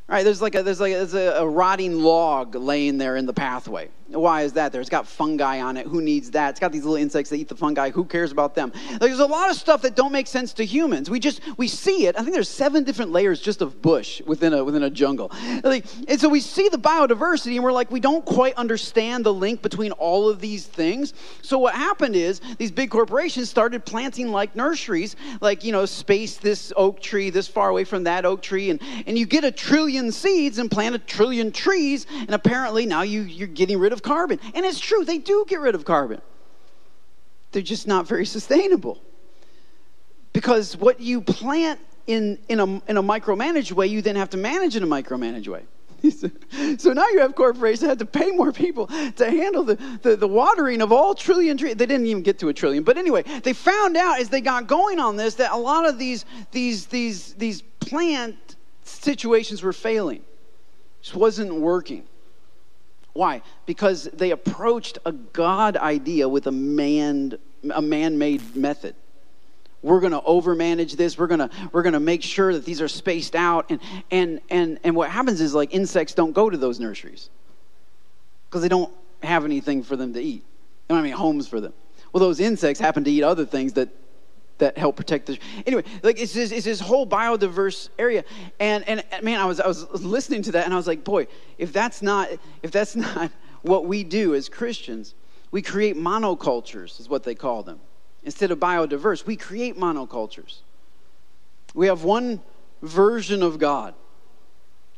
Right, 0.08 0.24
there's 0.24 0.42
like 0.42 0.54
a, 0.54 0.62
there's 0.62 0.80
like 0.80 0.94
a, 0.94 0.98
there's 0.98 1.16
a, 1.16 1.42
a, 1.42 1.48
rotting 1.48 2.00
log 2.00 2.54
laying 2.54 3.00
there 3.00 3.16
in 3.16 3.26
the 3.26 3.34
pathway. 3.34 3.90
Why 4.08 4.44
is 4.44 4.54
that 4.54 4.72
there? 4.72 4.82
It's 4.82 4.90
got 4.90 5.08
fungi 5.08 5.62
on 5.62 5.78
it. 5.78 5.88
Who 5.88 6.00
needs 6.00 6.30
that? 6.32 6.52
It's 6.52 6.60
got 6.60 6.72
these 6.72 6.84
little 6.84 6.96
insects 6.96 7.32
that 7.32 7.38
eat 7.38 7.48
the 7.48 7.56
fungi. 7.56 7.90
Who 7.90 8.06
cares 8.06 8.32
about 8.32 8.54
them? 8.54 8.72
There's 9.00 9.20
a 9.20 9.26
lot 9.26 9.50
of 9.50 9.56
stuff 9.56 9.82
that 9.82 9.96
don't 9.96 10.12
make 10.12 10.28
sense 10.28 10.54
to 10.54 10.66
humans. 10.66 11.10
We 11.10 11.20
just 11.20 11.42
we 11.58 11.68
see 11.68 12.06
it. 12.06 12.16
I 12.16 12.22
think 12.22 12.34
there's 12.34 12.48
seven 12.50 12.84
different 12.84 13.12
layers 13.12 13.42
just 13.42 13.64
of 13.64 13.82
bush 13.82 14.22
within 14.28 14.54
a 14.54 14.64
within 14.64 14.84
a 14.84 14.92
jungle. 14.92 15.32
Like, 15.64 15.86
and 16.08 16.20
so 16.22 16.30
we 16.30 16.40
see 16.40 16.70
the 16.70 16.78
biodiversity, 16.78 17.56
and 17.56 17.64
we're 17.64 17.72
like 17.72 17.90
we 17.90 18.00
don't 18.00 18.24
quite 18.26 18.54
understand 18.56 19.26
the 19.26 19.34
link 19.34 19.64
between 19.64 19.92
all 19.94 20.30
of 20.30 20.40
these 20.40 20.68
things. 20.68 21.16
So 21.42 21.58
what 21.58 21.74
happened 21.74 22.16
is 22.16 22.42
these 22.60 22.72
big 22.72 22.92
corporations 22.92 23.50
started 23.50 23.86
planting 23.86 24.32
like 24.32 24.56
nurseries, 24.56 25.16
like 25.42 25.64
you 25.64 25.72
know, 25.72 25.86
space 25.88 26.38
this 26.38 26.72
oak 26.78 27.02
tree 27.02 27.32
this 27.32 27.48
far 27.48 27.70
away 27.70 27.84
from 27.86 28.04
that 28.04 28.24
oak 28.24 28.44
tree, 28.44 28.70
and 28.70 28.80
and 29.08 29.18
you 29.18 29.26
get 29.26 29.44
a 29.44 29.52
trillion 29.52 30.12
seeds 30.12 30.60
and 30.60 30.70
plant 30.70 30.94
a 30.94 31.00
trillion 31.00 31.52
trees, 31.52 32.06
and 32.12 32.36
apparently 32.36 32.86
now 32.86 33.02
you, 33.02 33.22
you're 33.22 33.48
getting 33.48 33.80
rid 33.80 33.94
of 33.94 33.95
carbon. 34.02 34.40
And 34.54 34.66
it's 34.66 34.80
true, 34.80 35.06
they 35.06 35.18
do 35.18 35.46
get 35.48 35.60
rid 35.60 35.76
of 35.76 35.86
carbon. 35.86 36.22
They're 37.52 37.62
just 37.62 37.88
not 37.88 38.08
very 38.08 38.26
sustainable. 38.26 39.00
Because 40.34 40.76
what 40.76 41.00
you 41.00 41.22
plant 41.22 41.80
in, 42.08 42.38
in, 42.50 42.60
a, 42.60 42.66
in 42.66 42.98
a 42.98 43.04
micromanaged 43.04 43.72
way, 43.72 43.88
you 43.88 44.02
then 44.02 44.16
have 44.16 44.30
to 44.32 44.38
manage 44.38 44.76
in 44.76 44.84
a 44.84 44.88
micromanaged 44.88 45.48
way. 45.48 45.64
so 46.78 46.94
now 46.94 47.08
you 47.10 47.20
have 47.20 47.36
corporations 47.36 47.82
that 47.82 47.88
have 47.90 47.98
to 47.98 48.06
pay 48.06 48.32
more 48.32 48.52
people 48.52 48.88
to 48.88 49.30
handle 49.30 49.64
the, 49.64 49.76
the, 50.02 50.16
the, 50.16 50.28
watering 50.28 50.82
of 50.82 50.92
all 50.92 51.16
trillion 51.16 51.58
trees. 51.58 51.76
They 51.76 51.86
didn't 51.86 52.06
even 52.06 52.22
get 52.22 52.40
to 52.40 52.50
a 52.50 52.54
trillion. 52.54 52.84
But 52.84 52.98
anyway, 52.98 53.24
they 53.44 53.54
found 53.54 53.98
out 53.98 54.20
as 54.20 54.30
they 54.30 54.42
got 54.42 54.68
going 54.68 55.00
on 55.00 55.16
this 55.16 55.36
that 55.36 55.52
a 55.52 55.58
lot 55.58 55.88
of 55.88 55.98
these, 55.98 56.26
these, 56.52 56.86
these, 56.88 57.34
these 57.34 57.62
plant 57.80 58.56
situations 58.84 59.64
were 59.64 59.74
failing. 59.74 60.22
Just 61.02 61.16
wasn't 61.16 61.54
working. 61.54 62.04
Why? 63.16 63.44
Because 63.66 64.10
they 64.12 64.32
approached 64.32 64.98
a 65.06 65.14
God 65.14 65.78
idea 65.78 66.28
with 66.28 66.48
a 66.48 66.52
man 66.52 67.38
a 67.74 67.82
man-made 67.82 68.56
method. 68.58 68.94
We're 69.82 70.02
going 70.02 70.12
to 70.12 70.20
overmanage 70.20 70.98
this. 70.98 71.18
We're 71.18 71.28
going 71.28 71.40
to 71.40 71.50
we're 71.72 71.82
going 71.82 71.94
to 71.94 72.02
make 72.02 72.22
sure 72.22 72.52
that 72.54 72.66
these 72.66 72.82
are 72.82 72.90
spaced 72.90 73.34
out 73.34 73.72
and 73.72 73.80
and 74.12 74.42
and 74.50 74.80
and 74.84 74.98
what 74.98 75.10
happens 75.10 75.40
is 75.40 75.54
like 75.54 75.74
insects 75.74 76.14
don't 76.14 76.34
go 76.34 76.50
to 76.50 76.58
those 76.58 76.82
nurseries 76.82 77.30
because 78.50 78.62
they 78.62 78.68
don't 78.68 78.92
have 79.24 79.46
anything 79.46 79.82
for 79.82 79.96
them 79.96 80.14
to 80.14 80.22
eat. 80.22 80.44
I 80.90 81.02
mean 81.02 81.14
homes 81.14 81.48
for 81.48 81.62
them. 81.62 81.74
Well, 82.12 82.20
those 82.20 82.42
insects 82.42 82.82
happen 82.82 83.06
to 83.06 83.12
eat 83.12 83.24
other 83.24 83.46
things 83.46 83.74
that 83.74 83.88
that 84.58 84.78
help 84.78 84.96
protect 84.96 85.26
the 85.26 85.38
anyway 85.66 85.84
like 86.04 86.20
it's 86.20 86.34
this, 86.34 86.52
it's 86.52 86.66
this 86.66 86.80
whole 86.80 87.06
biodiverse 87.06 87.90
area. 88.00 88.24
And 88.60 88.88
and 88.88 89.04
man 89.22 89.40
i 89.40 89.46
was 89.46 89.60
i 89.60 89.68
was 89.68 89.84
listening 89.92 90.42
to 90.44 90.54
that 90.54 90.66
and 90.66 90.74
i 90.74 90.78
was 90.78 90.88
like 90.88 91.04
boy 91.04 91.28
if 91.58 91.74
that's 91.74 92.02
not 92.02 92.30
if 92.64 92.72
that's 92.72 92.96
not 93.08 93.32
what 93.62 93.86
we 93.86 94.04
do 94.04 94.36
as 94.36 94.48
christians 94.50 95.16
we 95.52 95.62
create 95.62 95.96
monocultures 95.96 97.00
is 97.00 97.08
what 97.08 97.24
they 97.24 97.34
call 97.34 97.64
them. 97.64 97.80
Instead 98.24 98.52
of 98.52 98.60
biodiverse 98.60 99.26
we 99.26 99.36
create 99.36 99.78
monocultures. 99.78 100.60
We 101.74 101.88
have 101.88 102.04
one 102.04 102.42
version 102.82 103.44
of 103.44 103.60
god. 103.60 103.94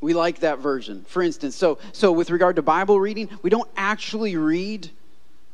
We 0.02 0.14
like 0.14 0.40
that 0.40 0.60
version. 0.60 1.06
For 1.08 1.22
instance 1.22 1.56
so 1.56 1.80
so 1.92 2.12
with 2.12 2.30
regard 2.30 2.56
to 2.58 2.62
bible 2.62 3.00
reading 3.00 3.30
we 3.42 3.50
don't 3.50 3.70
actually 3.76 4.36
read 4.36 4.90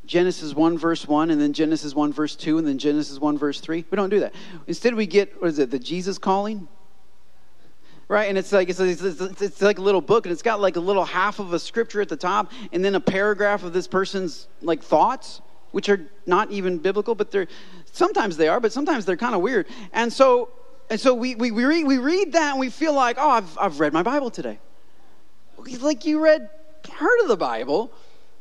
Genesis 0.05 0.53
1 0.53 0.77
verse 0.77 1.07
1 1.07 1.29
and 1.29 1.39
then 1.39 1.53
Genesis 1.53 1.95
1 1.95 2.13
verse 2.13 2.35
2 2.35 2.57
and 2.57 2.67
then 2.67 2.77
Genesis 2.77 3.19
1 3.19 3.37
verse 3.37 3.59
3. 3.59 3.85
We 3.89 3.95
don't 3.95 4.09
do 4.09 4.19
that. 4.19 4.33
Instead 4.67 4.95
we 4.95 5.07
get 5.07 5.41
what 5.41 5.49
is 5.49 5.59
it? 5.59 5.71
The 5.71 5.79
Jesus 5.79 6.17
calling? 6.17 6.67
Right? 8.09 8.25
And 8.25 8.37
it's 8.37 8.51
like 8.51 8.69
it's, 8.69 8.79
it's, 8.79 9.01
it's, 9.01 9.61
like 9.61 9.77
a 9.77 9.81
little 9.81 10.01
book 10.01 10.25
and 10.25 10.33
it's 10.33 10.41
got 10.41 10.59
like 10.59 10.75
a 10.75 10.81
little 10.81 11.05
half 11.05 11.39
of 11.39 11.53
a 11.53 11.59
scripture 11.59 12.01
at 12.01 12.09
the 12.09 12.17
top 12.17 12.51
and 12.71 12.83
then 12.83 12.95
a 12.95 12.99
paragraph 12.99 13.63
of 13.63 13.73
this 13.73 13.87
person's 13.87 14.47
like 14.61 14.83
thoughts 14.83 15.41
which 15.71 15.89
are 15.89 16.01
not 16.25 16.51
even 16.51 16.77
biblical 16.77 17.15
but 17.15 17.31
they're 17.31 17.47
sometimes 17.91 18.37
they 18.37 18.47
are 18.47 18.59
but 18.59 18.71
sometimes 18.71 19.05
they're 19.05 19.17
kind 19.17 19.35
of 19.35 19.41
weird. 19.41 19.67
And 19.93 20.11
so 20.11 20.49
and 20.89 20.99
so 20.99 21.13
we, 21.13 21.35
we, 21.35 21.51
we, 21.51 21.65
read, 21.65 21.87
we 21.87 21.97
read 21.97 22.33
that 22.33 22.51
and 22.51 22.59
we 22.59 22.69
feel 22.69 22.93
like, 22.93 23.17
oh, 23.19 23.29
I've, 23.29 23.57
I've 23.57 23.79
read 23.79 23.93
my 23.93 24.03
Bible 24.03 24.29
today. 24.29 24.59
Like 25.57 26.05
you 26.05 26.19
read 26.19 26.49
part 26.83 27.19
of 27.21 27.29
the 27.29 27.37
Bible, 27.37 27.91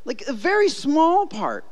like 0.05 0.23
a 0.27 0.33
very 0.33 0.69
small 0.69 1.27
part. 1.27 1.65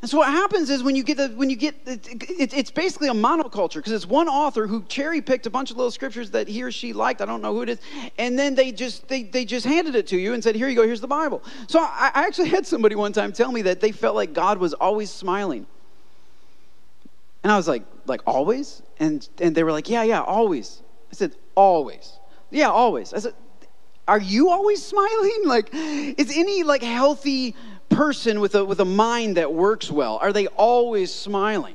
And 0.00 0.10
so 0.10 0.18
what 0.18 0.28
happens 0.28 0.70
is 0.70 0.82
when 0.82 0.96
you 0.96 1.02
get 1.02 1.16
the 1.16 1.28
when 1.28 1.50
you 1.50 1.56
get 1.56 1.74
it, 1.86 2.08
it, 2.08 2.54
it's 2.54 2.70
basically 2.70 3.08
a 3.08 3.12
monoculture 3.12 3.74
because 3.74 3.92
it's 3.92 4.06
one 4.06 4.28
author 4.28 4.66
who 4.66 4.84
cherry 4.84 5.20
picked 5.20 5.46
a 5.46 5.50
bunch 5.50 5.70
of 5.70 5.76
little 5.76 5.90
scriptures 5.90 6.30
that 6.30 6.48
he 6.48 6.62
or 6.62 6.70
she 6.70 6.92
liked. 6.92 7.20
I 7.20 7.26
don't 7.26 7.42
know 7.42 7.52
who 7.52 7.62
it 7.62 7.68
is, 7.68 7.78
and 8.18 8.38
then 8.38 8.54
they 8.54 8.72
just 8.72 9.08
they 9.08 9.24
they 9.24 9.44
just 9.44 9.66
handed 9.66 9.94
it 9.94 10.06
to 10.08 10.16
you 10.16 10.34
and 10.34 10.42
said, 10.42 10.54
"Here 10.54 10.68
you 10.68 10.76
go. 10.76 10.84
Here's 10.86 11.00
the 11.00 11.08
Bible." 11.08 11.42
So 11.66 11.80
I, 11.80 12.10
I 12.14 12.26
actually 12.26 12.48
had 12.48 12.66
somebody 12.66 12.94
one 12.94 13.12
time 13.12 13.32
tell 13.32 13.52
me 13.52 13.62
that 13.62 13.80
they 13.80 13.92
felt 13.92 14.14
like 14.14 14.32
God 14.32 14.58
was 14.58 14.72
always 14.72 15.10
smiling, 15.10 15.66
and 17.42 17.52
I 17.52 17.56
was 17.56 17.68
like, 17.68 17.84
"Like 18.06 18.22
always?" 18.26 18.82
And 18.98 19.28
and 19.40 19.54
they 19.54 19.64
were 19.64 19.72
like, 19.72 19.90
"Yeah, 19.90 20.04
yeah, 20.04 20.22
always." 20.22 20.82
I 21.10 21.14
said, 21.14 21.36
"Always." 21.54 22.18
Yeah, 22.52 22.68
always. 22.70 23.14
I 23.14 23.18
said, 23.18 23.32
are 24.08 24.20
you 24.20 24.50
always 24.50 24.82
smiling? 24.82 25.30
Like, 25.44 25.70
is 25.72 26.36
any 26.36 26.62
like 26.62 26.82
healthy 26.82 27.54
person 27.88 28.40
with 28.40 28.54
a 28.54 28.64
with 28.64 28.80
a 28.80 28.84
mind 28.84 29.36
that 29.36 29.52
works 29.52 29.90
well, 29.90 30.18
are 30.22 30.32
they 30.32 30.46
always 30.46 31.12
smiling? 31.12 31.74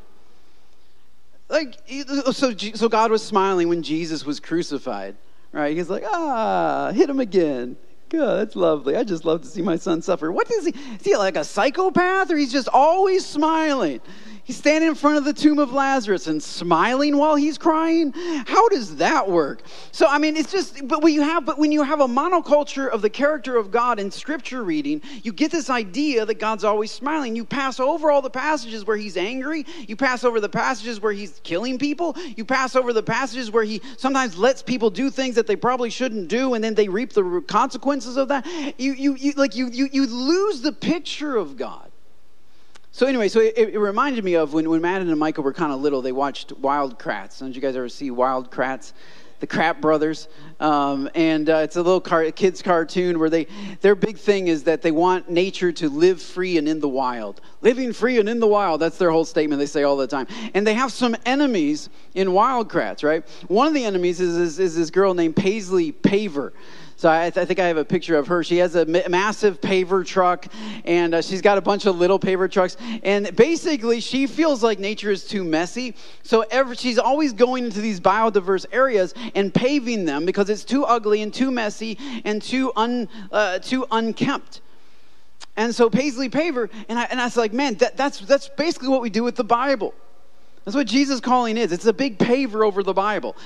Like, 1.50 1.78
so 2.32 2.56
so 2.56 2.90
God 2.90 3.12
was 3.12 3.24
smiling 3.24 3.70
when 3.70 3.84
Jesus 3.84 4.26
was 4.26 4.40
crucified, 4.40 5.16
right? 5.52 5.76
He's 5.76 5.90
like, 5.90 6.04
ah, 6.06 6.92
hit 6.92 7.10
him 7.10 7.20
again. 7.20 7.78
God, 8.10 8.38
that's 8.38 8.56
lovely. 8.56 8.96
I 8.96 9.04
just 9.04 9.26
love 9.26 9.42
to 9.42 9.48
see 9.48 9.62
my 9.62 9.76
son 9.76 10.02
suffer. 10.02 10.32
What 10.32 10.50
is 10.50 10.66
he? 10.66 10.72
Is 10.72 11.04
he 11.04 11.16
like 11.18 11.36
a 11.36 11.44
psychopath, 11.44 12.32
or 12.32 12.38
he's 12.38 12.52
just 12.52 12.70
always 12.70 13.26
smiling? 13.26 14.02
He's 14.48 14.56
standing 14.56 14.88
in 14.88 14.96
front 14.96 15.18
of 15.18 15.26
the 15.26 15.34
tomb 15.34 15.60
of 15.60 15.74
Lazarus 15.74 16.28
and 16.28 16.42
smiling 16.42 17.18
while 17.18 17.36
he's 17.36 17.58
crying. 17.58 18.14
How 18.14 18.70
does 18.70 18.96
that 18.96 19.30
work? 19.30 19.62
So 19.92 20.08
I 20.08 20.20
mean, 20.20 20.38
it's 20.38 20.54
just 20.54 20.88
but 20.88 21.04
when 21.04 21.14
you 21.14 21.22
have 21.22 21.46
but 21.46 21.60
when 21.60 21.74
you 21.74 21.84
have 21.84 22.00
a 22.00 22.08
monoculture 22.08 22.90
of 22.90 23.02
the 23.02 23.10
character 23.10 23.58
of 23.58 23.72
God 23.72 24.00
in 24.00 24.10
scripture 24.10 24.64
reading, 24.64 25.02
you 25.22 25.34
get 25.34 25.52
this 25.52 25.70
idea 25.70 26.26
that 26.26 26.36
God's 26.36 26.64
always 26.64 26.92
smiling. 26.92 27.36
You 27.36 27.44
pass 27.44 27.78
over 27.82 28.10
all 28.10 28.22
the 28.22 28.30
passages 28.30 28.86
where 28.86 28.96
he's 28.96 29.18
angry. 29.18 29.66
You 29.86 29.98
pass 29.98 30.24
over 30.24 30.40
the 30.40 30.48
passages 30.48 31.02
where 31.02 31.12
he's 31.12 31.42
killing 31.44 31.78
people. 31.78 32.16
You 32.38 32.46
pass 32.46 32.78
over 32.78 32.94
the 32.94 33.04
passages 33.04 33.52
where 33.52 33.66
he 33.66 33.82
sometimes 33.98 34.38
lets 34.38 34.64
people 34.64 34.90
do 34.90 35.10
things 35.10 35.36
that 35.36 35.48
they 35.48 35.58
probably 35.58 35.90
shouldn't 35.90 36.30
do 36.30 36.54
and 36.54 36.64
then 36.64 36.74
they 36.74 36.88
reap 36.88 37.12
the 37.12 37.44
consequences 37.50 38.16
of 38.16 38.30
that. 38.30 38.46
You 38.80 38.94
you, 38.94 39.16
you 39.16 39.34
like 39.34 39.58
you 39.58 39.68
you 39.68 39.90
you 39.92 40.08
lose 40.08 40.62
the 40.62 40.72
picture 40.72 41.36
of 41.36 41.58
God. 41.58 41.87
So 42.98 43.06
anyway, 43.06 43.28
so 43.28 43.42
it, 43.42 43.54
it, 43.56 43.78
reminded 43.78 44.24
me 44.24 44.34
of 44.34 44.54
when, 44.54 44.68
when 44.72 44.82
Madden 44.82 45.08
and 45.08 45.20
Michael 45.20 45.44
were 45.44 45.54
kind 45.54 45.72
of 45.72 45.82
little, 45.82 46.02
they 46.02 46.12
watched 46.12 46.52
Wild 46.54 46.98
Kratts. 46.98 47.38
Don't 47.38 47.54
you 47.54 47.62
guys 47.62 47.76
ever 47.76 47.90
see 47.90 48.10
Wild 48.10 48.50
Kratts? 48.50 48.94
The 49.40 49.46
Kratt 49.46 49.80
Brothers, 49.82 50.28
um, 50.60 51.08
and 51.14 51.48
uh, 51.48 51.58
it's 51.58 51.76
a 51.76 51.84
little 51.84 52.02
car, 52.02 52.32
kids 52.32 52.64
cartoon 52.64 53.20
where 53.20 53.30
they 53.30 53.46
their 53.82 53.94
big 53.94 54.18
thing 54.18 54.48
is 54.48 54.64
that 54.64 54.82
they 54.82 54.90
want 54.90 55.30
nature 55.30 55.72
to 55.74 55.90
live 55.90 56.20
free 56.20 56.58
and 56.58 56.68
in 56.68 56.80
the 56.80 56.90
wild, 56.90 57.40
living 57.62 57.94
free 57.94 58.20
and 58.20 58.28
in 58.28 58.40
the 58.40 58.48
wild. 58.48 58.82
That's 58.82 58.98
their 58.98 59.12
whole 59.12 59.26
statement 59.26 59.60
they 59.60 59.68
say 59.68 59.84
all 59.84 59.96
the 59.96 60.08
time. 60.08 60.26
And 60.56 60.66
they 60.66 60.74
have 60.74 60.92
some 60.92 61.16
enemies 61.24 61.90
in 62.16 62.34
Wild 62.34 62.68
Kratts, 62.68 63.04
right? 63.04 63.24
One 63.48 63.68
of 63.68 63.76
the 63.76 63.86
enemies 63.86 64.20
is, 64.20 64.38
is, 64.38 64.58
is 64.58 64.76
this 64.76 64.90
girl 64.90 65.14
named 65.14 65.36
Paisley 65.36 65.92
Paver. 65.92 66.52
So 66.98 67.12
I, 67.12 67.30
th- 67.30 67.38
I, 67.38 67.46
think 67.46 67.60
I 67.60 67.68
have 67.68 67.78
a 67.78 67.86
picture 67.86 68.18
of 68.18 68.26
her. 68.26 68.44
She 68.44 68.58
has 68.58 68.76
a 68.76 68.84
massive 68.86 69.62
paver 69.62 70.04
truck, 70.04 70.48
and 70.84 71.14
uh, 71.14 71.22
she's 71.22 71.44
got 71.44 71.60
a 71.60 71.62
bunch 71.62 71.86
of 71.86 71.96
little 72.00 72.20
paver 72.20 72.52
trucks. 72.52 72.76
And 73.04 73.36
basically, 73.36 74.00
she 74.00 74.26
feels 74.26 74.64
like 74.64 74.80
nature 74.80 75.12
is 75.12 75.24
too 75.24 75.44
messy. 75.44 75.94
So 76.24 76.44
she's 76.74 76.98
always 76.98 77.34
going 77.34 77.66
into 77.66 77.82
these 77.82 78.00
biodiverse 78.00 78.66
areas 78.72 79.14
and 79.36 79.54
paving 79.54 80.06
them 80.06 80.26
because 80.26 80.50
it's 80.50 80.66
too 80.66 80.86
ugly 80.86 81.22
and 81.22 81.32
too 81.32 81.52
messy 81.52 82.00
and 82.26 82.42
too 82.42 82.72
un, 82.76 83.08
uh, 83.32 83.60
too 83.60 83.86
unkempt. 83.92 84.62
And 85.56 85.76
so 85.76 85.92
Paisley 85.92 86.30
Paver, 86.30 86.68
and 86.90 86.98
I, 86.98 87.04
and 87.06 87.22
I 87.22 87.26
was 87.26 87.38
like, 87.38 87.54
man, 87.54 87.76
that, 87.76 87.96
that's, 87.96 88.22
that's 88.22 88.50
basically 88.50 88.88
what 88.88 89.02
we 89.02 89.12
do 89.12 89.24
with 89.24 89.36
the 89.36 89.44
Bible. 89.44 89.94
That's 90.68 90.76
what 90.76 90.88
Jesus 90.88 91.22
calling 91.22 91.56
is. 91.56 91.72
It's 91.72 91.86
a 91.86 91.94
big 91.94 92.18
paver 92.18 92.68
over 92.68 92.84
the 92.84 92.92
Bible. 92.92 93.38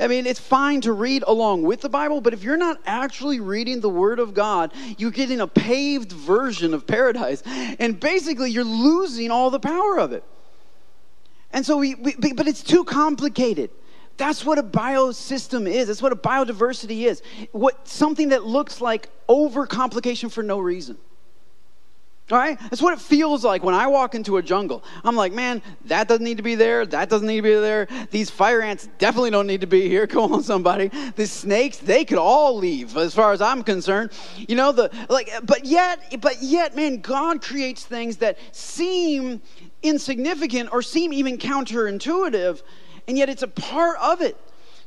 I 0.00 0.06
mean, 0.06 0.24
it's 0.24 0.40
fine 0.40 0.80
to 0.80 0.94
read 0.94 1.22
along 1.26 1.64
with 1.64 1.82
the 1.82 1.90
Bible, 1.90 2.22
but 2.22 2.32
if 2.32 2.42
you're 2.42 2.56
not 2.56 2.80
actually 2.86 3.38
reading 3.38 3.82
the 3.82 3.90
Word 3.90 4.18
of 4.18 4.32
God, 4.32 4.72
you're 4.96 5.10
getting 5.10 5.42
a 5.42 5.46
paved 5.46 6.10
version 6.10 6.72
of 6.72 6.86
paradise. 6.86 7.42
And 7.44 8.00
basically, 8.00 8.50
you're 8.50 8.64
losing 8.64 9.30
all 9.30 9.50
the 9.50 9.60
power 9.60 9.98
of 9.98 10.14
it. 10.14 10.24
And 11.52 11.66
so 11.66 11.76
we, 11.76 11.96
we 11.96 12.14
but 12.32 12.48
it's 12.48 12.62
too 12.62 12.84
complicated. 12.84 13.68
That's 14.16 14.42
what 14.42 14.56
a 14.56 14.62
biosystem 14.62 15.70
is. 15.70 15.88
That's 15.88 16.00
what 16.00 16.12
a 16.12 16.16
biodiversity 16.16 17.02
is. 17.02 17.20
What 17.52 17.88
something 17.88 18.30
that 18.30 18.46
looks 18.46 18.80
like 18.80 19.10
overcomplication 19.28 20.32
for 20.32 20.42
no 20.42 20.58
reason. 20.58 20.96
All 22.30 22.38
right? 22.38 22.58
That's 22.60 22.82
what 22.82 22.92
it 22.92 23.00
feels 23.00 23.44
like 23.44 23.62
when 23.62 23.74
I 23.74 23.86
walk 23.86 24.14
into 24.14 24.36
a 24.36 24.42
jungle. 24.42 24.84
I'm 25.04 25.16
like, 25.16 25.32
man, 25.32 25.62
that 25.86 26.08
doesn't 26.08 26.24
need 26.24 26.36
to 26.36 26.42
be 26.42 26.54
there. 26.54 26.86
That 26.86 27.08
doesn't 27.08 27.26
need 27.26 27.36
to 27.36 27.42
be 27.42 27.54
there. 27.54 27.88
These 28.10 28.30
fire 28.30 28.62
ants 28.62 28.88
definitely 28.98 29.30
don't 29.30 29.46
need 29.46 29.60
to 29.62 29.66
be 29.66 29.88
here. 29.88 30.06
Come 30.08 30.32
on, 30.32 30.42
somebody. 30.42 30.88
The 31.16 31.26
snakes, 31.26 31.78
they 31.78 32.04
could 32.04 32.18
all 32.18 32.56
leave, 32.56 32.96
as 32.96 33.14
far 33.14 33.32
as 33.32 33.40
I'm 33.40 33.62
concerned. 33.62 34.12
You 34.36 34.56
know, 34.56 34.72
the 34.72 34.90
like, 35.08 35.30
but 35.44 35.64
yet, 35.64 36.20
but 36.20 36.42
yet, 36.42 36.76
man, 36.76 37.00
God 37.00 37.42
creates 37.42 37.84
things 37.84 38.18
that 38.18 38.38
seem 38.52 39.42
insignificant 39.82 40.70
or 40.72 40.82
seem 40.82 41.12
even 41.12 41.38
counterintuitive 41.38 42.62
and 43.10 43.18
yet 43.18 43.28
it's 43.28 43.42
a 43.42 43.48
part 43.48 43.98
of 44.00 44.20
it. 44.20 44.36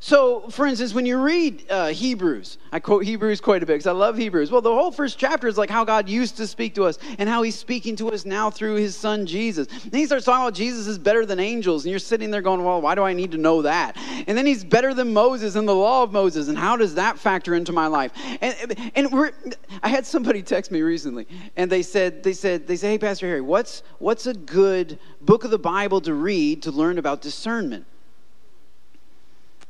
So, 0.05 0.49
for 0.49 0.67
instance, 0.67 0.93
when 0.93 1.05
you 1.05 1.17
read 1.17 1.63
uh, 1.69 1.87
Hebrews, 1.87 2.57
I 2.73 2.81
quote 2.81 3.05
Hebrews 3.05 3.39
quite 3.39 3.63
a 3.63 3.65
bit 3.65 3.75
because 3.75 3.87
I 3.87 3.93
love 3.93 4.17
Hebrews. 4.17 4.51
Well, 4.51 4.59
the 4.59 4.69
whole 4.69 4.91
first 4.91 5.17
chapter 5.17 5.47
is 5.47 5.57
like 5.57 5.69
how 5.69 5.85
God 5.85 6.09
used 6.09 6.35
to 6.37 6.45
speak 6.45 6.75
to 6.75 6.83
us 6.83 6.99
and 7.19 7.29
how 7.29 7.41
He's 7.41 7.57
speaking 7.57 7.95
to 7.95 8.11
us 8.11 8.25
now 8.25 8.49
through 8.49 8.75
His 8.75 8.97
Son 8.97 9.25
Jesus. 9.25 9.69
And 9.85 9.93
He 9.93 10.05
starts 10.05 10.25
talking 10.25 10.43
about 10.43 10.55
Jesus 10.55 10.87
is 10.87 10.99
better 10.99 11.25
than 11.25 11.39
angels, 11.39 11.85
and 11.85 11.89
you're 11.89 11.99
sitting 11.99 12.31
there 12.31 12.41
going, 12.41 12.65
"Well, 12.65 12.81
why 12.81 12.95
do 12.95 13.03
I 13.03 13.13
need 13.13 13.31
to 13.31 13.37
know 13.37 13.61
that?" 13.61 13.95
And 14.27 14.37
then 14.37 14.45
He's 14.45 14.65
better 14.65 14.93
than 14.93 15.13
Moses 15.13 15.55
and 15.55 15.65
the 15.65 15.73
law 15.73 16.03
of 16.03 16.11
Moses, 16.11 16.49
and 16.49 16.57
how 16.57 16.75
does 16.75 16.95
that 16.95 17.17
factor 17.17 17.55
into 17.55 17.71
my 17.71 17.87
life? 17.87 18.11
And 18.41 18.75
and 18.95 19.55
I 19.83 19.87
had 19.87 20.05
somebody 20.05 20.43
text 20.43 20.69
me 20.69 20.81
recently, 20.81 21.27
and 21.55 21.71
they 21.71 21.81
said 21.81 22.23
they 22.23 22.33
said 22.33 22.67
they 22.67 22.75
say, 22.75 22.89
"Hey, 22.89 22.97
Pastor 22.97 23.27
Harry, 23.27 23.39
what's 23.39 23.83
what's 23.99 24.27
a 24.27 24.33
good 24.33 24.99
book 25.21 25.45
of 25.45 25.49
the 25.49 25.57
Bible 25.57 26.01
to 26.01 26.13
read 26.13 26.61
to 26.63 26.71
learn 26.71 26.97
about 26.97 27.21
discernment?" 27.21 27.85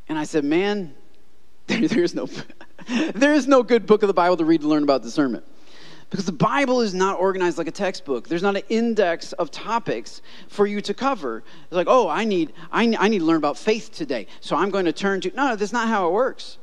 And 0.09 0.17
I 0.17 0.23
said, 0.23 0.43
Man, 0.43 0.93
there's 1.67 2.13
no, 2.13 2.27
there 3.15 3.33
is 3.33 3.47
no 3.47 3.63
good 3.63 3.85
book 3.85 4.03
of 4.03 4.07
the 4.07 4.13
Bible 4.13 4.37
to 4.37 4.45
read 4.45 4.61
to 4.61 4.67
learn 4.67 4.83
about 4.83 5.01
discernment. 5.01 5.45
Because 6.09 6.25
the 6.25 6.31
Bible 6.31 6.81
is 6.81 6.93
not 6.93 7.19
organized 7.19 7.57
like 7.57 7.67
a 7.67 7.71
textbook. 7.71 8.27
There's 8.27 8.43
not 8.43 8.55
an 8.55 8.61
index 8.69 9.33
of 9.33 9.49
topics 9.49 10.21
for 10.47 10.67
you 10.67 10.79
to 10.81 10.93
cover. 10.93 11.43
It's 11.63 11.73
like, 11.73 11.87
oh, 11.89 12.07
I 12.07 12.23
need, 12.23 12.53
I, 12.71 12.83
I 12.99 13.07
need 13.07 13.19
to 13.19 13.25
learn 13.25 13.37
about 13.37 13.57
faith 13.57 13.91
today. 13.91 14.27
So 14.39 14.55
I'm 14.55 14.69
going 14.69 14.85
to 14.85 14.93
turn 14.93 15.21
to. 15.21 15.31
No, 15.35 15.55
that's 15.55 15.73
not 15.73 15.87
how 15.87 16.07
it 16.07 16.11
works. 16.11 16.59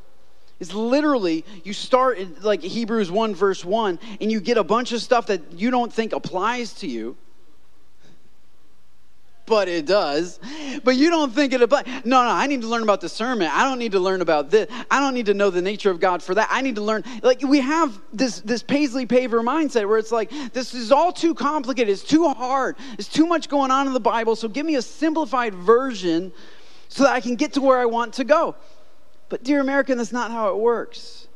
It's 0.61 0.73
literally, 0.73 1.45
you 1.65 1.73
start 1.73 2.19
in 2.19 2.37
like 2.43 2.63
Hebrews 2.63 3.11
1, 3.11 3.35
verse 3.35 3.65
1, 3.65 3.99
and 4.21 4.31
you 4.31 4.41
get 4.41 4.57
a 4.57 4.63
bunch 4.63 4.93
of 4.93 5.03
stuff 5.03 5.27
that 5.27 5.53
you 5.55 5.73
don't 5.73 5.93
think 5.93 6.13
applies 6.13 6.75
to 6.75 6.87
you 6.87 7.17
but 9.51 9.67
it 9.67 9.85
does. 9.85 10.39
But 10.85 10.95
you 10.97 11.11
don't 11.11 11.35
think 11.35 11.53
it 11.53 11.61
applies. 11.61 11.85
No, 12.05 12.23
no, 12.23 12.31
I 12.31 12.47
need 12.47 12.61
to 12.61 12.69
learn 12.69 12.85
about 12.85 13.01
discernment. 13.01 13.53
I 13.53 13.65
don't 13.65 13.81
need 13.81 13.93
to 13.93 13.99
learn 13.99 14.23
about 14.23 14.49
this. 14.49 14.71
I 14.89 15.01
don't 15.01 15.13
need 15.13 15.27
to 15.27 15.35
know 15.35 15.51
the 15.51 15.61
nature 15.61 15.91
of 15.91 15.99
God 15.99 16.23
for 16.23 16.37
that. 16.37 16.47
I 16.53 16.63
need 16.63 16.77
to 16.77 16.81
learn. 16.83 17.03
Like 17.21 17.43
we 17.43 17.59
have 17.59 18.01
this 18.13 18.41
this 18.43 18.63
Paisley 18.63 19.07
Paver 19.07 19.43
mindset 19.43 19.89
where 19.89 19.99
it's 19.99 20.13
like 20.13 20.31
this 20.53 20.73
is 20.73 20.93
all 20.93 21.13
too 21.13 21.35
complicated. 21.35 21.93
It's 21.93 22.05
too 22.05 22.29
hard. 22.29 22.77
It's 22.97 23.09
too 23.09 23.27
much 23.27 23.49
going 23.49 23.73
on 23.73 23.89
in 23.89 23.93
the 23.93 24.01
Bible. 24.01 24.37
So 24.37 24.47
give 24.47 24.65
me 24.65 24.77
a 24.77 24.83
simplified 24.83 25.53
version 25.53 26.33
so 26.89 27.03
that 27.03 27.13
I 27.13 27.21
can 27.21 27.35
get 27.35 27.53
to 27.55 27.61
where 27.61 27.81
I 27.81 27.87
want 27.87 28.15
to 28.15 28.25
go. 28.25 28.55
But 29.29 29.43
dear 29.43 29.61
American, 29.61 29.99
that's 29.99 30.13
not 30.13 30.31
how 30.31 30.51
it 30.51 30.59
works. 30.59 31.27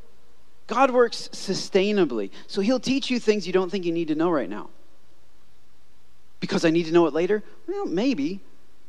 God 0.69 0.93
works 0.93 1.29
sustainably. 1.33 2.31
So 2.47 2.61
he'll 2.61 2.81
teach 2.81 3.11
you 3.11 3.19
things 3.19 3.45
you 3.45 3.53
don't 3.53 3.71
think 3.71 3.85
you 3.85 3.93
need 3.93 4.09
to 4.09 4.15
know 4.15 4.31
right 4.31 4.49
now 4.49 4.71
because 6.45 6.67
I 6.67 6.71
need 6.71 6.85
to 6.85 6.93
know 6.93 7.07
it 7.07 7.15
later? 7.15 7.43
Well, 7.67 7.87
maybe. 7.87 8.41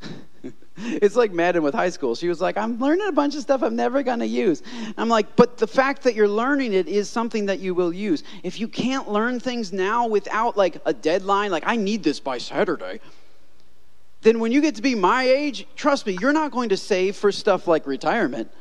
it's 0.77 1.15
like 1.15 1.31
Madden 1.31 1.63
with 1.63 1.73
high 1.73 1.89
school. 1.89 2.15
She 2.15 2.27
was 2.27 2.41
like, 2.41 2.57
I'm 2.57 2.77
learning 2.79 3.07
a 3.07 3.13
bunch 3.13 3.35
of 3.35 3.41
stuff 3.41 3.63
I'm 3.63 3.77
never 3.77 4.03
going 4.03 4.19
to 4.19 4.27
use. 4.27 4.61
I'm 4.97 5.07
like, 5.07 5.37
but 5.37 5.57
the 5.57 5.67
fact 5.67 6.03
that 6.03 6.15
you're 6.15 6.27
learning 6.27 6.73
it 6.73 6.89
is 6.89 7.09
something 7.09 7.45
that 7.45 7.59
you 7.59 7.73
will 7.73 7.93
use. 7.93 8.23
If 8.43 8.59
you 8.59 8.67
can't 8.67 9.09
learn 9.09 9.39
things 9.39 9.71
now 9.71 10.05
without 10.07 10.57
like 10.57 10.81
a 10.85 10.93
deadline, 10.93 11.49
like, 11.49 11.63
I 11.65 11.77
need 11.77 12.03
this 12.03 12.19
by 12.19 12.39
Saturday, 12.39 12.99
then 14.21 14.39
when 14.39 14.51
you 14.51 14.59
get 14.59 14.75
to 14.75 14.81
be 14.81 14.95
my 14.95 15.23
age, 15.23 15.65
trust 15.77 16.05
me, 16.05 16.17
you're 16.19 16.33
not 16.33 16.51
going 16.51 16.69
to 16.69 16.77
save 16.77 17.15
for 17.15 17.31
stuff 17.31 17.67
like 17.67 17.87
retirement. 17.87 18.51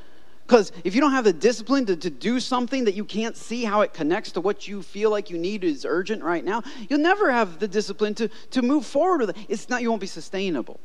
Because 0.47 0.73
if 0.85 0.95
you 0.95 1.01
don't 1.01 1.13
have 1.13 1.25
the 1.25 1.33
discipline 1.33 1.87
to, 1.87 1.97
to 1.97 2.11
do 2.11 2.39
something 2.39 2.85
that 2.85 2.95
you 2.95 3.05
can't 3.05 3.37
see 3.37 3.65
how 3.65 3.81
it 3.81 3.95
connects 3.95 4.33
to 4.33 4.41
what 4.41 4.69
you 4.69 4.83
feel 4.83 5.11
like 5.11 5.31
you 5.31 5.39
need 5.39 5.65
is 5.65 5.87
urgent 5.87 6.23
right 6.23 6.45
now, 6.45 6.63
you'll 6.89 7.01
never 7.01 7.31
have 7.31 7.59
the 7.59 7.69
discipline 7.69 8.15
to, 8.17 8.29
to 8.51 8.61
move 8.61 8.85
forward 8.85 9.21
with 9.21 9.31
it. 9.31 9.37
It's 9.49 9.69
not, 9.71 9.81
you 9.81 9.89
won't 9.89 10.03
be 10.03 10.07
sustainable. 10.07 10.79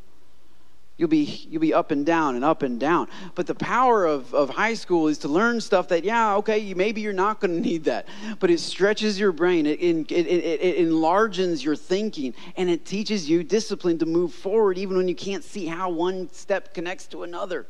You'll 0.98 1.10
be, 1.10 1.48
you'll 1.50 1.62
be 1.62 1.74
up 1.74 1.92
and 1.92 2.06
down 2.06 2.36
and 2.36 2.44
up 2.44 2.62
and 2.62 2.78
down. 2.78 3.08
But 3.34 3.48
the 3.48 3.56
power 3.56 4.06
of, 4.06 4.34
of 4.34 4.50
high 4.50 4.74
school 4.74 5.08
is 5.08 5.18
to 5.20 5.30
learn 5.30 5.62
stuff 5.62 5.88
that, 5.90 6.04
yeah, 6.04 6.36
okay, 6.36 6.60
you, 6.60 6.76
maybe 6.76 7.00
you're 7.00 7.14
not 7.14 7.40
going 7.40 7.56
to 7.56 7.62
need 7.62 7.86
that. 7.86 8.08
But 8.40 8.52
it 8.52 8.60
stretches 8.60 9.18
your 9.18 9.32
brain, 9.32 9.66
it, 9.66 9.80
it, 9.80 10.12
it, 10.12 10.62
it 10.62 10.76
enlarges 10.76 11.64
your 11.64 11.78
thinking, 11.78 12.34
and 12.58 12.70
it 12.70 12.86
teaches 12.86 13.30
you 13.30 13.44
discipline 13.44 13.98
to 14.00 14.06
move 14.06 14.34
forward 14.34 14.78
even 14.78 14.98
when 14.98 15.08
you 15.08 15.16
can't 15.16 15.44
see 15.44 15.66
how 15.66 15.90
one 15.90 16.30
step 16.34 16.74
connects 16.74 17.08
to 17.08 17.24
another. 17.24 17.66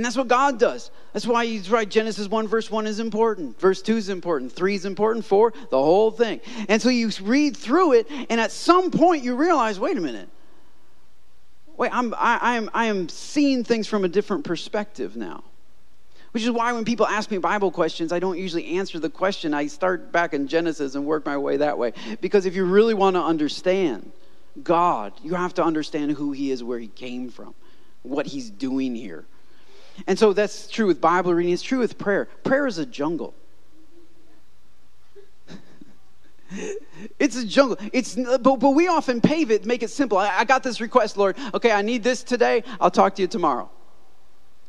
And 0.00 0.04
that's 0.06 0.16
what 0.16 0.28
God 0.28 0.58
does. 0.58 0.90
That's 1.12 1.26
why 1.26 1.44
he's 1.44 1.70
right. 1.70 1.86
Genesis 1.86 2.26
1, 2.26 2.48
verse 2.48 2.70
1 2.70 2.86
is 2.86 3.00
important. 3.00 3.60
Verse 3.60 3.82
2 3.82 3.98
is 3.98 4.08
important. 4.08 4.50
3 4.50 4.74
is 4.74 4.86
important. 4.86 5.26
4, 5.26 5.52
the 5.68 5.76
whole 5.76 6.10
thing. 6.10 6.40
And 6.70 6.80
so 6.80 6.88
you 6.88 7.10
read 7.20 7.54
through 7.54 7.92
it, 7.92 8.06
and 8.30 8.40
at 8.40 8.50
some 8.50 8.90
point 8.90 9.24
you 9.24 9.36
realize 9.36 9.78
wait 9.78 9.98
a 9.98 10.00
minute. 10.00 10.30
Wait, 11.76 11.94
I'm, 11.94 12.14
I, 12.14 12.38
I, 12.40 12.56
am, 12.56 12.70
I 12.72 12.86
am 12.86 13.10
seeing 13.10 13.62
things 13.62 13.86
from 13.88 14.06
a 14.06 14.08
different 14.08 14.44
perspective 14.44 15.16
now. 15.16 15.44
Which 16.30 16.44
is 16.44 16.50
why 16.50 16.72
when 16.72 16.86
people 16.86 17.06
ask 17.06 17.30
me 17.30 17.36
Bible 17.36 17.70
questions, 17.70 18.10
I 18.10 18.20
don't 18.20 18.38
usually 18.38 18.78
answer 18.78 18.98
the 18.98 19.10
question. 19.10 19.52
I 19.52 19.66
start 19.66 20.10
back 20.12 20.32
in 20.32 20.48
Genesis 20.48 20.94
and 20.94 21.04
work 21.04 21.26
my 21.26 21.36
way 21.36 21.58
that 21.58 21.76
way. 21.76 21.92
Because 22.22 22.46
if 22.46 22.56
you 22.56 22.64
really 22.64 22.94
want 22.94 23.16
to 23.16 23.22
understand 23.22 24.12
God, 24.62 25.12
you 25.22 25.34
have 25.34 25.52
to 25.56 25.62
understand 25.62 26.12
who 26.12 26.32
He 26.32 26.50
is, 26.50 26.64
where 26.64 26.78
He 26.78 26.88
came 26.88 27.28
from, 27.28 27.54
what 28.02 28.24
He's 28.24 28.48
doing 28.48 28.94
here. 28.94 29.26
And 30.06 30.18
so 30.18 30.32
that's 30.32 30.68
true 30.68 30.86
with 30.86 31.00
Bible 31.00 31.34
reading, 31.34 31.52
it's 31.52 31.62
true 31.62 31.78
with 31.78 31.98
prayer. 31.98 32.26
Prayer 32.44 32.66
is 32.66 32.78
a 32.78 32.86
jungle. 32.86 33.34
it's 37.18 37.36
a 37.36 37.46
jungle. 37.46 37.76
It's 37.92 38.16
but, 38.16 38.42
but 38.42 38.70
we 38.70 38.88
often 38.88 39.20
pave 39.20 39.50
it, 39.50 39.66
make 39.66 39.82
it 39.82 39.90
simple. 39.90 40.18
I, 40.18 40.38
I 40.38 40.44
got 40.44 40.62
this 40.62 40.80
request, 40.80 41.16
Lord. 41.16 41.36
Okay, 41.54 41.72
I 41.72 41.82
need 41.82 42.02
this 42.02 42.22
today. 42.22 42.64
I'll 42.80 42.90
talk 42.90 43.14
to 43.16 43.22
you 43.22 43.28
tomorrow. 43.28 43.70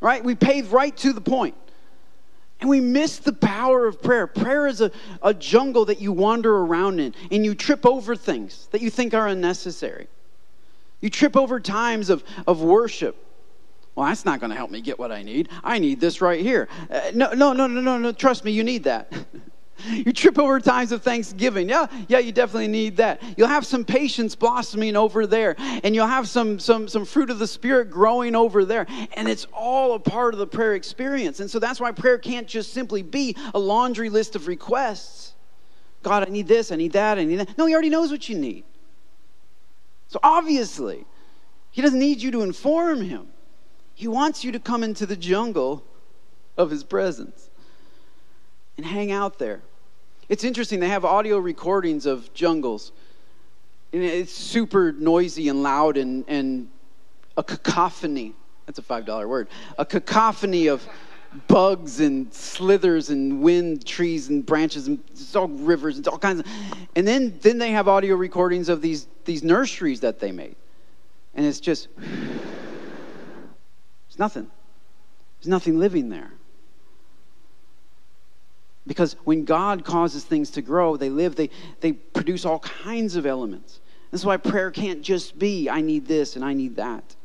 Right? 0.00 0.22
We 0.24 0.34
pave 0.34 0.72
right 0.72 0.96
to 0.98 1.12
the 1.12 1.20
point. 1.20 1.54
And 2.60 2.70
we 2.70 2.80
miss 2.80 3.18
the 3.18 3.32
power 3.32 3.86
of 3.86 4.00
prayer. 4.00 4.28
Prayer 4.28 4.68
is 4.68 4.80
a, 4.80 4.92
a 5.20 5.34
jungle 5.34 5.86
that 5.86 6.00
you 6.00 6.12
wander 6.12 6.56
around 6.56 7.00
in 7.00 7.12
and 7.32 7.44
you 7.44 7.56
trip 7.56 7.84
over 7.84 8.14
things 8.14 8.68
that 8.70 8.80
you 8.80 8.88
think 8.88 9.14
are 9.14 9.26
unnecessary. 9.26 10.06
You 11.00 11.10
trip 11.10 11.36
over 11.36 11.58
times 11.58 12.08
of, 12.08 12.22
of 12.46 12.62
worship 12.62 13.16
well, 13.94 14.06
that's 14.06 14.24
not 14.24 14.40
going 14.40 14.50
to 14.50 14.56
help 14.56 14.70
me 14.70 14.80
get 14.80 14.98
what 14.98 15.12
I 15.12 15.22
need. 15.22 15.50
I 15.62 15.78
need 15.78 16.00
this 16.00 16.20
right 16.20 16.40
here. 16.40 16.68
Uh, 16.90 17.10
no, 17.14 17.32
no, 17.32 17.52
no, 17.52 17.66
no, 17.66 17.80
no, 17.80 17.98
no. 17.98 18.12
Trust 18.12 18.44
me, 18.44 18.52
you 18.52 18.64
need 18.64 18.84
that. 18.84 19.12
you 19.90 20.12
trip 20.12 20.38
over 20.38 20.60
times 20.60 20.92
of 20.92 21.02
Thanksgiving. 21.02 21.68
Yeah, 21.68 21.86
yeah, 22.08 22.18
you 22.18 22.32
definitely 22.32 22.68
need 22.68 22.96
that. 22.98 23.22
You'll 23.36 23.48
have 23.48 23.66
some 23.66 23.84
patience 23.84 24.34
blossoming 24.34 24.96
over 24.96 25.26
there, 25.26 25.56
and 25.58 25.94
you'll 25.94 26.06
have 26.06 26.28
some 26.28 26.58
some 26.58 26.88
some 26.88 27.04
fruit 27.04 27.30
of 27.30 27.38
the 27.38 27.46
spirit 27.46 27.90
growing 27.90 28.34
over 28.34 28.64
there, 28.64 28.86
and 29.14 29.28
it's 29.28 29.46
all 29.52 29.94
a 29.94 29.98
part 29.98 30.32
of 30.32 30.38
the 30.38 30.46
prayer 30.46 30.74
experience. 30.74 31.40
And 31.40 31.50
so 31.50 31.58
that's 31.58 31.80
why 31.80 31.92
prayer 31.92 32.18
can't 32.18 32.46
just 32.46 32.72
simply 32.72 33.02
be 33.02 33.36
a 33.54 33.58
laundry 33.58 34.08
list 34.08 34.36
of 34.36 34.46
requests. 34.46 35.34
God, 36.02 36.26
I 36.26 36.30
need 36.30 36.48
this, 36.48 36.72
I 36.72 36.76
need 36.76 36.92
that, 36.92 37.18
I 37.18 37.24
need 37.24 37.36
that. 37.36 37.56
No, 37.58 37.66
he 37.66 37.74
already 37.74 37.90
knows 37.90 38.10
what 38.10 38.28
you 38.28 38.38
need. 38.38 38.64
So 40.08 40.18
obviously, 40.22 41.04
he 41.70 41.80
doesn't 41.82 41.98
need 41.98 42.20
you 42.20 42.30
to 42.32 42.42
inform 42.42 43.02
him. 43.02 43.31
He 43.94 44.08
wants 44.08 44.44
you 44.44 44.52
to 44.52 44.58
come 44.58 44.82
into 44.82 45.06
the 45.06 45.16
jungle 45.16 45.84
of 46.56 46.70
His 46.70 46.84
presence 46.84 47.50
and 48.76 48.86
hang 48.86 49.12
out 49.12 49.38
there. 49.38 49.60
It's 50.28 50.44
interesting, 50.44 50.80
they 50.80 50.88
have 50.88 51.04
audio 51.04 51.38
recordings 51.38 52.06
of 52.06 52.32
jungles. 52.32 52.92
And 53.92 54.02
it's 54.02 54.32
super 54.32 54.92
noisy 54.92 55.48
and 55.48 55.62
loud 55.62 55.96
and, 55.96 56.24
and 56.26 56.68
a 57.36 57.42
cacophony. 57.42 58.34
That's 58.66 58.78
a 58.78 58.82
$5 58.82 59.28
word. 59.28 59.48
A 59.78 59.84
cacophony 59.84 60.68
of, 60.68 60.86
bugs 61.48 62.00
and 62.00 62.32
slithers 62.32 63.10
and 63.10 63.40
wind 63.40 63.86
trees 63.86 64.28
and 64.28 64.44
branches 64.44 64.86
and 64.86 65.02
all 65.34 65.48
rivers 65.48 65.96
and 65.96 66.06
all 66.08 66.18
kinds 66.18 66.40
of 66.40 66.46
and 66.94 67.06
then 67.08 67.38
then 67.40 67.58
they 67.58 67.70
have 67.70 67.88
audio 67.88 68.14
recordings 68.14 68.68
of 68.68 68.82
these 68.82 69.06
these 69.24 69.42
nurseries 69.42 70.00
that 70.00 70.20
they 70.20 70.30
made 70.30 70.56
and 71.34 71.46
it's 71.46 71.60
just 71.60 71.88
it's 74.12 74.18
nothing 74.18 74.46
there's 75.38 75.48
nothing 75.48 75.78
living 75.78 76.10
there 76.10 76.30
because 78.86 79.16
when 79.24 79.46
god 79.46 79.86
causes 79.86 80.22
things 80.22 80.50
to 80.50 80.60
grow 80.60 80.98
they 80.98 81.08
live 81.08 81.34
they 81.34 81.48
they 81.80 81.92
produce 81.92 82.44
all 82.44 82.58
kinds 82.58 83.16
of 83.16 83.24
elements 83.24 83.80
that's 84.10 84.22
why 84.22 84.36
prayer 84.36 84.70
can't 84.70 85.00
just 85.00 85.38
be 85.38 85.70
i 85.70 85.80
need 85.80 86.06
this 86.06 86.36
and 86.36 86.44
i 86.44 86.52
need 86.52 86.76
that 86.76 87.16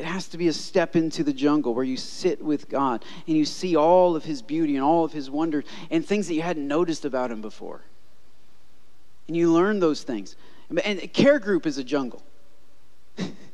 it 0.00 0.06
has 0.06 0.26
to 0.28 0.38
be 0.38 0.48
a 0.48 0.52
step 0.52 0.96
into 0.96 1.22
the 1.22 1.32
jungle 1.32 1.72
where 1.72 1.84
you 1.84 1.96
sit 1.96 2.42
with 2.42 2.68
God 2.68 3.02
and 3.26 3.34
you 3.34 3.46
see 3.46 3.76
all 3.76 4.14
of 4.14 4.24
His 4.24 4.42
beauty 4.42 4.74
and 4.74 4.84
all 4.84 5.06
of 5.06 5.12
His 5.14 5.30
wonders 5.30 5.64
and 5.90 6.04
things 6.04 6.28
that 6.28 6.34
you 6.34 6.42
hadn't 6.42 6.68
noticed 6.68 7.06
about 7.06 7.30
Him 7.30 7.40
before. 7.40 7.80
And 9.26 9.34
you 9.34 9.50
learn 9.50 9.80
those 9.80 10.02
things. 10.02 10.36
And 10.84 11.10
care 11.14 11.38
group 11.38 11.64
is 11.64 11.78
a 11.78 11.84
jungle. 11.84 12.22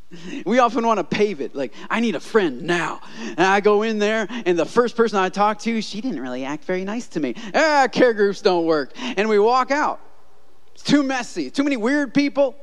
we 0.46 0.58
often 0.58 0.86
want 0.86 0.98
to 0.98 1.04
pave 1.04 1.40
it 1.40 1.54
like, 1.54 1.72
I 1.90 2.00
need 2.00 2.14
a 2.14 2.20
friend 2.20 2.62
now. 2.62 3.00
And 3.20 3.40
I 3.40 3.60
go 3.60 3.82
in 3.82 3.98
there, 3.98 4.26
and 4.30 4.58
the 4.58 4.66
first 4.66 4.96
person 4.96 5.18
I 5.18 5.28
talk 5.28 5.58
to, 5.60 5.80
she 5.80 6.00
didn't 6.00 6.20
really 6.20 6.44
act 6.44 6.64
very 6.64 6.84
nice 6.84 7.08
to 7.08 7.20
me. 7.20 7.34
Ah, 7.54 7.88
care 7.90 8.14
groups 8.14 8.40
don't 8.40 8.66
work. 8.66 8.92
And 8.96 9.28
we 9.28 9.38
walk 9.38 9.70
out. 9.70 10.00
It's 10.74 10.82
too 10.82 11.02
messy, 11.02 11.50
too 11.50 11.64
many 11.64 11.76
weird 11.76 12.14
people, 12.14 12.56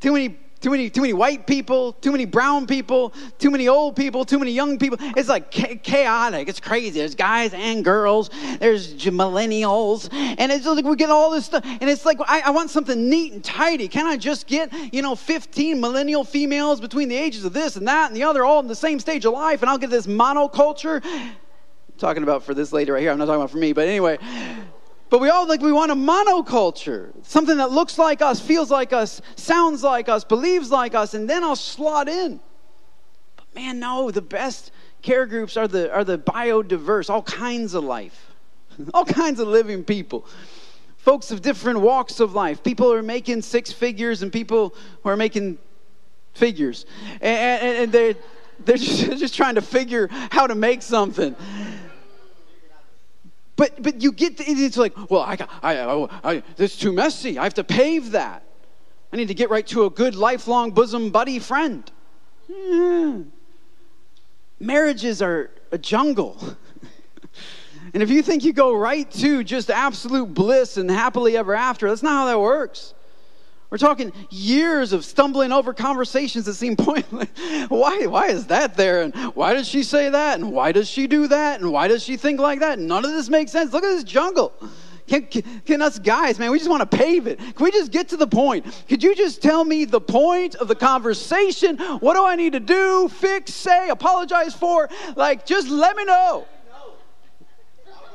too 0.00 0.12
many 0.12 0.38
too 0.60 0.70
many, 0.70 0.90
too 0.90 1.02
many 1.02 1.12
white 1.12 1.46
people, 1.46 1.92
too 1.94 2.10
many 2.10 2.24
brown 2.24 2.66
people, 2.66 3.12
too 3.38 3.50
many 3.50 3.68
old 3.68 3.94
people, 3.94 4.24
too 4.24 4.38
many 4.38 4.50
young 4.50 4.78
people. 4.78 4.98
It's 5.16 5.28
like 5.28 5.50
chaotic. 5.50 6.48
It's 6.48 6.60
crazy. 6.60 6.98
There's 6.98 7.14
guys 7.14 7.54
and 7.54 7.84
girls. 7.84 8.30
There's 8.58 8.94
millennials, 8.94 10.12
and 10.12 10.50
it's 10.50 10.66
like 10.66 10.84
we 10.84 10.96
get 10.96 11.10
all 11.10 11.30
this 11.30 11.46
stuff. 11.46 11.64
And 11.64 11.88
it's 11.88 12.04
like 12.04 12.18
I, 12.26 12.40
I 12.46 12.50
want 12.50 12.70
something 12.70 13.08
neat 13.08 13.32
and 13.32 13.44
tidy. 13.44 13.88
Can 13.88 14.06
I 14.06 14.16
just 14.16 14.46
get 14.46 14.72
you 14.92 15.02
know 15.02 15.14
15 15.14 15.80
millennial 15.80 16.24
females 16.24 16.80
between 16.80 17.08
the 17.08 17.16
ages 17.16 17.44
of 17.44 17.52
this 17.52 17.76
and 17.76 17.86
that 17.86 18.08
and 18.08 18.16
the 18.16 18.24
other, 18.24 18.44
all 18.44 18.60
in 18.60 18.66
the 18.66 18.74
same 18.74 18.98
stage 18.98 19.24
of 19.24 19.32
life, 19.32 19.62
and 19.62 19.70
I'll 19.70 19.78
get 19.78 19.90
this 19.90 20.06
monoculture? 20.06 21.04
I'm 21.04 21.36
talking 21.98 22.22
about 22.22 22.42
for 22.42 22.54
this 22.54 22.72
lady 22.72 22.90
right 22.90 23.00
here. 23.00 23.12
I'm 23.12 23.18
not 23.18 23.26
talking 23.26 23.40
about 23.40 23.50
for 23.50 23.58
me, 23.58 23.72
but 23.72 23.86
anyway. 23.86 24.18
But 25.10 25.20
we 25.20 25.30
all 25.30 25.46
like 25.46 25.62
we 25.62 25.72
want 25.72 25.90
a 25.90 25.94
monoculture, 25.94 27.12
something 27.24 27.56
that 27.56 27.70
looks 27.70 27.98
like 27.98 28.20
us, 28.20 28.40
feels 28.40 28.70
like 28.70 28.92
us, 28.92 29.22
sounds 29.36 29.82
like 29.82 30.08
us, 30.08 30.22
believes 30.22 30.70
like 30.70 30.94
us, 30.94 31.14
and 31.14 31.28
then 31.28 31.42
I'll 31.42 31.56
slot 31.56 32.08
in. 32.08 32.40
But 33.36 33.54
man, 33.54 33.80
no, 33.80 34.10
the 34.10 34.20
best 34.20 34.70
care 35.00 35.24
groups 35.24 35.56
are 35.56 35.66
the 35.66 35.90
are 35.92 36.04
the 36.04 36.18
biodiverse, 36.18 37.08
all 37.08 37.22
kinds 37.22 37.72
of 37.74 37.84
life, 37.84 38.32
all 38.94 39.04
kinds 39.04 39.40
of 39.40 39.48
living 39.48 39.82
people. 39.82 40.26
Folks 40.98 41.30
of 41.30 41.40
different 41.40 41.80
walks 41.80 42.20
of 42.20 42.34
life. 42.34 42.62
People 42.62 42.88
who 42.88 42.92
are 42.92 43.02
making 43.02 43.40
six 43.40 43.72
figures 43.72 44.22
and 44.22 44.30
people 44.30 44.74
who 45.02 45.08
are 45.08 45.16
making 45.16 45.56
figures. 46.34 46.84
And, 47.20 47.62
and, 47.62 47.76
and 47.78 47.92
they're, 47.92 48.14
they're 48.64 48.76
just, 48.76 49.18
just 49.18 49.34
trying 49.34 49.54
to 49.54 49.62
figure 49.62 50.08
how 50.10 50.46
to 50.46 50.54
make 50.54 50.82
something. 50.82 51.34
But 53.58 53.82
but 53.82 54.00
you 54.00 54.12
get 54.12 54.36
it's 54.38 54.76
like, 54.76 54.94
well, 55.10 55.22
I 55.22 55.34
got 55.34 55.50
I, 55.62 55.78
I, 55.80 56.08
I 56.22 56.42
this 56.54 56.74
is 56.74 56.78
too 56.78 56.92
messy. 56.92 57.38
I 57.38 57.42
have 57.42 57.54
to 57.54 57.64
pave 57.64 58.12
that. 58.12 58.44
I 59.12 59.16
need 59.16 59.28
to 59.28 59.34
get 59.34 59.50
right 59.50 59.66
to 59.66 59.84
a 59.84 59.90
good 59.90 60.14
lifelong 60.14 60.70
bosom 60.70 61.10
buddy 61.10 61.40
friend. 61.40 61.90
Yeah. 62.46 63.18
Marriages 64.60 65.20
are 65.20 65.50
a 65.72 65.78
jungle. 65.78 66.56
and 67.94 68.00
if 68.00 68.10
you 68.10 68.22
think 68.22 68.44
you 68.44 68.52
go 68.52 68.76
right 68.76 69.10
to 69.12 69.42
just 69.42 69.70
absolute 69.70 70.32
bliss 70.32 70.76
and 70.76 70.88
happily 70.88 71.36
ever 71.36 71.54
after, 71.54 71.88
that's 71.88 72.02
not 72.02 72.12
how 72.12 72.26
that 72.26 72.38
works. 72.38 72.94
We're 73.70 73.78
talking 73.78 74.12
years 74.30 74.94
of 74.94 75.04
stumbling 75.04 75.52
over 75.52 75.74
conversations 75.74 76.46
that 76.46 76.54
seem 76.54 76.76
pointless. 76.76 77.28
why, 77.68 78.06
why 78.06 78.28
is 78.28 78.46
that 78.46 78.76
there? 78.76 79.02
And 79.02 79.14
why 79.34 79.52
does 79.54 79.68
she 79.68 79.82
say 79.82 80.08
that? 80.08 80.38
And 80.38 80.52
why 80.52 80.72
does 80.72 80.88
she 80.88 81.06
do 81.06 81.28
that? 81.28 81.60
And 81.60 81.70
why 81.70 81.88
does 81.88 82.02
she 82.02 82.16
think 82.16 82.40
like 82.40 82.60
that? 82.60 82.78
None 82.78 83.04
of 83.04 83.12
this 83.12 83.28
makes 83.28 83.52
sense. 83.52 83.72
Look 83.72 83.84
at 83.84 83.88
this 83.88 84.04
jungle. 84.04 84.52
Can, 85.06 85.26
can, 85.26 85.42
can, 85.64 85.82
us 85.82 85.98
guys, 85.98 86.38
man, 86.38 86.50
we 86.50 86.58
just 86.58 86.68
want 86.68 86.88
to 86.88 86.96
pave 86.96 87.26
it. 87.26 87.38
Can 87.38 87.64
we 87.64 87.70
just 87.70 87.90
get 87.90 88.10
to 88.10 88.18
the 88.18 88.26
point? 88.26 88.66
Could 88.88 89.02
you 89.02 89.14
just 89.14 89.40
tell 89.40 89.64
me 89.64 89.86
the 89.86 90.02
point 90.02 90.54
of 90.56 90.68
the 90.68 90.74
conversation? 90.74 91.78
What 91.78 92.14
do 92.14 92.24
I 92.26 92.36
need 92.36 92.52
to 92.52 92.60
do, 92.60 93.08
fix, 93.08 93.54
say, 93.54 93.88
apologize 93.88 94.54
for? 94.54 94.90
Like, 95.16 95.46
just 95.46 95.68
let 95.70 95.96
me 95.96 96.04
know. 96.04 96.46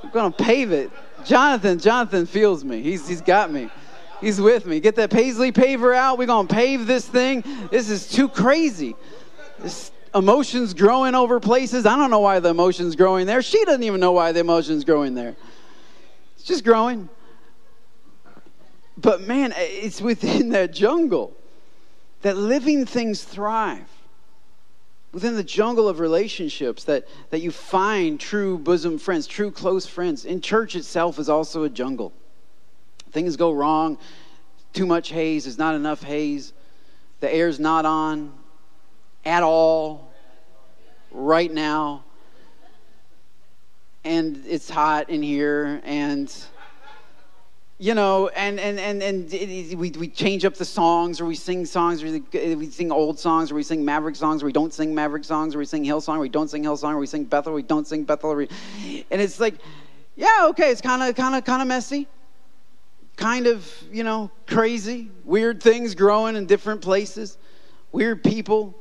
I'm 0.04 0.12
going 0.12 0.32
to 0.32 0.44
pave 0.44 0.72
it. 0.72 0.92
Jonathan, 1.26 1.80
Jonathan 1.80 2.28
feels 2.28 2.64
me. 2.64 2.84
He's, 2.84 3.08
he's 3.08 3.22
got 3.22 3.52
me. 3.52 3.70
He's 4.24 4.40
with 4.40 4.66
me. 4.66 4.80
Get 4.80 4.96
that 4.96 5.10
Paisley 5.10 5.52
paver 5.52 5.94
out. 5.94 6.18
We're 6.18 6.28
going 6.28 6.48
to 6.48 6.54
pave 6.54 6.88
this 6.88 7.06
thing. 7.06 7.44
This 7.70 7.90
is 7.90 8.08
too 8.08 8.30
crazy. 8.30 8.96
This 9.60 9.92
emotions 10.16 10.74
growing 10.74 11.14
over 11.14 11.42
places. 11.42 11.86
I 11.86 11.98
don't 11.98 12.10
know 12.10 12.22
why 12.22 12.40
the 12.40 12.50
emotion's 12.50 12.96
growing 12.96 13.26
there. 13.26 13.42
She 13.42 13.66
doesn't 13.66 13.84
even 13.84 14.00
know 14.00 14.14
why 14.14 14.32
the 14.32 14.40
emotion's 14.40 14.86
growing 14.86 15.14
there. 15.14 15.36
It's 16.36 16.46
just 16.46 16.64
growing. 16.64 17.10
But 18.98 19.22
man, 19.22 19.54
it's 19.58 20.02
within 20.02 20.50
that 20.50 20.72
jungle 20.72 21.36
that 22.22 22.38
living 22.38 22.86
things 22.86 23.24
thrive. 23.24 23.90
Within 25.12 25.36
the 25.36 25.44
jungle 25.44 25.90
of 25.90 26.00
relationships 26.00 26.86
that, 26.86 27.08
that 27.30 27.42
you 27.42 27.52
find 27.52 28.20
true 28.20 28.58
bosom 28.58 28.98
friends, 28.98 29.28
true 29.28 29.52
close 29.52 29.86
friends. 29.86 30.24
In 30.24 30.40
church 30.40 30.76
itself 30.76 31.20
is 31.20 31.28
also 31.28 31.64
a 31.64 31.70
jungle. 31.70 32.14
Things 33.14 33.38
go 33.38 33.52
wrong. 33.52 33.98
Too 34.74 34.86
much 34.86 35.10
haze 35.10 35.46
is 35.46 35.58
not 35.58 35.76
enough 35.76 36.04
haze. 36.04 36.52
The 37.20 37.34
air's 37.34 37.60
not 37.60 37.86
on 37.86 38.34
at 39.24 39.44
all 39.44 40.12
right 41.12 41.52
now. 41.52 42.04
And 44.04 44.44
it's 44.46 44.70
hot 44.70 45.10
in 45.10 45.24
here 45.24 45.80
and 45.86 46.34
you 47.80 47.94
know, 47.94 48.30
and 48.30 48.60
and 48.62 48.80
and 48.80 49.04
and 49.04 49.34
it, 49.34 49.78
we 49.78 49.92
we 49.92 50.08
change 50.08 50.46
up 50.46 50.54
the 50.54 50.64
songs, 50.64 51.20
or 51.20 51.26
we 51.26 51.36
sing 51.36 51.66
songs, 51.66 52.02
or 52.02 52.08
uh, 52.08 52.56
we 52.56 52.70
sing 52.70 52.94
old 52.94 53.20
songs, 53.20 53.52
or 53.52 53.56
we 53.56 53.64
sing 53.64 53.84
Maverick 53.84 54.16
songs, 54.16 54.42
or 54.42 54.46
we 54.46 54.54
don't 54.54 54.74
sing 54.74 54.96
Maverick 54.96 55.26
songs, 55.26 55.54
or 55.54 55.58
we 55.58 55.66
sing 55.66 55.84
Hillsong, 55.84 56.16
or 56.16 56.20
we 56.20 56.30
don't 56.30 56.50
sing 56.50 56.64
Hillsong, 56.64 56.94
or 56.94 57.00
we 57.00 57.08
sing 57.08 57.26
Bethel, 57.26 57.52
or 57.52 57.56
we 57.56 57.64
don't 57.64 57.86
sing 57.86 58.06
Bethel, 58.06 58.36
we, 58.36 58.48
and 59.12 59.22
it's 59.22 59.40
like, 59.40 59.56
yeah, 60.16 60.46
okay, 60.50 60.72
it's 60.72 60.80
kind 60.80 61.04
of 61.04 61.14
kind 61.16 61.36
of 61.36 61.44
kind 61.44 61.62
of 61.62 61.68
messy, 61.68 62.08
kind 63.18 63.48
of, 63.48 63.72
you 63.92 64.04
know, 64.04 64.32
crazy, 64.48 65.10
weird 65.24 65.62
things 65.62 65.96
growing 65.96 66.36
in 66.36 66.46
different 66.46 66.82
places, 66.82 67.38
weird 67.92 68.24
people. 68.24 68.76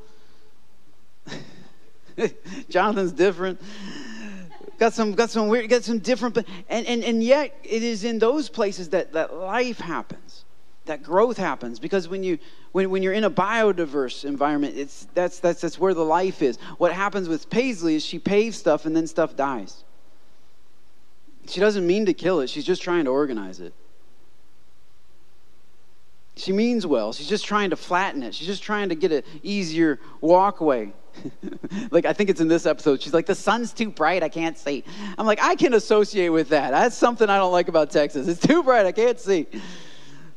Jonathan's 2.69 3.13
different. 3.13 3.61
Got 4.79 4.95
some, 4.95 5.13
got 5.13 5.31
some 5.31 5.49
weird, 5.49 5.69
got 5.71 5.85
some 5.85 5.99
different, 5.99 6.39
and, 6.69 6.87
and, 6.87 7.05
and 7.05 7.23
yet 7.23 7.57
it 7.63 7.83
is 7.83 8.05
in 8.05 8.19
those 8.19 8.49
places 8.49 8.89
that, 8.89 9.13
that 9.13 9.35
life 9.35 9.79
happens, 9.79 10.45
that 10.87 11.03
growth 11.03 11.37
happens. 11.37 11.79
Because 11.79 12.09
when 12.09 12.25
you 12.25 12.39
when, 12.73 12.91
when 12.91 13.03
you're 13.03 13.13
in 13.13 13.25
a 13.25 13.31
biodiverse 13.31 14.25
environment, 14.25 14.77
it's 14.77 15.07
that's 15.15 15.39
that's 15.39 15.61
that's 15.61 15.79
where 15.79 15.95
the 15.95 16.05
life 16.05 16.43
is. 16.43 16.57
What 16.79 16.93
happens 16.93 17.29
with 17.29 17.49
Paisley 17.51 17.95
is 17.95 18.05
she 18.05 18.19
paves 18.19 18.57
stuff 18.59 18.87
and 18.87 18.97
then 18.97 19.07
stuff 19.07 19.37
dies. 19.37 19.85
She 21.47 21.61
doesn't 21.61 21.87
mean 21.87 22.07
to 22.07 22.15
kill 22.15 22.41
it, 22.41 22.49
she's 22.51 22.65
just 22.65 22.83
trying 22.83 23.05
to 23.05 23.11
organize 23.11 23.61
it. 23.61 23.75
She 26.37 26.53
means 26.53 26.87
well. 26.87 27.13
She's 27.13 27.29
just 27.29 27.45
trying 27.45 27.71
to 27.71 27.77
flatten 27.77 28.23
it. 28.23 28.35
She's 28.35 28.47
just 28.47 28.63
trying 28.63 28.89
to 28.89 28.95
get 28.95 29.13
an 29.13 29.23
easier 29.43 30.01
walkway. 30.21 30.93
like 31.91 32.07
I 32.07 32.15
think 32.15 32.31
it's 32.31 32.41
in 32.41 32.49
this 32.49 32.65
episode. 32.65 33.03
She's 33.03 33.13
like, 33.13 33.27
"The 33.27 33.35
sun's 33.35 33.73
too 33.73 33.91
bright. 33.91 34.23
I 34.23 34.31
can't 34.31 34.57
see." 34.57 34.83
I'm 35.19 35.27
like, 35.27 35.43
I 35.43 35.57
can 35.57 35.75
associate 35.75 36.31
with 36.31 36.49
that. 36.49 36.71
That's 36.71 36.97
something 36.97 37.29
I 37.29 37.37
don't 37.37 37.53
like 37.53 37.69
about 37.69 37.91
Texas. 37.91 38.29
It's 38.29 38.41
too 38.41 38.63
bright. 38.63 38.87
I 38.87 38.93
can't 38.93 39.21
see. 39.21 39.47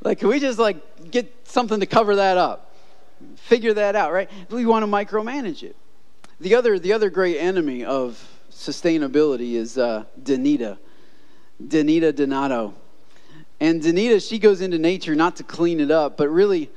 Like, 0.01 0.19
can 0.19 0.27
we 0.27 0.39
just 0.39 0.59
like 0.59 1.11
get 1.11 1.47
something 1.47 1.79
to 1.79 1.85
cover 1.85 2.17
that 2.17 2.37
up? 2.37 2.75
Figure 3.37 3.73
that 3.73 3.95
out, 3.95 4.11
right? 4.11 4.29
We 4.49 4.65
want 4.65 4.83
to 4.83 4.87
micromanage 4.87 5.63
it. 5.63 5.75
The 6.39 6.55
other, 6.55 6.77
the 6.77 6.93
other 6.93 7.09
great 7.09 7.37
enemy 7.37 7.85
of 7.85 8.21
sustainability 8.51 9.53
is 9.53 9.77
uh, 9.77 10.03
Donita. 10.21 10.77
Donita 11.63 12.11
Donata. 12.11 12.73
And 13.59 13.81
Donita, 13.81 14.27
she 14.27 14.39
goes 14.39 14.61
into 14.61 14.77
nature 14.77 15.15
not 15.15 15.37
to 15.37 15.43
clean 15.43 15.79
it 15.79 15.91
up, 15.91 16.17
but 16.17 16.29
really 16.29 16.69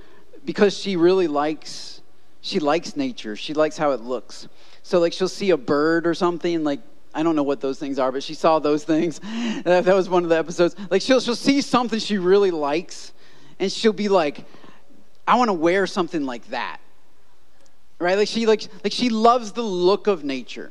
because 0.44 0.76
she 0.76 0.96
really 0.96 1.26
likes 1.26 2.00
she 2.40 2.60
likes 2.60 2.96
nature. 2.96 3.36
She 3.36 3.52
likes 3.52 3.76
how 3.76 3.90
it 3.90 4.00
looks. 4.00 4.48
So 4.82 5.00
like 5.00 5.12
she'll 5.12 5.28
see 5.28 5.50
a 5.50 5.56
bird 5.56 6.06
or 6.06 6.14
something 6.14 6.64
like 6.64 6.80
I 7.14 7.22
don't 7.22 7.34
know 7.34 7.42
what 7.42 7.60
those 7.60 7.78
things 7.78 7.98
are, 7.98 8.12
but 8.12 8.22
she 8.22 8.34
saw 8.34 8.58
those 8.58 8.84
things. 8.84 9.20
That 9.64 9.86
was 9.86 10.08
one 10.08 10.22
of 10.22 10.28
the 10.28 10.38
episodes. 10.38 10.76
Like 10.90 11.02
she'll 11.02 11.20
she'll 11.20 11.34
see 11.36 11.60
something 11.60 11.98
she 11.98 12.18
really 12.18 12.50
likes 12.50 13.12
and 13.58 13.70
she'll 13.70 13.92
be 13.92 14.08
like 14.08 14.44
I 15.26 15.36
want 15.36 15.48
to 15.48 15.54
wear 15.54 15.86
something 15.86 16.24
like 16.24 16.48
that. 16.50 16.78
right? 17.98 18.16
Like 18.16 18.28
she 18.28 18.46
like 18.46 18.68
like 18.84 18.92
she 18.92 19.10
loves 19.10 19.52
the 19.52 19.62
look 19.62 20.06
of 20.06 20.24
nature. 20.24 20.70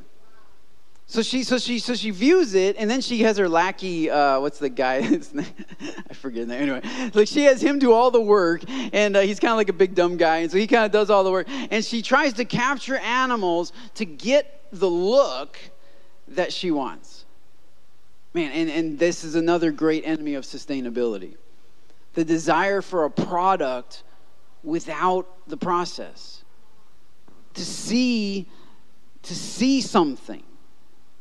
So 1.10 1.22
she 1.22 1.44
so 1.44 1.58
she 1.58 1.80
so 1.80 1.96
she 1.96 2.10
views 2.10 2.54
it, 2.54 2.76
and 2.78 2.90
then 2.90 3.00
she 3.00 3.24
has 3.24 3.38
her 3.38 3.48
lackey. 3.48 4.10
Uh, 4.10 4.42
what's 4.42 4.60
the 4.60 4.68
guy? 4.68 4.98
I 6.10 6.14
forget 6.14 6.50
that. 6.50 6.60
Anyway, 6.60 6.82
like 7.14 7.30
she 7.30 7.46
has 7.46 7.62
him 7.62 7.80
do 7.80 7.94
all 7.94 8.12
the 8.12 8.22
work, 8.22 8.64
and 8.68 9.16
uh, 9.16 9.22
he's 9.22 9.40
kind 9.40 9.52
of 9.52 9.58
like 9.58 9.70
a 9.70 9.74
big 9.74 9.96
dumb 9.96 10.18
guy, 10.18 10.40
and 10.40 10.52
so 10.52 10.58
he 10.58 10.68
kind 10.68 10.84
of 10.84 10.92
does 10.92 11.10
all 11.10 11.24
the 11.24 11.32
work. 11.32 11.48
And 11.48 11.84
she 11.84 12.02
tries 12.02 12.34
to 12.34 12.46
capture 12.46 12.98
animals 12.98 13.72
to 13.96 14.04
get 14.04 14.66
the 14.74 14.90
look 14.90 15.58
that 16.28 16.52
she 16.52 16.72
wants. 16.72 17.24
Man, 18.34 18.52
and, 18.52 18.70
and 18.70 19.00
this 19.00 19.24
is 19.24 19.36
another 19.36 19.72
great 19.72 20.04
enemy 20.06 20.36
of 20.36 20.44
sustainability 20.44 21.36
the 22.16 22.26
desire 22.26 22.82
for 22.82 23.06
a 23.06 23.12
product 23.12 24.04
without 24.62 25.28
the 25.48 25.56
process. 25.56 26.44
To 27.54 27.64
see, 27.64 28.48
to 29.24 29.36
see 29.36 29.82
something 29.82 30.44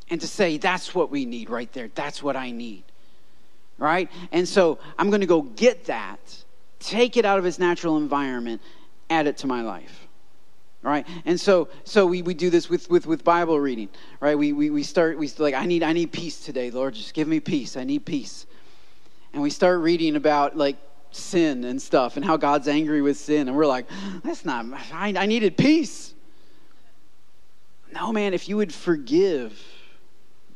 and 0.08 0.20
to 0.20 0.26
say, 0.26 0.56
that's 0.56 0.94
what 0.94 1.10
we 1.10 1.24
need 1.24 1.50
right 1.50 1.72
there. 1.72 1.88
That's 1.94 2.22
what 2.22 2.36
I 2.36 2.50
need. 2.50 2.84
Right? 3.78 4.10
And 4.32 4.48
so 4.48 4.78
I'm 4.98 5.10
going 5.10 5.20
to 5.20 5.26
go 5.26 5.42
get 5.42 5.86
that, 5.86 6.44
take 6.78 7.16
it 7.16 7.24
out 7.24 7.38
of 7.38 7.44
its 7.44 7.58
natural 7.58 7.96
environment, 7.96 8.62
add 9.10 9.26
it 9.26 9.38
to 9.38 9.46
my 9.46 9.62
life. 9.62 10.06
Right? 10.82 11.06
And 11.24 11.40
so 11.40 11.68
so 11.82 12.06
we, 12.06 12.22
we 12.22 12.32
do 12.32 12.48
this 12.48 12.70
with, 12.70 12.88
with, 12.88 13.06
with 13.06 13.24
bible 13.24 13.58
reading. 13.58 13.88
Right? 14.20 14.38
We, 14.38 14.52
we, 14.52 14.70
we 14.70 14.84
start 14.84 15.18
we 15.18 15.28
like 15.38 15.54
i 15.54 15.66
need 15.66 15.82
i 15.82 15.92
need 15.92 16.12
peace 16.12 16.38
today 16.38 16.70
lord. 16.70 16.94
Just 16.94 17.12
give 17.12 17.26
me 17.26 17.40
peace. 17.40 17.76
I 17.76 17.82
need 17.82 18.06
peace. 18.06 18.46
And 19.32 19.42
we 19.42 19.50
start 19.50 19.80
reading 19.80 20.14
about 20.14 20.56
like 20.56 20.76
sin 21.10 21.64
and 21.64 21.82
stuff 21.82 22.16
and 22.16 22.24
how 22.24 22.36
god's 22.36 22.68
angry 22.68 23.02
with 23.02 23.16
sin. 23.16 23.48
And 23.48 23.56
we're 23.56 23.66
like 23.66 23.86
that's 24.22 24.44
not 24.44 24.64
i, 24.92 25.12
I 25.16 25.26
needed 25.26 25.56
peace. 25.56 26.14
No 27.92 28.12
man 28.12 28.32
if 28.32 28.48
you 28.48 28.56
would 28.56 28.72
forgive 28.72 29.60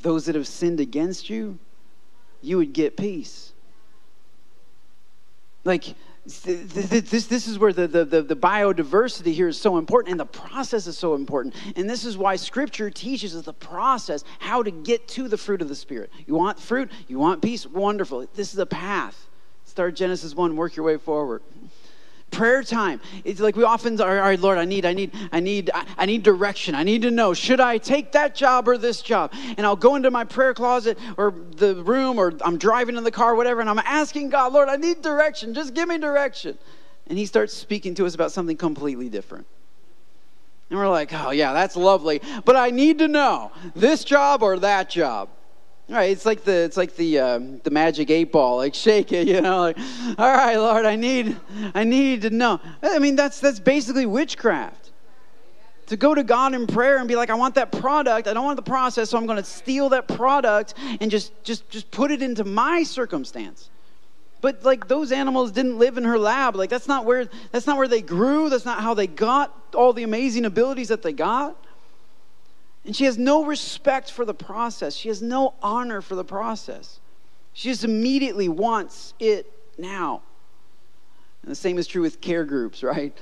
those 0.00 0.26
that 0.26 0.34
have 0.34 0.46
sinned 0.46 0.80
against 0.80 1.30
you 1.30 1.58
you 2.42 2.56
would 2.56 2.72
get 2.72 2.96
peace 2.96 3.52
like 5.64 5.94
this, 6.26 7.26
this 7.26 7.48
is 7.48 7.58
where 7.58 7.72
the, 7.72 7.88
the, 7.88 8.04
the, 8.04 8.36
biodiversity 8.36 9.32
here 9.32 9.48
is 9.48 9.58
so 9.58 9.78
important 9.78 10.10
and 10.12 10.20
the 10.20 10.26
process 10.26 10.86
is 10.86 10.96
so 10.96 11.14
important. 11.14 11.54
And 11.76 11.88
this 11.88 12.04
is 12.04 12.16
why 12.16 12.36
scripture 12.36 12.90
teaches 12.90 13.34
us 13.34 13.46
the 13.46 13.54
process, 13.54 14.22
how 14.38 14.62
to 14.62 14.70
get 14.70 15.08
to 15.08 15.28
the 15.28 15.38
fruit 15.38 15.62
of 15.62 15.68
the 15.68 15.74
Spirit. 15.74 16.10
You 16.26 16.34
want 16.34 16.58
fruit, 16.58 16.90
you 17.08 17.18
want 17.18 17.40
peace, 17.40 17.66
wonderful. 17.66 18.26
This 18.34 18.52
is 18.52 18.58
a 18.58 18.66
path. 18.66 19.28
Start 19.64 19.96
Genesis 19.96 20.34
1, 20.34 20.56
work 20.56 20.76
your 20.76 20.84
way 20.84 20.98
forward 20.98 21.42
prayer 22.30 22.62
time. 22.62 23.00
It's 23.24 23.40
like 23.40 23.56
we 23.56 23.64
often 23.64 24.00
are 24.00 24.18
all 24.18 24.28
right 24.28 24.38
lord 24.38 24.58
i 24.58 24.64
need 24.64 24.86
i 24.86 24.92
need 24.92 25.12
i 25.32 25.40
need 25.40 25.70
i 25.74 26.06
need 26.06 26.22
direction. 26.22 26.74
I 26.74 26.82
need 26.82 27.02
to 27.02 27.10
know 27.10 27.34
should 27.34 27.60
i 27.60 27.78
take 27.78 28.12
that 28.12 28.34
job 28.34 28.68
or 28.68 28.78
this 28.78 29.02
job? 29.02 29.32
And 29.56 29.66
i'll 29.66 29.76
go 29.76 29.96
into 29.96 30.10
my 30.10 30.24
prayer 30.24 30.54
closet 30.54 30.98
or 31.16 31.34
the 31.56 31.76
room 31.82 32.18
or 32.18 32.32
i'm 32.44 32.58
driving 32.58 32.96
in 32.96 33.04
the 33.04 33.10
car 33.10 33.34
whatever 33.34 33.60
and 33.60 33.68
i'm 33.68 33.78
asking 33.80 34.30
god 34.30 34.52
lord 34.52 34.68
i 34.68 34.76
need 34.76 35.02
direction. 35.02 35.54
Just 35.54 35.74
give 35.74 35.88
me 35.88 35.98
direction. 35.98 36.58
And 37.06 37.18
he 37.18 37.26
starts 37.26 37.52
speaking 37.52 37.94
to 37.96 38.06
us 38.06 38.14
about 38.14 38.30
something 38.30 38.56
completely 38.56 39.08
different. 39.08 39.46
And 40.70 40.78
we're 40.78 40.88
like 40.88 41.12
oh 41.12 41.30
yeah 41.30 41.52
that's 41.52 41.76
lovely. 41.76 42.20
But 42.44 42.56
i 42.56 42.70
need 42.70 42.98
to 42.98 43.08
know 43.08 43.52
this 43.74 44.04
job 44.04 44.42
or 44.42 44.58
that 44.60 44.90
job 44.90 45.28
Right, 45.90 46.10
it's 46.10 46.24
like 46.24 46.44
the 46.44 46.52
it's 46.52 46.76
like 46.76 46.94
the 46.94 47.18
um, 47.18 47.58
the 47.64 47.70
magic 47.70 48.10
eight 48.10 48.30
ball. 48.30 48.58
Like 48.58 48.74
shake 48.74 49.10
it, 49.10 49.26
you 49.34 49.40
know. 49.40 49.62
Like, 49.62 49.78
all 50.18 50.32
right, 50.32 50.56
Lord, 50.56 50.86
I 50.86 50.94
need 50.94 51.36
I 51.74 51.82
need 51.82 52.22
to 52.22 52.30
know. 52.30 52.60
I 52.80 53.00
mean, 53.00 53.16
that's 53.16 53.40
that's 53.40 53.58
basically 53.58 54.06
witchcraft. 54.06 54.92
To 55.88 55.96
go 55.96 56.14
to 56.14 56.22
God 56.22 56.54
in 56.54 56.68
prayer 56.68 56.98
and 56.98 57.08
be 57.08 57.16
like, 57.16 57.30
I 57.30 57.34
want 57.34 57.56
that 57.56 57.72
product. 57.72 58.28
I 58.28 58.32
don't 58.34 58.44
want 58.44 58.54
the 58.54 58.62
process, 58.62 59.10
so 59.10 59.18
I'm 59.18 59.26
going 59.26 59.38
to 59.38 59.44
steal 59.44 59.88
that 59.88 60.06
product 60.06 60.74
and 61.00 61.10
just 61.10 61.32
just 61.42 61.68
just 61.70 61.90
put 61.90 62.12
it 62.12 62.22
into 62.22 62.44
my 62.44 62.84
circumstance. 62.84 63.68
But 64.40 64.62
like 64.62 64.86
those 64.86 65.10
animals 65.10 65.50
didn't 65.50 65.80
live 65.80 65.98
in 65.98 66.04
her 66.04 66.20
lab. 66.20 66.54
Like 66.54 66.70
that's 66.70 66.86
not 66.86 67.04
where 67.04 67.28
that's 67.50 67.66
not 67.66 67.78
where 67.78 67.88
they 67.88 68.00
grew. 68.00 68.48
That's 68.48 68.64
not 68.64 68.80
how 68.80 68.94
they 68.94 69.08
got 69.08 69.74
all 69.74 69.92
the 69.92 70.04
amazing 70.04 70.44
abilities 70.44 70.86
that 70.88 71.02
they 71.02 71.12
got. 71.12 71.56
And 72.84 72.96
she 72.96 73.04
has 73.04 73.18
no 73.18 73.44
respect 73.44 74.10
for 74.10 74.24
the 74.24 74.34
process. 74.34 74.94
She 74.94 75.08
has 75.08 75.20
no 75.20 75.54
honor 75.62 76.00
for 76.00 76.14
the 76.14 76.24
process. 76.24 77.00
She 77.52 77.68
just 77.68 77.84
immediately 77.84 78.48
wants 78.48 79.14
it 79.18 79.52
now. 79.78 80.22
And 81.42 81.50
the 81.50 81.56
same 81.56 81.78
is 81.78 81.86
true 81.86 82.02
with 82.02 82.20
care 82.20 82.44
groups, 82.44 82.82
right? 82.82 83.16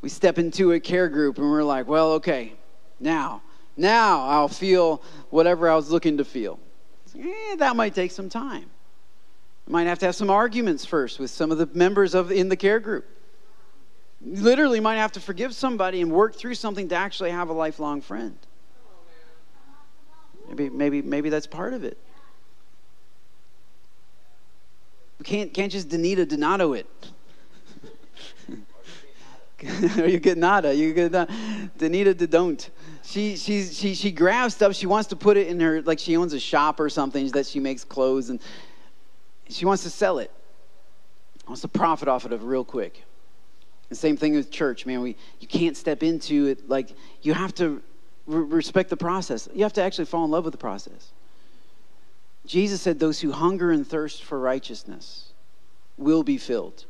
We 0.00 0.08
step 0.08 0.38
into 0.38 0.72
a 0.72 0.80
care 0.80 1.08
group 1.08 1.38
and 1.38 1.50
we're 1.50 1.62
like, 1.62 1.86
well, 1.86 2.12
okay, 2.12 2.54
now, 2.98 3.42
now 3.76 4.26
I'll 4.26 4.48
feel 4.48 5.02
whatever 5.30 5.68
I 5.68 5.76
was 5.76 5.90
looking 5.90 6.16
to 6.16 6.24
feel. 6.24 6.58
Eh, 7.18 7.56
that 7.56 7.76
might 7.76 7.94
take 7.94 8.10
some 8.10 8.28
time. 8.28 8.66
Might 9.68 9.86
have 9.86 9.98
to 10.00 10.06
have 10.06 10.14
some 10.14 10.30
arguments 10.30 10.84
first 10.84 11.18
with 11.18 11.30
some 11.30 11.50
of 11.50 11.58
the 11.58 11.68
members 11.74 12.14
of 12.14 12.30
in 12.30 12.48
the 12.48 12.56
care 12.56 12.78
group. 12.78 13.04
Literally 14.24 14.80
might 14.80 14.96
have 14.96 15.12
to 15.12 15.20
forgive 15.20 15.54
somebody 15.54 16.00
and 16.00 16.10
work 16.12 16.36
through 16.36 16.54
something 16.54 16.88
to 16.88 16.94
actually 16.94 17.32
have 17.32 17.48
a 17.48 17.52
lifelong 17.52 18.00
friend. 18.00 18.38
Maybe, 20.48 20.70
maybe, 20.70 21.02
maybe 21.02 21.28
that's 21.28 21.46
part 21.46 21.74
of 21.74 21.84
it. 21.84 21.98
We 25.18 25.24
can't, 25.24 25.52
can't 25.52 25.72
just 25.72 25.88
Donita 25.88 26.26
Donata 26.26 26.78
it. 26.78 26.86
Are 29.98 30.08
you 30.08 30.18
get 30.18 30.36
nada? 30.36 30.74
You 30.74 30.92
get 30.92 31.12
nada. 31.12 31.32
Danita 31.78 32.16
de 32.16 32.26
don't. 32.26 32.70
She, 33.02 33.36
she, 33.36 33.64
she, 33.64 33.94
she 33.94 34.10
grabs 34.10 34.54
stuff. 34.54 34.74
She 34.74 34.86
wants 34.86 35.08
to 35.08 35.16
put 35.16 35.36
it 35.36 35.46
in 35.46 35.58
her, 35.60 35.80
like 35.82 35.98
she 35.98 36.16
owns 36.16 36.32
a 36.32 36.40
shop 36.40 36.78
or 36.80 36.90
something 36.90 37.28
that 37.30 37.46
she 37.46 37.60
makes 37.60 37.84
clothes 37.84 38.30
and 38.30 38.40
she 39.48 39.64
wants 39.64 39.82
to 39.84 39.90
sell 39.90 40.18
it. 40.18 40.30
Wants 41.46 41.62
to 41.62 41.68
profit 41.68 42.08
off 42.08 42.24
of 42.24 42.32
it 42.32 42.40
real 42.40 42.64
quick. 42.64 43.04
The 43.88 43.94
same 43.94 44.16
thing 44.16 44.34
with 44.34 44.50
church, 44.50 44.84
man. 44.84 45.00
We, 45.00 45.16
you 45.38 45.46
can't 45.46 45.76
step 45.76 46.02
into 46.02 46.46
it 46.46 46.68
like 46.68 46.90
you 47.22 47.32
have 47.34 47.54
to 47.56 47.82
respect 48.26 48.90
the 48.90 48.96
process. 48.96 49.48
You 49.54 49.62
have 49.62 49.72
to 49.74 49.82
actually 49.82 50.06
fall 50.06 50.24
in 50.24 50.30
love 50.30 50.44
with 50.44 50.52
the 50.52 50.58
process. 50.58 51.12
Jesus 52.44 52.80
said, 52.80 52.98
Those 52.98 53.20
who 53.20 53.32
hunger 53.32 53.70
and 53.70 53.86
thirst 53.86 54.24
for 54.24 54.38
righteousness 54.38 55.32
will 55.96 56.22
be 56.22 56.38
filled. 56.38 56.84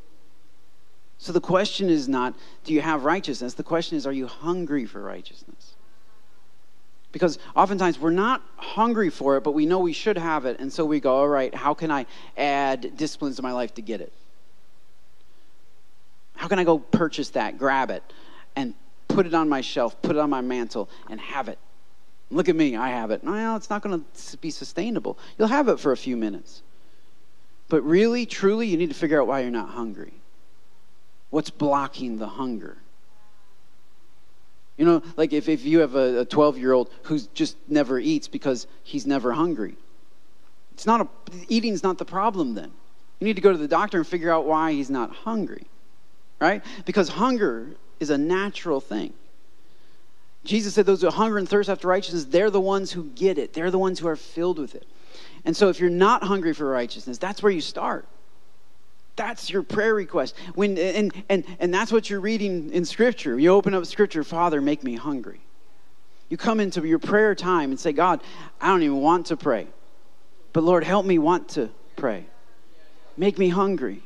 So 1.18 1.32
the 1.32 1.40
question 1.40 1.88
is 1.88 2.08
not, 2.08 2.34
do 2.64 2.74
you 2.74 2.82
have 2.82 3.04
righteousness? 3.04 3.54
The 3.54 3.62
question 3.62 3.96
is, 3.96 4.06
are 4.06 4.12
you 4.12 4.26
hungry 4.26 4.84
for 4.84 5.02
righteousness? 5.02 5.74
Because 7.10 7.38
oftentimes 7.54 7.98
we're 7.98 8.10
not 8.10 8.42
hungry 8.56 9.08
for 9.08 9.38
it, 9.38 9.44
but 9.44 9.52
we 9.52 9.64
know 9.64 9.78
we 9.78 9.94
should 9.94 10.18
have 10.18 10.44
it. 10.44 10.60
And 10.60 10.70
so 10.70 10.84
we 10.84 11.00
go, 11.00 11.16
all 11.16 11.28
right, 11.28 11.54
how 11.54 11.72
can 11.72 11.90
I 11.90 12.04
add 12.36 12.96
disciplines 12.96 13.36
to 13.36 13.42
my 13.42 13.52
life 13.52 13.74
to 13.74 13.82
get 13.82 14.02
it? 14.02 14.12
How 16.34 16.48
can 16.48 16.58
I 16.58 16.64
go 16.64 16.78
purchase 16.78 17.30
that, 17.30 17.58
grab 17.58 17.90
it, 17.90 18.02
and 18.54 18.74
put 19.16 19.24
it 19.24 19.32
on 19.32 19.48
my 19.48 19.62
shelf, 19.62 20.00
put 20.02 20.14
it 20.14 20.18
on 20.18 20.28
my 20.28 20.42
mantle, 20.42 20.90
and 21.08 21.18
have 21.18 21.48
it. 21.48 21.58
Look 22.30 22.50
at 22.50 22.54
me, 22.54 22.76
I 22.76 22.90
have 22.90 23.10
it. 23.10 23.24
Well, 23.24 23.56
it's 23.56 23.70
not 23.70 23.80
going 23.80 24.04
to 24.04 24.36
be 24.36 24.50
sustainable. 24.50 25.16
You'll 25.38 25.48
have 25.48 25.68
it 25.68 25.80
for 25.80 25.92
a 25.92 25.96
few 25.96 26.18
minutes. 26.18 26.62
But 27.70 27.80
really, 27.82 28.26
truly, 28.26 28.66
you 28.66 28.76
need 28.76 28.90
to 28.90 28.94
figure 28.94 29.18
out 29.18 29.26
why 29.26 29.40
you're 29.40 29.50
not 29.50 29.70
hungry. 29.70 30.12
What's 31.30 31.48
blocking 31.48 32.18
the 32.18 32.26
hunger? 32.26 32.76
You 34.76 34.84
know, 34.84 35.02
like 35.16 35.32
if, 35.32 35.48
if 35.48 35.64
you 35.64 35.78
have 35.78 35.94
a 35.94 36.26
12 36.26 36.58
year 36.58 36.72
old 36.72 36.90
who 37.04 37.18
just 37.32 37.56
never 37.68 37.98
eats 37.98 38.28
because 38.28 38.66
he's 38.82 39.06
never 39.06 39.32
hungry, 39.32 39.76
it's 40.74 40.84
not 40.84 41.00
a, 41.00 41.08
eating's 41.48 41.82
not 41.82 41.96
the 41.96 42.04
problem 42.04 42.52
then. 42.52 42.70
You 43.20 43.24
need 43.24 43.36
to 43.36 43.42
go 43.42 43.50
to 43.50 43.56
the 43.56 43.66
doctor 43.66 43.96
and 43.96 44.06
figure 44.06 44.30
out 44.30 44.44
why 44.44 44.72
he's 44.72 44.90
not 44.90 45.10
hungry, 45.10 45.68
right? 46.38 46.62
Because 46.84 47.08
hunger 47.08 47.76
is 48.00 48.10
a 48.10 48.18
natural 48.18 48.80
thing. 48.80 49.12
Jesus 50.44 50.74
said, 50.74 50.86
Those 50.86 51.02
who 51.02 51.10
hunger 51.10 51.38
and 51.38 51.48
thirst 51.48 51.68
after 51.68 51.88
righteousness, 51.88 52.24
they're 52.24 52.50
the 52.50 52.60
ones 52.60 52.92
who 52.92 53.04
get 53.14 53.38
it. 53.38 53.52
They're 53.52 53.70
the 53.70 53.78
ones 53.78 53.98
who 53.98 54.08
are 54.08 54.16
filled 54.16 54.58
with 54.58 54.74
it. 54.74 54.86
And 55.44 55.56
so, 55.56 55.68
if 55.68 55.80
you're 55.80 55.90
not 55.90 56.22
hungry 56.22 56.54
for 56.54 56.68
righteousness, 56.68 57.18
that's 57.18 57.42
where 57.42 57.52
you 57.52 57.60
start. 57.60 58.06
That's 59.16 59.48
your 59.48 59.62
prayer 59.62 59.94
request. 59.94 60.34
When, 60.54 60.76
and, 60.76 61.12
and, 61.28 61.44
and 61.58 61.72
that's 61.72 61.90
what 61.90 62.10
you're 62.10 62.20
reading 62.20 62.70
in 62.72 62.84
Scripture. 62.84 63.38
You 63.38 63.50
open 63.50 63.74
up 63.74 63.86
Scripture, 63.86 64.22
Father, 64.22 64.60
make 64.60 64.84
me 64.84 64.94
hungry. 64.94 65.40
You 66.28 66.36
come 66.36 66.60
into 66.60 66.86
your 66.86 66.98
prayer 66.98 67.34
time 67.34 67.70
and 67.70 67.80
say, 67.80 67.92
God, 67.92 68.20
I 68.60 68.68
don't 68.68 68.82
even 68.82 69.00
want 69.00 69.26
to 69.26 69.36
pray. 69.36 69.68
But 70.52 70.64
Lord, 70.64 70.84
help 70.84 71.06
me 71.06 71.18
want 71.18 71.50
to 71.50 71.70
pray. 71.96 72.26
Make 73.16 73.38
me 73.38 73.48
hungry. 73.48 74.02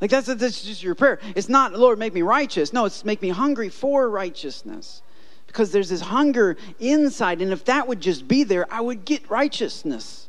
Like 0.00 0.10
that's, 0.10 0.26
that's 0.26 0.62
just 0.62 0.82
your 0.82 0.94
prayer. 0.94 1.18
It's 1.36 1.48
not, 1.48 1.74
Lord, 1.74 1.98
make 1.98 2.14
me 2.14 2.22
righteous. 2.22 2.72
No, 2.72 2.86
it's 2.86 3.04
make 3.04 3.20
me 3.20 3.28
hungry 3.28 3.68
for 3.68 4.08
righteousness. 4.08 5.02
Because 5.46 5.72
there's 5.72 5.88
this 5.88 6.00
hunger 6.00 6.56
inside. 6.78 7.42
And 7.42 7.52
if 7.52 7.64
that 7.64 7.88
would 7.88 8.00
just 8.00 8.26
be 8.26 8.44
there, 8.44 8.72
I 8.72 8.80
would 8.80 9.04
get 9.04 9.28
righteousness. 9.28 10.28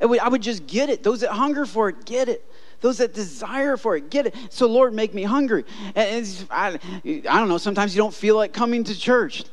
Would, 0.00 0.20
I 0.20 0.28
would 0.28 0.42
just 0.42 0.66
get 0.66 0.88
it. 0.88 1.02
Those 1.02 1.20
that 1.20 1.32
hunger 1.32 1.66
for 1.66 1.88
it, 1.88 2.06
get 2.06 2.28
it. 2.28 2.48
those 2.80 2.98
that 2.98 3.12
desire 3.12 3.76
for 3.76 3.96
it, 3.96 4.10
get 4.10 4.26
it. 4.26 4.34
So, 4.48 4.66
Lord, 4.66 4.94
make 4.94 5.12
me 5.12 5.24
hungry. 5.24 5.64
And 5.94 6.46
I, 6.50 6.78
I 7.04 7.20
don't 7.20 7.48
know, 7.48 7.58
sometimes 7.58 7.94
you 7.94 8.00
don't 8.00 8.14
feel 8.14 8.36
like 8.36 8.52
coming 8.52 8.84
to 8.84 8.98
church. 8.98 9.44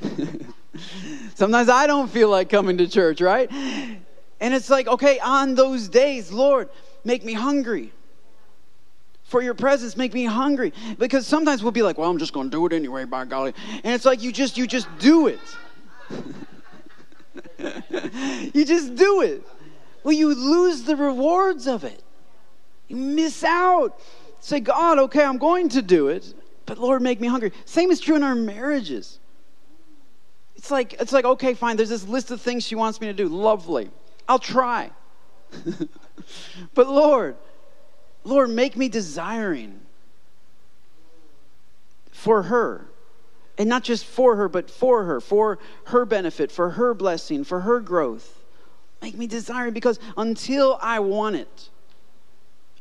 sometimes 1.34 1.68
I 1.68 1.86
don't 1.86 2.08
feel 2.08 2.28
like 2.28 2.48
coming 2.48 2.78
to 2.78 2.86
church, 2.86 3.20
right? 3.20 3.50
And 3.50 4.54
it's 4.54 4.70
like, 4.70 4.86
okay, 4.86 5.18
on 5.18 5.54
those 5.54 5.88
days, 5.88 6.30
Lord, 6.30 6.68
make 7.04 7.24
me 7.24 7.32
hungry. 7.32 7.92
For 9.26 9.42
your 9.42 9.54
presence, 9.54 9.96
make 9.96 10.14
me 10.14 10.24
hungry. 10.24 10.72
Because 10.98 11.26
sometimes 11.26 11.62
we'll 11.62 11.72
be 11.72 11.82
like, 11.82 11.98
well, 11.98 12.08
I'm 12.08 12.18
just 12.18 12.32
going 12.32 12.48
to 12.48 12.56
do 12.56 12.64
it 12.66 12.72
anyway, 12.72 13.04
by 13.04 13.24
golly. 13.24 13.54
And 13.82 13.92
it's 13.92 14.04
like 14.04 14.22
you 14.22 14.32
just 14.32 14.56
you 14.56 14.66
just 14.66 14.88
do 14.98 15.26
it. 15.26 15.40
you 18.54 18.64
just 18.64 18.94
do 18.94 19.22
it. 19.22 19.42
Well, 20.04 20.12
you 20.12 20.32
lose 20.32 20.82
the 20.82 20.94
rewards 20.94 21.66
of 21.66 21.82
it. 21.82 22.02
You 22.86 22.96
miss 22.96 23.42
out. 23.42 24.00
Say, 24.38 24.60
God, 24.60 25.00
okay, 25.00 25.24
I'm 25.24 25.38
going 25.38 25.68
to 25.70 25.82
do 25.82 26.06
it, 26.06 26.32
but 26.66 26.78
Lord, 26.78 27.02
make 27.02 27.20
me 27.20 27.26
hungry. 27.26 27.50
Same 27.64 27.90
is 27.90 27.98
true 27.98 28.14
in 28.14 28.22
our 28.22 28.36
marriages. 28.36 29.18
It's 30.54 30.70
like, 30.70 30.92
it's 30.94 31.12
like, 31.12 31.24
okay, 31.24 31.54
fine, 31.54 31.76
there's 31.76 31.88
this 31.88 32.06
list 32.06 32.30
of 32.30 32.40
things 32.40 32.64
she 32.64 32.76
wants 32.76 33.00
me 33.00 33.08
to 33.08 33.12
do. 33.12 33.28
Lovely. 33.28 33.90
I'll 34.28 34.38
try. 34.38 34.90
but 36.74 36.88
Lord, 36.88 37.36
Lord, 38.26 38.50
make 38.50 38.76
me 38.76 38.88
desiring 38.88 39.80
for 42.10 42.42
her. 42.42 42.86
And 43.56 43.68
not 43.68 43.84
just 43.84 44.04
for 44.04 44.34
her, 44.34 44.48
but 44.48 44.68
for 44.68 45.04
her, 45.04 45.20
for 45.20 45.58
her 45.84 46.04
benefit, 46.04 46.50
for 46.50 46.70
her 46.70 46.92
blessing, 46.92 47.44
for 47.44 47.60
her 47.60 47.78
growth. 47.80 48.42
Make 49.00 49.16
me 49.16 49.28
desiring 49.28 49.72
because 49.72 50.00
until 50.16 50.76
I 50.82 50.98
want 50.98 51.36
it, 51.36 51.70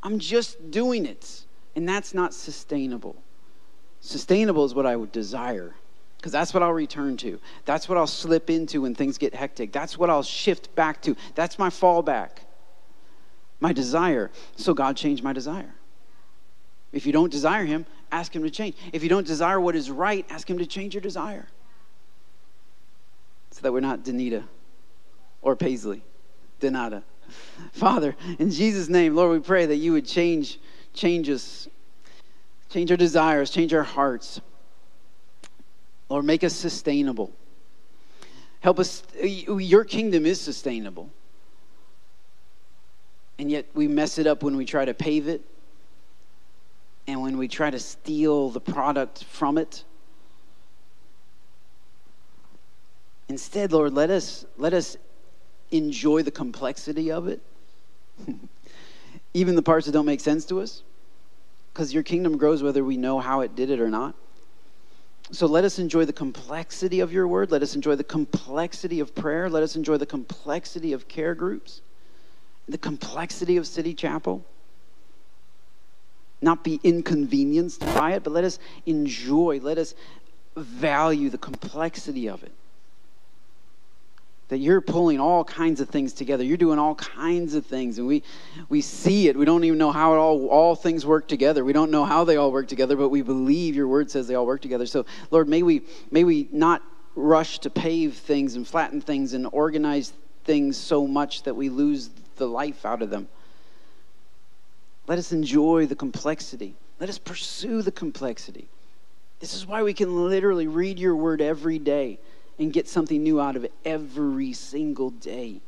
I'm 0.02 0.18
just 0.18 0.72
doing 0.72 1.06
it. 1.06 1.46
And 1.76 1.88
that's 1.88 2.14
not 2.14 2.34
sustainable. 2.34 3.16
Sustainable 4.02 4.66
is 4.66 4.74
what 4.74 4.88
I 4.88 4.96
would 4.96 5.12
desire 5.12 5.76
because 6.18 6.32
that's 6.32 6.56
what 6.56 6.64
I'll 6.64 6.74
return 6.74 7.18
to. 7.18 7.40
That's 7.66 7.88
what 7.88 8.00
I'll 8.00 8.08
slip 8.08 8.50
into 8.50 8.82
when 8.82 8.96
things 8.96 9.20
get 9.20 9.36
hectic. 9.36 9.72
That's 9.72 9.96
what 9.96 10.10
I'll 10.10 10.24
shift 10.24 10.74
back 10.74 11.04
to. 11.04 11.16
That's 11.36 11.60
my 11.60 11.70
fallback, 11.70 12.30
my 13.60 13.74
desire. 13.74 14.32
So 14.56 14.74
God 14.74 14.98
changed 14.98 15.24
my 15.24 15.34
desire. 15.34 15.74
If 16.92 17.06
you 17.06 17.12
don't 17.12 17.32
desire 17.32 17.66
Him, 17.66 17.86
ask 18.12 18.36
Him 18.36 18.44
to 18.44 18.50
change. 18.50 18.76
If 18.94 19.04
you 19.04 19.10
don't 19.10 19.28
desire 19.28 19.60
what 19.60 19.76
is 19.76 19.92
right, 19.92 20.26
ask 20.30 20.50
Him 20.50 20.58
to 20.60 20.66
change 20.66 20.94
your 20.94 21.02
desire. 21.02 21.48
So 23.52 23.62
that 23.62 23.74
we're 23.74 23.82
not 23.82 24.04
Donita 24.04 24.44
or 25.42 25.56
Paisley. 25.56 26.04
Donata. 26.60 27.04
Father, 27.72 28.16
in 28.40 28.52
Jesus' 28.52 28.90
name, 28.90 29.16
Lord, 29.16 29.32
we 29.32 29.40
pray 29.40 29.66
that 29.66 29.76
you 29.76 29.94
would 29.94 30.06
change, 30.06 30.60
change 30.94 31.30
us, 31.30 31.68
change 32.70 32.92
our 32.92 32.98
desires, 32.98 33.50
change 33.50 33.74
our 33.74 33.84
hearts. 33.84 34.42
Lord, 36.10 36.26
make 36.26 36.44
us 36.44 36.54
sustainable. 36.54 37.32
Help 38.60 38.80
us, 38.80 39.04
your 39.22 39.84
kingdom 39.84 40.26
is 40.26 40.40
sustainable. 40.40 41.10
And 43.38 43.52
yet 43.52 43.66
we 43.74 43.88
mess 43.88 44.18
it 44.18 44.28
up 44.28 44.44
when 44.44 44.56
we 44.56 44.66
try 44.66 44.86
to 44.86 44.94
pave 44.94 45.28
it 45.28 45.42
and 47.08 47.22
when 47.22 47.38
we 47.38 47.48
try 47.48 47.70
to 47.70 47.80
steal 47.80 48.50
the 48.50 48.62
product 48.62 49.24
from 49.26 49.58
it. 49.58 49.84
Instead, 53.28 53.72
Lord, 53.72 53.94
let 53.94 54.10
us, 54.10 54.46
let 54.58 54.74
us 54.74 54.98
enjoy 55.72 56.24
the 56.24 56.32
complexity 56.32 57.12
of 57.12 57.28
it, 57.28 57.42
even 59.34 59.56
the 59.56 59.62
parts 59.62 59.86
that 59.86 59.92
don't 59.92 60.06
make 60.06 60.20
sense 60.20 60.46
to 60.46 60.62
us, 60.62 60.84
because 61.74 61.94
your 61.94 62.04
kingdom 62.04 62.38
grows 62.38 62.64
whether 62.64 62.84
we 62.84 62.98
know 62.98 63.20
how 63.20 63.42
it 63.42 63.56
did 63.56 63.70
it 63.70 63.80
or 63.80 63.90
not. 63.90 64.16
So 65.32 65.48
let 65.48 65.64
us 65.64 65.80
enjoy 65.80 66.06
the 66.06 66.14
complexity 66.14 67.00
of 67.00 67.12
your 67.12 67.28
word. 67.28 67.52
Let 67.52 67.64
us 67.64 67.74
enjoy 67.74 67.96
the 67.96 68.04
complexity 68.04 69.00
of 69.00 69.16
prayer. 69.16 69.50
Let 69.50 69.64
us 69.64 69.76
enjoy 69.76 69.98
the 69.98 70.06
complexity 70.06 70.94
of 70.94 71.08
care 71.08 71.34
groups, 71.34 71.82
the 72.68 72.78
complexity 72.78 73.58
of 73.58 73.68
City 73.68 73.94
Chapel. 73.94 74.44
Not 76.42 76.64
be 76.64 76.80
inconvenienced 76.84 77.82
by 77.82 78.14
it, 78.14 78.24
but 78.24 78.34
let 78.34 78.44
us 78.44 78.60
enjoy, 78.86 79.60
let 79.62 79.78
us 79.78 79.96
value 80.56 81.30
the 81.30 81.38
complexity 81.38 82.28
of 82.28 82.44
it. 82.44 82.52
That 84.50 84.58
you're 84.58 84.82
pulling 84.82 85.20
all 85.20 85.44
kinds 85.44 85.82
of 85.82 85.90
things 85.90 86.14
together. 86.14 86.44
You're 86.44 86.58
doing 86.58 86.78
all 86.78 86.94
kinds 86.96 87.56
of 87.56 87.66
things 87.66 87.98
and 87.98 88.08
we 88.08 88.22
we 88.70 88.82
see 88.82 89.28
it. 89.28 89.36
We 89.36 89.44
don't 89.44 89.64
even 89.64 89.80
know 89.80 89.92
how 89.92 90.14
it 90.14 90.18
all 90.18 90.48
all 90.48 90.76
things 90.76 91.04
work 91.04 91.28
together. 91.28 91.66
We 91.66 91.74
don't 91.74 91.90
know 91.90 92.06
how 92.06 92.26
they 92.26 92.36
all 92.36 92.52
work 92.52 92.68
together 92.68 92.96
but 92.96 93.10
we 93.10 93.24
believe 93.24 93.76
your 93.76 93.88
word 93.88 94.12
says 94.12 94.28
they 94.28 94.36
all 94.36 94.46
work 94.46 94.62
together. 94.62 94.86
So 94.86 95.08
lord 95.32 95.50
may 95.50 95.64
we 95.64 95.82
may 96.12 96.24
we 96.24 96.48
not 96.52 96.84
rush 97.16 97.60
to 97.60 97.72
pave 97.72 98.16
things 98.18 98.56
and 98.56 98.68
flatten 98.68 99.02
things 99.02 99.34
and 99.34 99.48
organize 99.52 100.14
things 100.44 100.78
so 100.78 101.08
much 101.08 101.42
that 101.44 101.56
we 101.56 101.70
lose 101.70 102.12
the 102.36 102.48
life 102.48 102.86
out 102.86 103.02
of 103.02 103.10
them 103.10 103.28
let 105.08 105.20
us 105.20 105.32
enjoy 105.32 105.86
the 105.86 105.96
complexity 105.96 106.76
let 107.00 107.10
us 107.10 107.18
pursue 107.18 107.82
the 107.82 107.92
complexity 107.92 108.68
this 109.40 109.54
is 109.54 109.66
why 109.66 109.84
we 109.84 109.94
can 109.94 110.28
literally 110.28 110.68
read 110.68 110.98
your 110.98 111.16
word 111.16 111.42
every 111.42 111.78
day 111.78 112.20
and 112.58 112.72
get 112.72 112.88
something 112.88 113.22
new 113.22 113.40
out 113.42 113.56
of 113.56 113.64
it 113.64 113.74
every 113.84 114.54
single 114.54 115.10
day. 115.10 115.60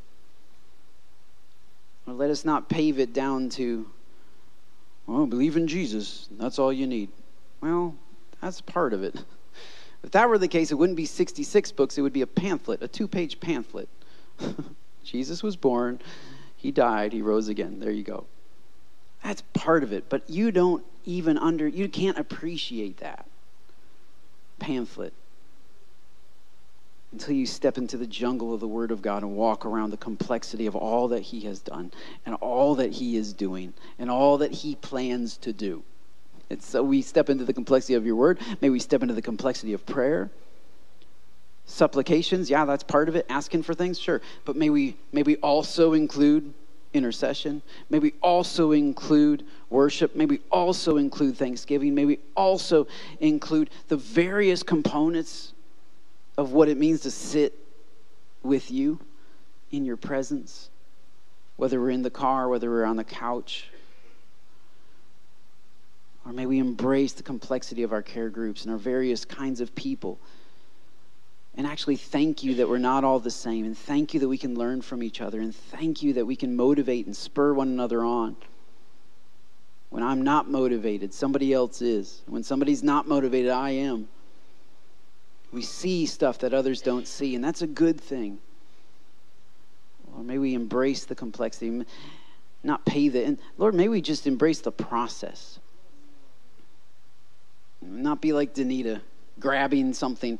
Or 2.06 2.14
let 2.14 2.30
us 2.30 2.44
not 2.44 2.68
pave 2.68 2.98
it 2.98 3.12
down 3.12 3.50
to, 3.50 3.86
well, 5.06 5.26
believe 5.26 5.56
in 5.56 5.68
Jesus. 5.68 6.28
That's 6.38 6.58
all 6.58 6.72
you 6.72 6.86
need. 6.86 7.10
Well, 7.60 7.94
that's 8.40 8.60
part 8.60 8.92
of 8.92 9.02
it. 9.02 9.22
If 10.00 10.12
that 10.12 10.28
were 10.28 10.38
the 10.38 10.46
case, 10.46 10.70
it 10.70 10.76
wouldn't 10.76 10.96
be 10.96 11.06
66 11.06 11.72
books, 11.72 11.98
it 11.98 12.02
would 12.02 12.12
be 12.12 12.22
a 12.22 12.26
pamphlet, 12.26 12.80
a 12.84 12.88
two 12.88 13.08
page 13.08 13.40
pamphlet. 13.40 13.88
Jesus 15.04 15.42
was 15.42 15.56
born, 15.56 16.00
he 16.58 16.72
died, 16.72 17.12
he 17.12 17.22
rose 17.22 17.48
again. 17.48 17.78
There 17.78 17.92
you 17.92 18.02
go. 18.02 18.26
That's 19.24 19.42
part 19.54 19.82
of 19.82 19.92
it, 19.92 20.08
but 20.08 20.28
you 20.28 20.50
don't 20.50 20.84
even 21.04 21.38
under, 21.38 21.66
you 21.66 21.88
can't 21.88 22.18
appreciate 22.18 22.98
that 22.98 23.26
pamphlet 24.58 25.12
until 27.12 27.34
you 27.34 27.46
step 27.46 27.78
into 27.78 27.96
the 27.96 28.06
jungle 28.06 28.52
of 28.52 28.60
the 28.60 28.68
Word 28.68 28.90
of 28.90 29.00
God 29.00 29.22
and 29.22 29.34
walk 29.34 29.64
around 29.64 29.90
the 29.90 29.96
complexity 29.96 30.66
of 30.66 30.76
all 30.76 31.08
that 31.08 31.22
He 31.22 31.40
has 31.42 31.60
done 31.60 31.92
and 32.26 32.34
all 32.36 32.74
that 32.74 32.92
He 32.92 33.16
is 33.16 33.32
doing 33.32 33.72
and 33.98 34.10
all 34.10 34.38
that 34.38 34.52
He 34.52 34.74
plans 34.74 35.36
to 35.38 35.52
do. 35.52 35.82
And 36.50 36.62
so 36.62 36.82
we 36.82 37.02
step 37.02 37.30
into 37.30 37.44
the 37.44 37.54
complexity 37.54 37.94
of 37.94 38.04
your 38.04 38.16
Word. 38.16 38.40
May 38.60 38.68
we 38.68 38.80
step 38.80 39.02
into 39.02 39.14
the 39.14 39.22
complexity 39.22 39.72
of 39.72 39.86
prayer. 39.86 40.30
Supplications, 41.70 42.48
yeah, 42.48 42.64
that's 42.64 42.82
part 42.82 43.10
of 43.10 43.14
it. 43.14 43.26
Asking 43.28 43.62
for 43.62 43.74
things, 43.74 43.98
sure. 43.98 44.22
But 44.46 44.56
may 44.56 44.70
we, 44.70 44.96
may 45.12 45.22
we 45.22 45.36
also 45.36 45.92
include 45.92 46.54
intercession. 46.94 47.60
May 47.90 47.98
we 47.98 48.14
also 48.22 48.72
include 48.72 49.44
worship. 49.68 50.16
May 50.16 50.24
we 50.24 50.40
also 50.50 50.96
include 50.96 51.36
thanksgiving. 51.36 51.94
May 51.94 52.06
we 52.06 52.20
also 52.34 52.86
include 53.20 53.68
the 53.88 53.98
various 53.98 54.62
components 54.62 55.52
of 56.38 56.52
what 56.52 56.68
it 56.68 56.78
means 56.78 57.02
to 57.02 57.10
sit 57.10 57.52
with 58.42 58.70
you 58.70 58.98
in 59.70 59.84
your 59.84 59.98
presence, 59.98 60.70
whether 61.56 61.78
we're 61.78 61.90
in 61.90 62.02
the 62.02 62.08
car, 62.08 62.48
whether 62.48 62.70
we're 62.70 62.84
on 62.86 62.96
the 62.96 63.04
couch. 63.04 63.68
Or 66.24 66.32
may 66.32 66.46
we 66.46 66.60
embrace 66.60 67.12
the 67.12 67.22
complexity 67.22 67.82
of 67.82 67.92
our 67.92 68.02
care 68.02 68.30
groups 68.30 68.62
and 68.62 68.72
our 68.72 68.78
various 68.78 69.26
kinds 69.26 69.60
of 69.60 69.74
people. 69.74 70.18
And 71.58 71.66
actually, 71.66 71.96
thank 71.96 72.44
you 72.44 72.54
that 72.54 72.68
we're 72.68 72.78
not 72.78 73.02
all 73.02 73.18
the 73.18 73.32
same. 73.32 73.64
And 73.64 73.76
thank 73.76 74.14
you 74.14 74.20
that 74.20 74.28
we 74.28 74.38
can 74.38 74.54
learn 74.54 74.80
from 74.80 75.02
each 75.02 75.20
other. 75.20 75.40
And 75.40 75.52
thank 75.52 76.04
you 76.04 76.12
that 76.12 76.24
we 76.24 76.36
can 76.36 76.54
motivate 76.54 77.06
and 77.06 77.16
spur 77.16 77.52
one 77.52 77.66
another 77.66 78.04
on. 78.04 78.36
When 79.90 80.04
I'm 80.04 80.22
not 80.22 80.48
motivated, 80.48 81.12
somebody 81.12 81.52
else 81.52 81.82
is. 81.82 82.22
When 82.26 82.44
somebody's 82.44 82.84
not 82.84 83.08
motivated, 83.08 83.50
I 83.50 83.70
am. 83.70 84.06
We 85.50 85.62
see 85.62 86.06
stuff 86.06 86.38
that 86.38 86.54
others 86.54 86.80
don't 86.80 87.08
see, 87.08 87.34
and 87.34 87.42
that's 87.42 87.62
a 87.62 87.66
good 87.66 88.00
thing. 88.00 88.38
Or 90.14 90.22
may 90.22 90.38
we 90.38 90.54
embrace 90.54 91.06
the 91.06 91.16
complexity, 91.16 91.84
not 92.62 92.84
pay 92.84 93.08
the. 93.08 93.24
And 93.24 93.38
Lord, 93.56 93.74
may 93.74 93.88
we 93.88 94.00
just 94.00 94.28
embrace 94.28 94.60
the 94.60 94.70
process. 94.70 95.58
Not 97.82 98.20
be 98.20 98.32
like 98.32 98.54
Donita, 98.54 99.00
grabbing 99.40 99.92
something, 99.94 100.38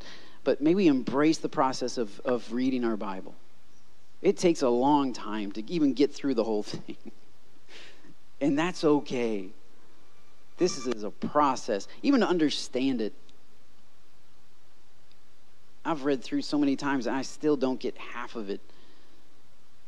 but 0.49 0.61
may 0.61 0.73
we 0.73 0.87
embrace 0.87 1.37
the 1.37 1.47
process 1.47 1.99
of, 1.99 2.19
of 2.21 2.51
reading 2.51 2.83
our 2.83 2.97
Bible. 2.97 3.35
It 4.23 4.35
takes 4.35 4.63
a 4.63 4.67
long 4.67 5.13
time 5.13 5.51
to 5.51 5.71
even 5.71 5.93
get 5.93 6.11
through 6.11 6.33
the 6.33 6.43
whole 6.43 6.63
thing. 6.73 6.97
and 8.41 8.57
that's 8.57 8.83
okay. 8.83 9.49
This 10.57 10.87
is 10.87 11.03
a 11.03 11.11
process. 11.11 11.87
Even 12.01 12.21
to 12.21 12.27
understand 12.27 12.99
it 12.99 13.13
I've 15.85 16.03
read 16.03 16.23
through 16.23 16.41
so 16.41 16.57
many 16.57 16.75
times 16.75 17.05
and 17.05 17.15
I 17.15 17.21
still 17.21 17.55
don't 17.55 17.79
get 17.79 17.95
half 17.99 18.35
of 18.35 18.49
it. 18.49 18.59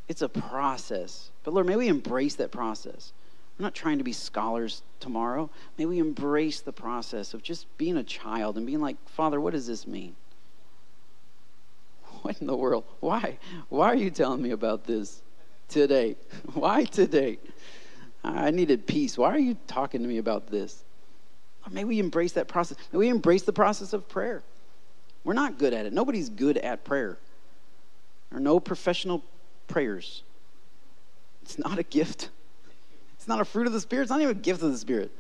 It's 0.08 0.22
a 0.22 0.30
process. 0.30 1.32
But 1.44 1.56
Lord, 1.56 1.66
may 1.66 1.76
we 1.76 1.88
embrace 1.88 2.36
that 2.36 2.52
process. 2.52 3.14
We're 3.58 3.64
not 3.64 3.74
trying 3.74 3.98
to 3.98 4.04
be 4.04 4.14
scholars 4.14 4.84
tomorrow. 5.00 5.50
May 5.80 5.88
we 5.88 5.98
embrace 5.98 6.62
the 6.62 6.72
process 6.72 7.34
of 7.34 7.42
just 7.42 7.66
being 7.80 7.98
a 7.98 8.04
child 8.04 8.58
and 8.58 8.68
being 8.68 8.80
like, 8.80 8.98
Father, 9.10 9.42
what 9.42 9.54
does 9.54 9.66
this 9.66 9.88
mean? 9.88 10.16
What 12.22 12.38
in 12.42 12.48
the 12.48 12.56
world? 12.56 12.84
Why? 13.00 13.38
Why 13.70 13.88
are 13.88 13.96
you 13.96 14.10
telling 14.10 14.42
me 14.42 14.52
about 14.52 14.86
this 14.86 15.22
today? 15.68 16.16
Why 16.54 16.86
today? 16.86 17.40
I 18.24 18.52
needed 18.52 18.86
peace. 18.86 19.18
Why 19.18 19.32
are 19.32 19.40
you 19.40 19.58
talking 19.68 20.02
to 20.02 20.08
me 20.08 20.20
about 20.20 20.48
this? 20.48 20.84
Or 21.66 21.72
may 21.72 21.84
we 21.84 22.00
embrace 22.00 22.34
that 22.34 22.48
process. 22.48 22.78
May 22.92 23.00
we 23.00 23.10
embrace 23.10 23.44
the 23.44 23.54
process 23.54 23.94
of 23.94 24.08
prayer. 24.08 24.44
We're 25.24 25.34
not 25.34 25.58
good 25.58 25.74
at 25.74 25.86
it. 25.86 25.94
Nobody's 25.94 26.30
good 26.30 26.58
at 26.58 26.84
prayer. 26.84 27.18
There 28.30 28.38
are 28.38 28.42
no 28.42 28.60
professional 28.60 29.24
prayers. 29.68 30.24
It's 31.44 31.58
not 31.58 31.78
a 31.80 31.84
gift. 31.84 32.30
It's 33.18 33.28
not 33.28 33.40
a 33.40 33.46
fruit 33.46 33.68
of 33.68 33.74
the 33.74 33.80
Spirit. 33.80 34.02
It's 34.02 34.10
not 34.10 34.20
even 34.20 34.36
a 34.36 34.40
gift 34.40 34.64
of 34.64 34.72
the 34.72 34.78
Spirit. 34.80 35.12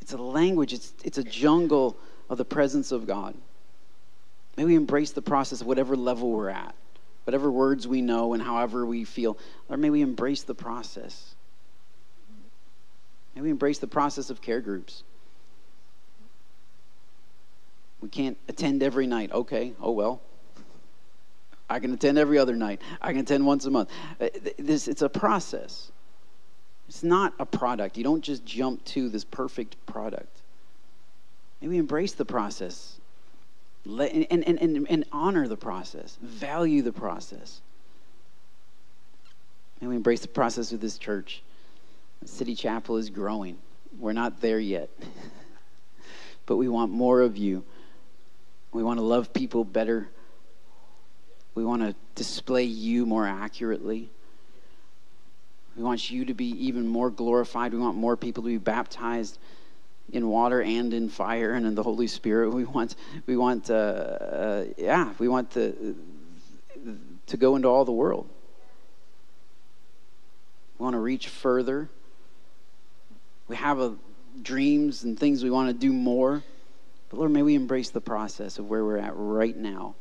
It's 0.00 0.12
a 0.12 0.16
language, 0.16 0.72
it's, 0.72 0.92
it's 1.04 1.16
a 1.16 1.22
jungle 1.22 1.96
of 2.28 2.38
the 2.38 2.44
presence 2.44 2.90
of 2.90 3.06
God. 3.06 3.36
May 4.60 4.66
we 4.66 4.74
embrace 4.74 5.12
the 5.12 5.22
process 5.22 5.62
whatever 5.62 5.96
level 5.96 6.30
we're 6.30 6.50
at, 6.50 6.74
whatever 7.24 7.50
words 7.50 7.88
we 7.88 8.02
know 8.02 8.34
and 8.34 8.42
however 8.42 8.84
we 8.84 9.04
feel. 9.04 9.38
Or 9.70 9.78
may 9.78 9.88
we 9.88 10.02
embrace 10.02 10.42
the 10.42 10.54
process. 10.54 11.34
May 13.34 13.40
we 13.40 13.48
embrace 13.48 13.78
the 13.78 13.86
process 13.86 14.28
of 14.28 14.42
care 14.42 14.60
groups. 14.60 15.02
We 18.02 18.10
can't 18.10 18.36
attend 18.48 18.82
every 18.82 19.06
night. 19.06 19.32
Okay, 19.32 19.72
oh 19.80 19.92
well. 19.92 20.20
I 21.70 21.78
can 21.78 21.94
attend 21.94 22.18
every 22.18 22.36
other 22.36 22.54
night. 22.54 22.82
I 23.00 23.12
can 23.12 23.22
attend 23.22 23.46
once 23.46 23.64
a 23.64 23.70
month. 23.70 23.88
Uh, 24.20 24.28
this, 24.58 24.88
it's 24.88 25.00
a 25.00 25.08
process. 25.08 25.90
It's 26.86 27.02
not 27.02 27.32
a 27.38 27.46
product. 27.46 27.96
You 27.96 28.04
don't 28.04 28.22
just 28.22 28.44
jump 28.44 28.84
to 28.84 29.08
this 29.08 29.24
perfect 29.24 29.76
product. 29.86 30.42
Maybe 31.62 31.78
embrace 31.78 32.12
the 32.12 32.26
process 32.26 32.99
and, 33.84 34.26
and, 34.30 34.44
and, 34.44 34.86
and 34.88 35.04
honor 35.12 35.48
the 35.48 35.56
process, 35.56 36.18
value 36.22 36.82
the 36.82 36.92
process. 36.92 37.60
Maybe 39.80 39.96
embrace 39.96 40.20
the 40.20 40.28
process 40.28 40.72
of 40.72 40.80
this 40.80 40.98
church. 40.98 41.42
City 42.24 42.54
Chapel 42.54 42.98
is 42.98 43.08
growing. 43.08 43.56
We're 43.98 44.12
not 44.12 44.40
there 44.40 44.58
yet, 44.58 44.90
but 46.46 46.56
we 46.56 46.68
want 46.68 46.92
more 46.92 47.22
of 47.22 47.36
you. 47.36 47.64
We 48.72 48.82
want 48.82 48.98
to 48.98 49.04
love 49.04 49.32
people 49.32 49.64
better. 49.64 50.08
We 51.54 51.64
want 51.64 51.82
to 51.82 51.94
display 52.14 52.64
you 52.64 53.06
more 53.06 53.26
accurately. 53.26 54.10
We 55.76 55.82
want 55.82 56.10
you 56.10 56.26
to 56.26 56.34
be 56.34 56.50
even 56.66 56.86
more 56.86 57.10
glorified. 57.10 57.72
We 57.72 57.78
want 57.78 57.96
more 57.96 58.16
people 58.16 58.42
to 58.44 58.48
be 58.48 58.58
baptized 58.58 59.38
in 60.12 60.28
water 60.28 60.62
and 60.62 60.92
in 60.92 61.08
fire 61.08 61.52
and 61.52 61.66
in 61.66 61.74
the 61.74 61.82
Holy 61.82 62.06
Spirit. 62.06 62.50
We 62.50 62.64
want, 62.64 62.96
we 63.26 63.36
want, 63.36 63.70
uh, 63.70 63.74
uh, 63.74 64.64
yeah, 64.76 65.12
we 65.18 65.28
want 65.28 65.50
to, 65.52 65.96
to 67.26 67.36
go 67.36 67.56
into 67.56 67.68
all 67.68 67.84
the 67.84 67.92
world. 67.92 68.28
We 70.78 70.84
want 70.84 70.94
to 70.94 71.00
reach 71.00 71.28
further. 71.28 71.88
We 73.48 73.56
have 73.56 73.80
a, 73.80 73.96
dreams 74.42 75.04
and 75.04 75.18
things 75.18 75.42
we 75.42 75.50
want 75.50 75.68
to 75.68 75.74
do 75.74 75.92
more. 75.92 76.42
But 77.08 77.18
Lord, 77.18 77.30
may 77.30 77.42
we 77.42 77.54
embrace 77.54 77.90
the 77.90 78.00
process 78.00 78.58
of 78.58 78.68
where 78.68 78.84
we're 78.84 78.98
at 78.98 79.12
right 79.14 79.56
now. 79.56 79.94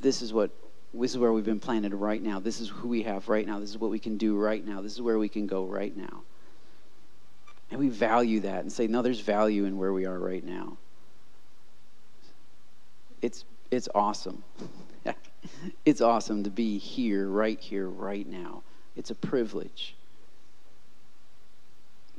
This 0.00 0.22
is 0.22 0.32
what 0.32 0.50
this 0.94 1.10
is 1.10 1.18
where 1.18 1.32
we've 1.32 1.44
been 1.44 1.60
planted 1.60 1.92
right 1.92 2.22
now. 2.22 2.40
This 2.40 2.60
is 2.60 2.70
who 2.70 2.88
we 2.88 3.02
have 3.02 3.28
right 3.28 3.46
now. 3.46 3.58
This 3.58 3.68
is 3.68 3.76
what 3.76 3.90
we 3.90 3.98
can 3.98 4.16
do 4.16 4.36
right 4.36 4.64
now. 4.64 4.80
This 4.80 4.94
is 4.94 5.02
where 5.02 5.18
we 5.18 5.28
can 5.28 5.46
go 5.46 5.66
right 5.66 5.94
now. 5.94 6.22
And 7.70 7.80
we 7.80 7.88
value 7.88 8.40
that 8.40 8.60
and 8.60 8.72
say, 8.72 8.86
no, 8.86 9.02
there's 9.02 9.20
value 9.20 9.64
in 9.64 9.76
where 9.76 9.92
we 9.92 10.06
are 10.06 10.18
right 10.18 10.44
now. 10.44 10.78
It's, 13.20 13.44
it's 13.70 13.88
awesome. 13.94 14.42
it's 15.84 16.00
awesome 16.00 16.44
to 16.44 16.50
be 16.50 16.78
here, 16.78 17.28
right 17.28 17.60
here, 17.60 17.88
right 17.88 18.26
now. 18.26 18.62
It's 18.96 19.10
a 19.10 19.14
privilege. 19.14 19.94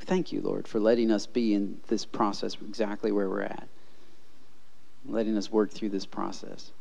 Thank 0.01 0.31
you, 0.31 0.41
Lord, 0.41 0.67
for 0.67 0.79
letting 0.79 1.11
us 1.11 1.25
be 1.25 1.53
in 1.53 1.79
this 1.87 2.05
process 2.05 2.55
exactly 2.61 3.11
where 3.11 3.29
we're 3.29 3.41
at, 3.41 3.67
letting 5.05 5.37
us 5.37 5.51
work 5.51 5.71
through 5.71 5.89
this 5.89 6.05
process 6.05 6.71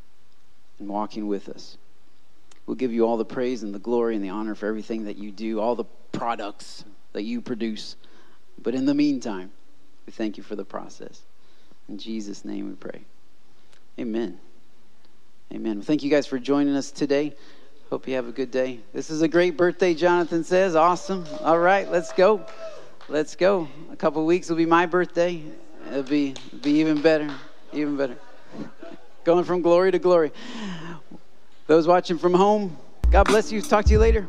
and 0.79 0.87
walking 0.87 1.27
with 1.27 1.49
us. 1.49 1.77
We'll 2.65 2.75
give 2.75 2.93
you 2.93 3.05
all 3.05 3.17
the 3.17 3.25
praise 3.25 3.63
and 3.63 3.73
the 3.73 3.79
glory 3.79 4.15
and 4.15 4.23
the 4.23 4.29
honor 4.29 4.55
for 4.55 4.67
everything 4.67 5.05
that 5.05 5.17
you 5.17 5.31
do, 5.31 5.59
all 5.59 5.75
the 5.75 5.85
products 6.11 6.85
that 7.13 7.23
you 7.23 7.41
produce. 7.41 7.95
But 8.61 8.75
in 8.75 8.85
the 8.85 8.93
meantime, 8.93 9.51
we 10.05 10.11
thank 10.11 10.37
you 10.37 10.43
for 10.43 10.55
the 10.55 10.65
process. 10.65 11.21
In 11.87 11.97
Jesus' 11.97 12.45
name 12.45 12.69
we 12.69 12.75
pray. 12.75 13.01
Amen. 13.99 14.39
Amen. 15.53 15.77
Well, 15.77 15.85
thank 15.85 16.03
you 16.03 16.09
guys 16.09 16.27
for 16.27 16.37
joining 16.39 16.75
us 16.75 16.91
today. 16.91 17.33
Hope 17.89 18.07
you 18.07 18.15
have 18.15 18.27
a 18.27 18.31
good 18.31 18.51
day. 18.51 18.79
This 18.93 19.09
is 19.09 19.23
a 19.23 19.27
great 19.27 19.57
birthday, 19.57 19.95
Jonathan 19.95 20.43
says. 20.43 20.75
Awesome. 20.75 21.25
All 21.41 21.57
right, 21.57 21.89
let's 21.91 22.13
go. 22.13 22.45
Let's 23.07 23.35
go. 23.35 23.67
A 23.91 23.95
couple 23.95 24.23
weeks 24.25 24.47
will 24.47 24.57
be 24.57 24.67
my 24.67 24.85
birthday. 24.85 25.41
It'll 25.87 26.03
be, 26.03 26.35
be 26.61 26.73
even 26.73 27.01
better. 27.01 27.33
Even 27.73 27.97
better. 27.97 28.15
Going 29.23 29.43
from 29.43 29.63
glory 29.63 29.91
to 29.91 29.99
glory. 29.99 30.31
Those 31.65 31.87
watching 31.87 32.19
from 32.19 32.33
home, 32.33 32.77
God 33.09 33.23
bless 33.23 33.51
you. 33.51 33.61
Talk 33.61 33.85
to 33.85 33.91
you 33.91 33.99
later. 33.99 34.27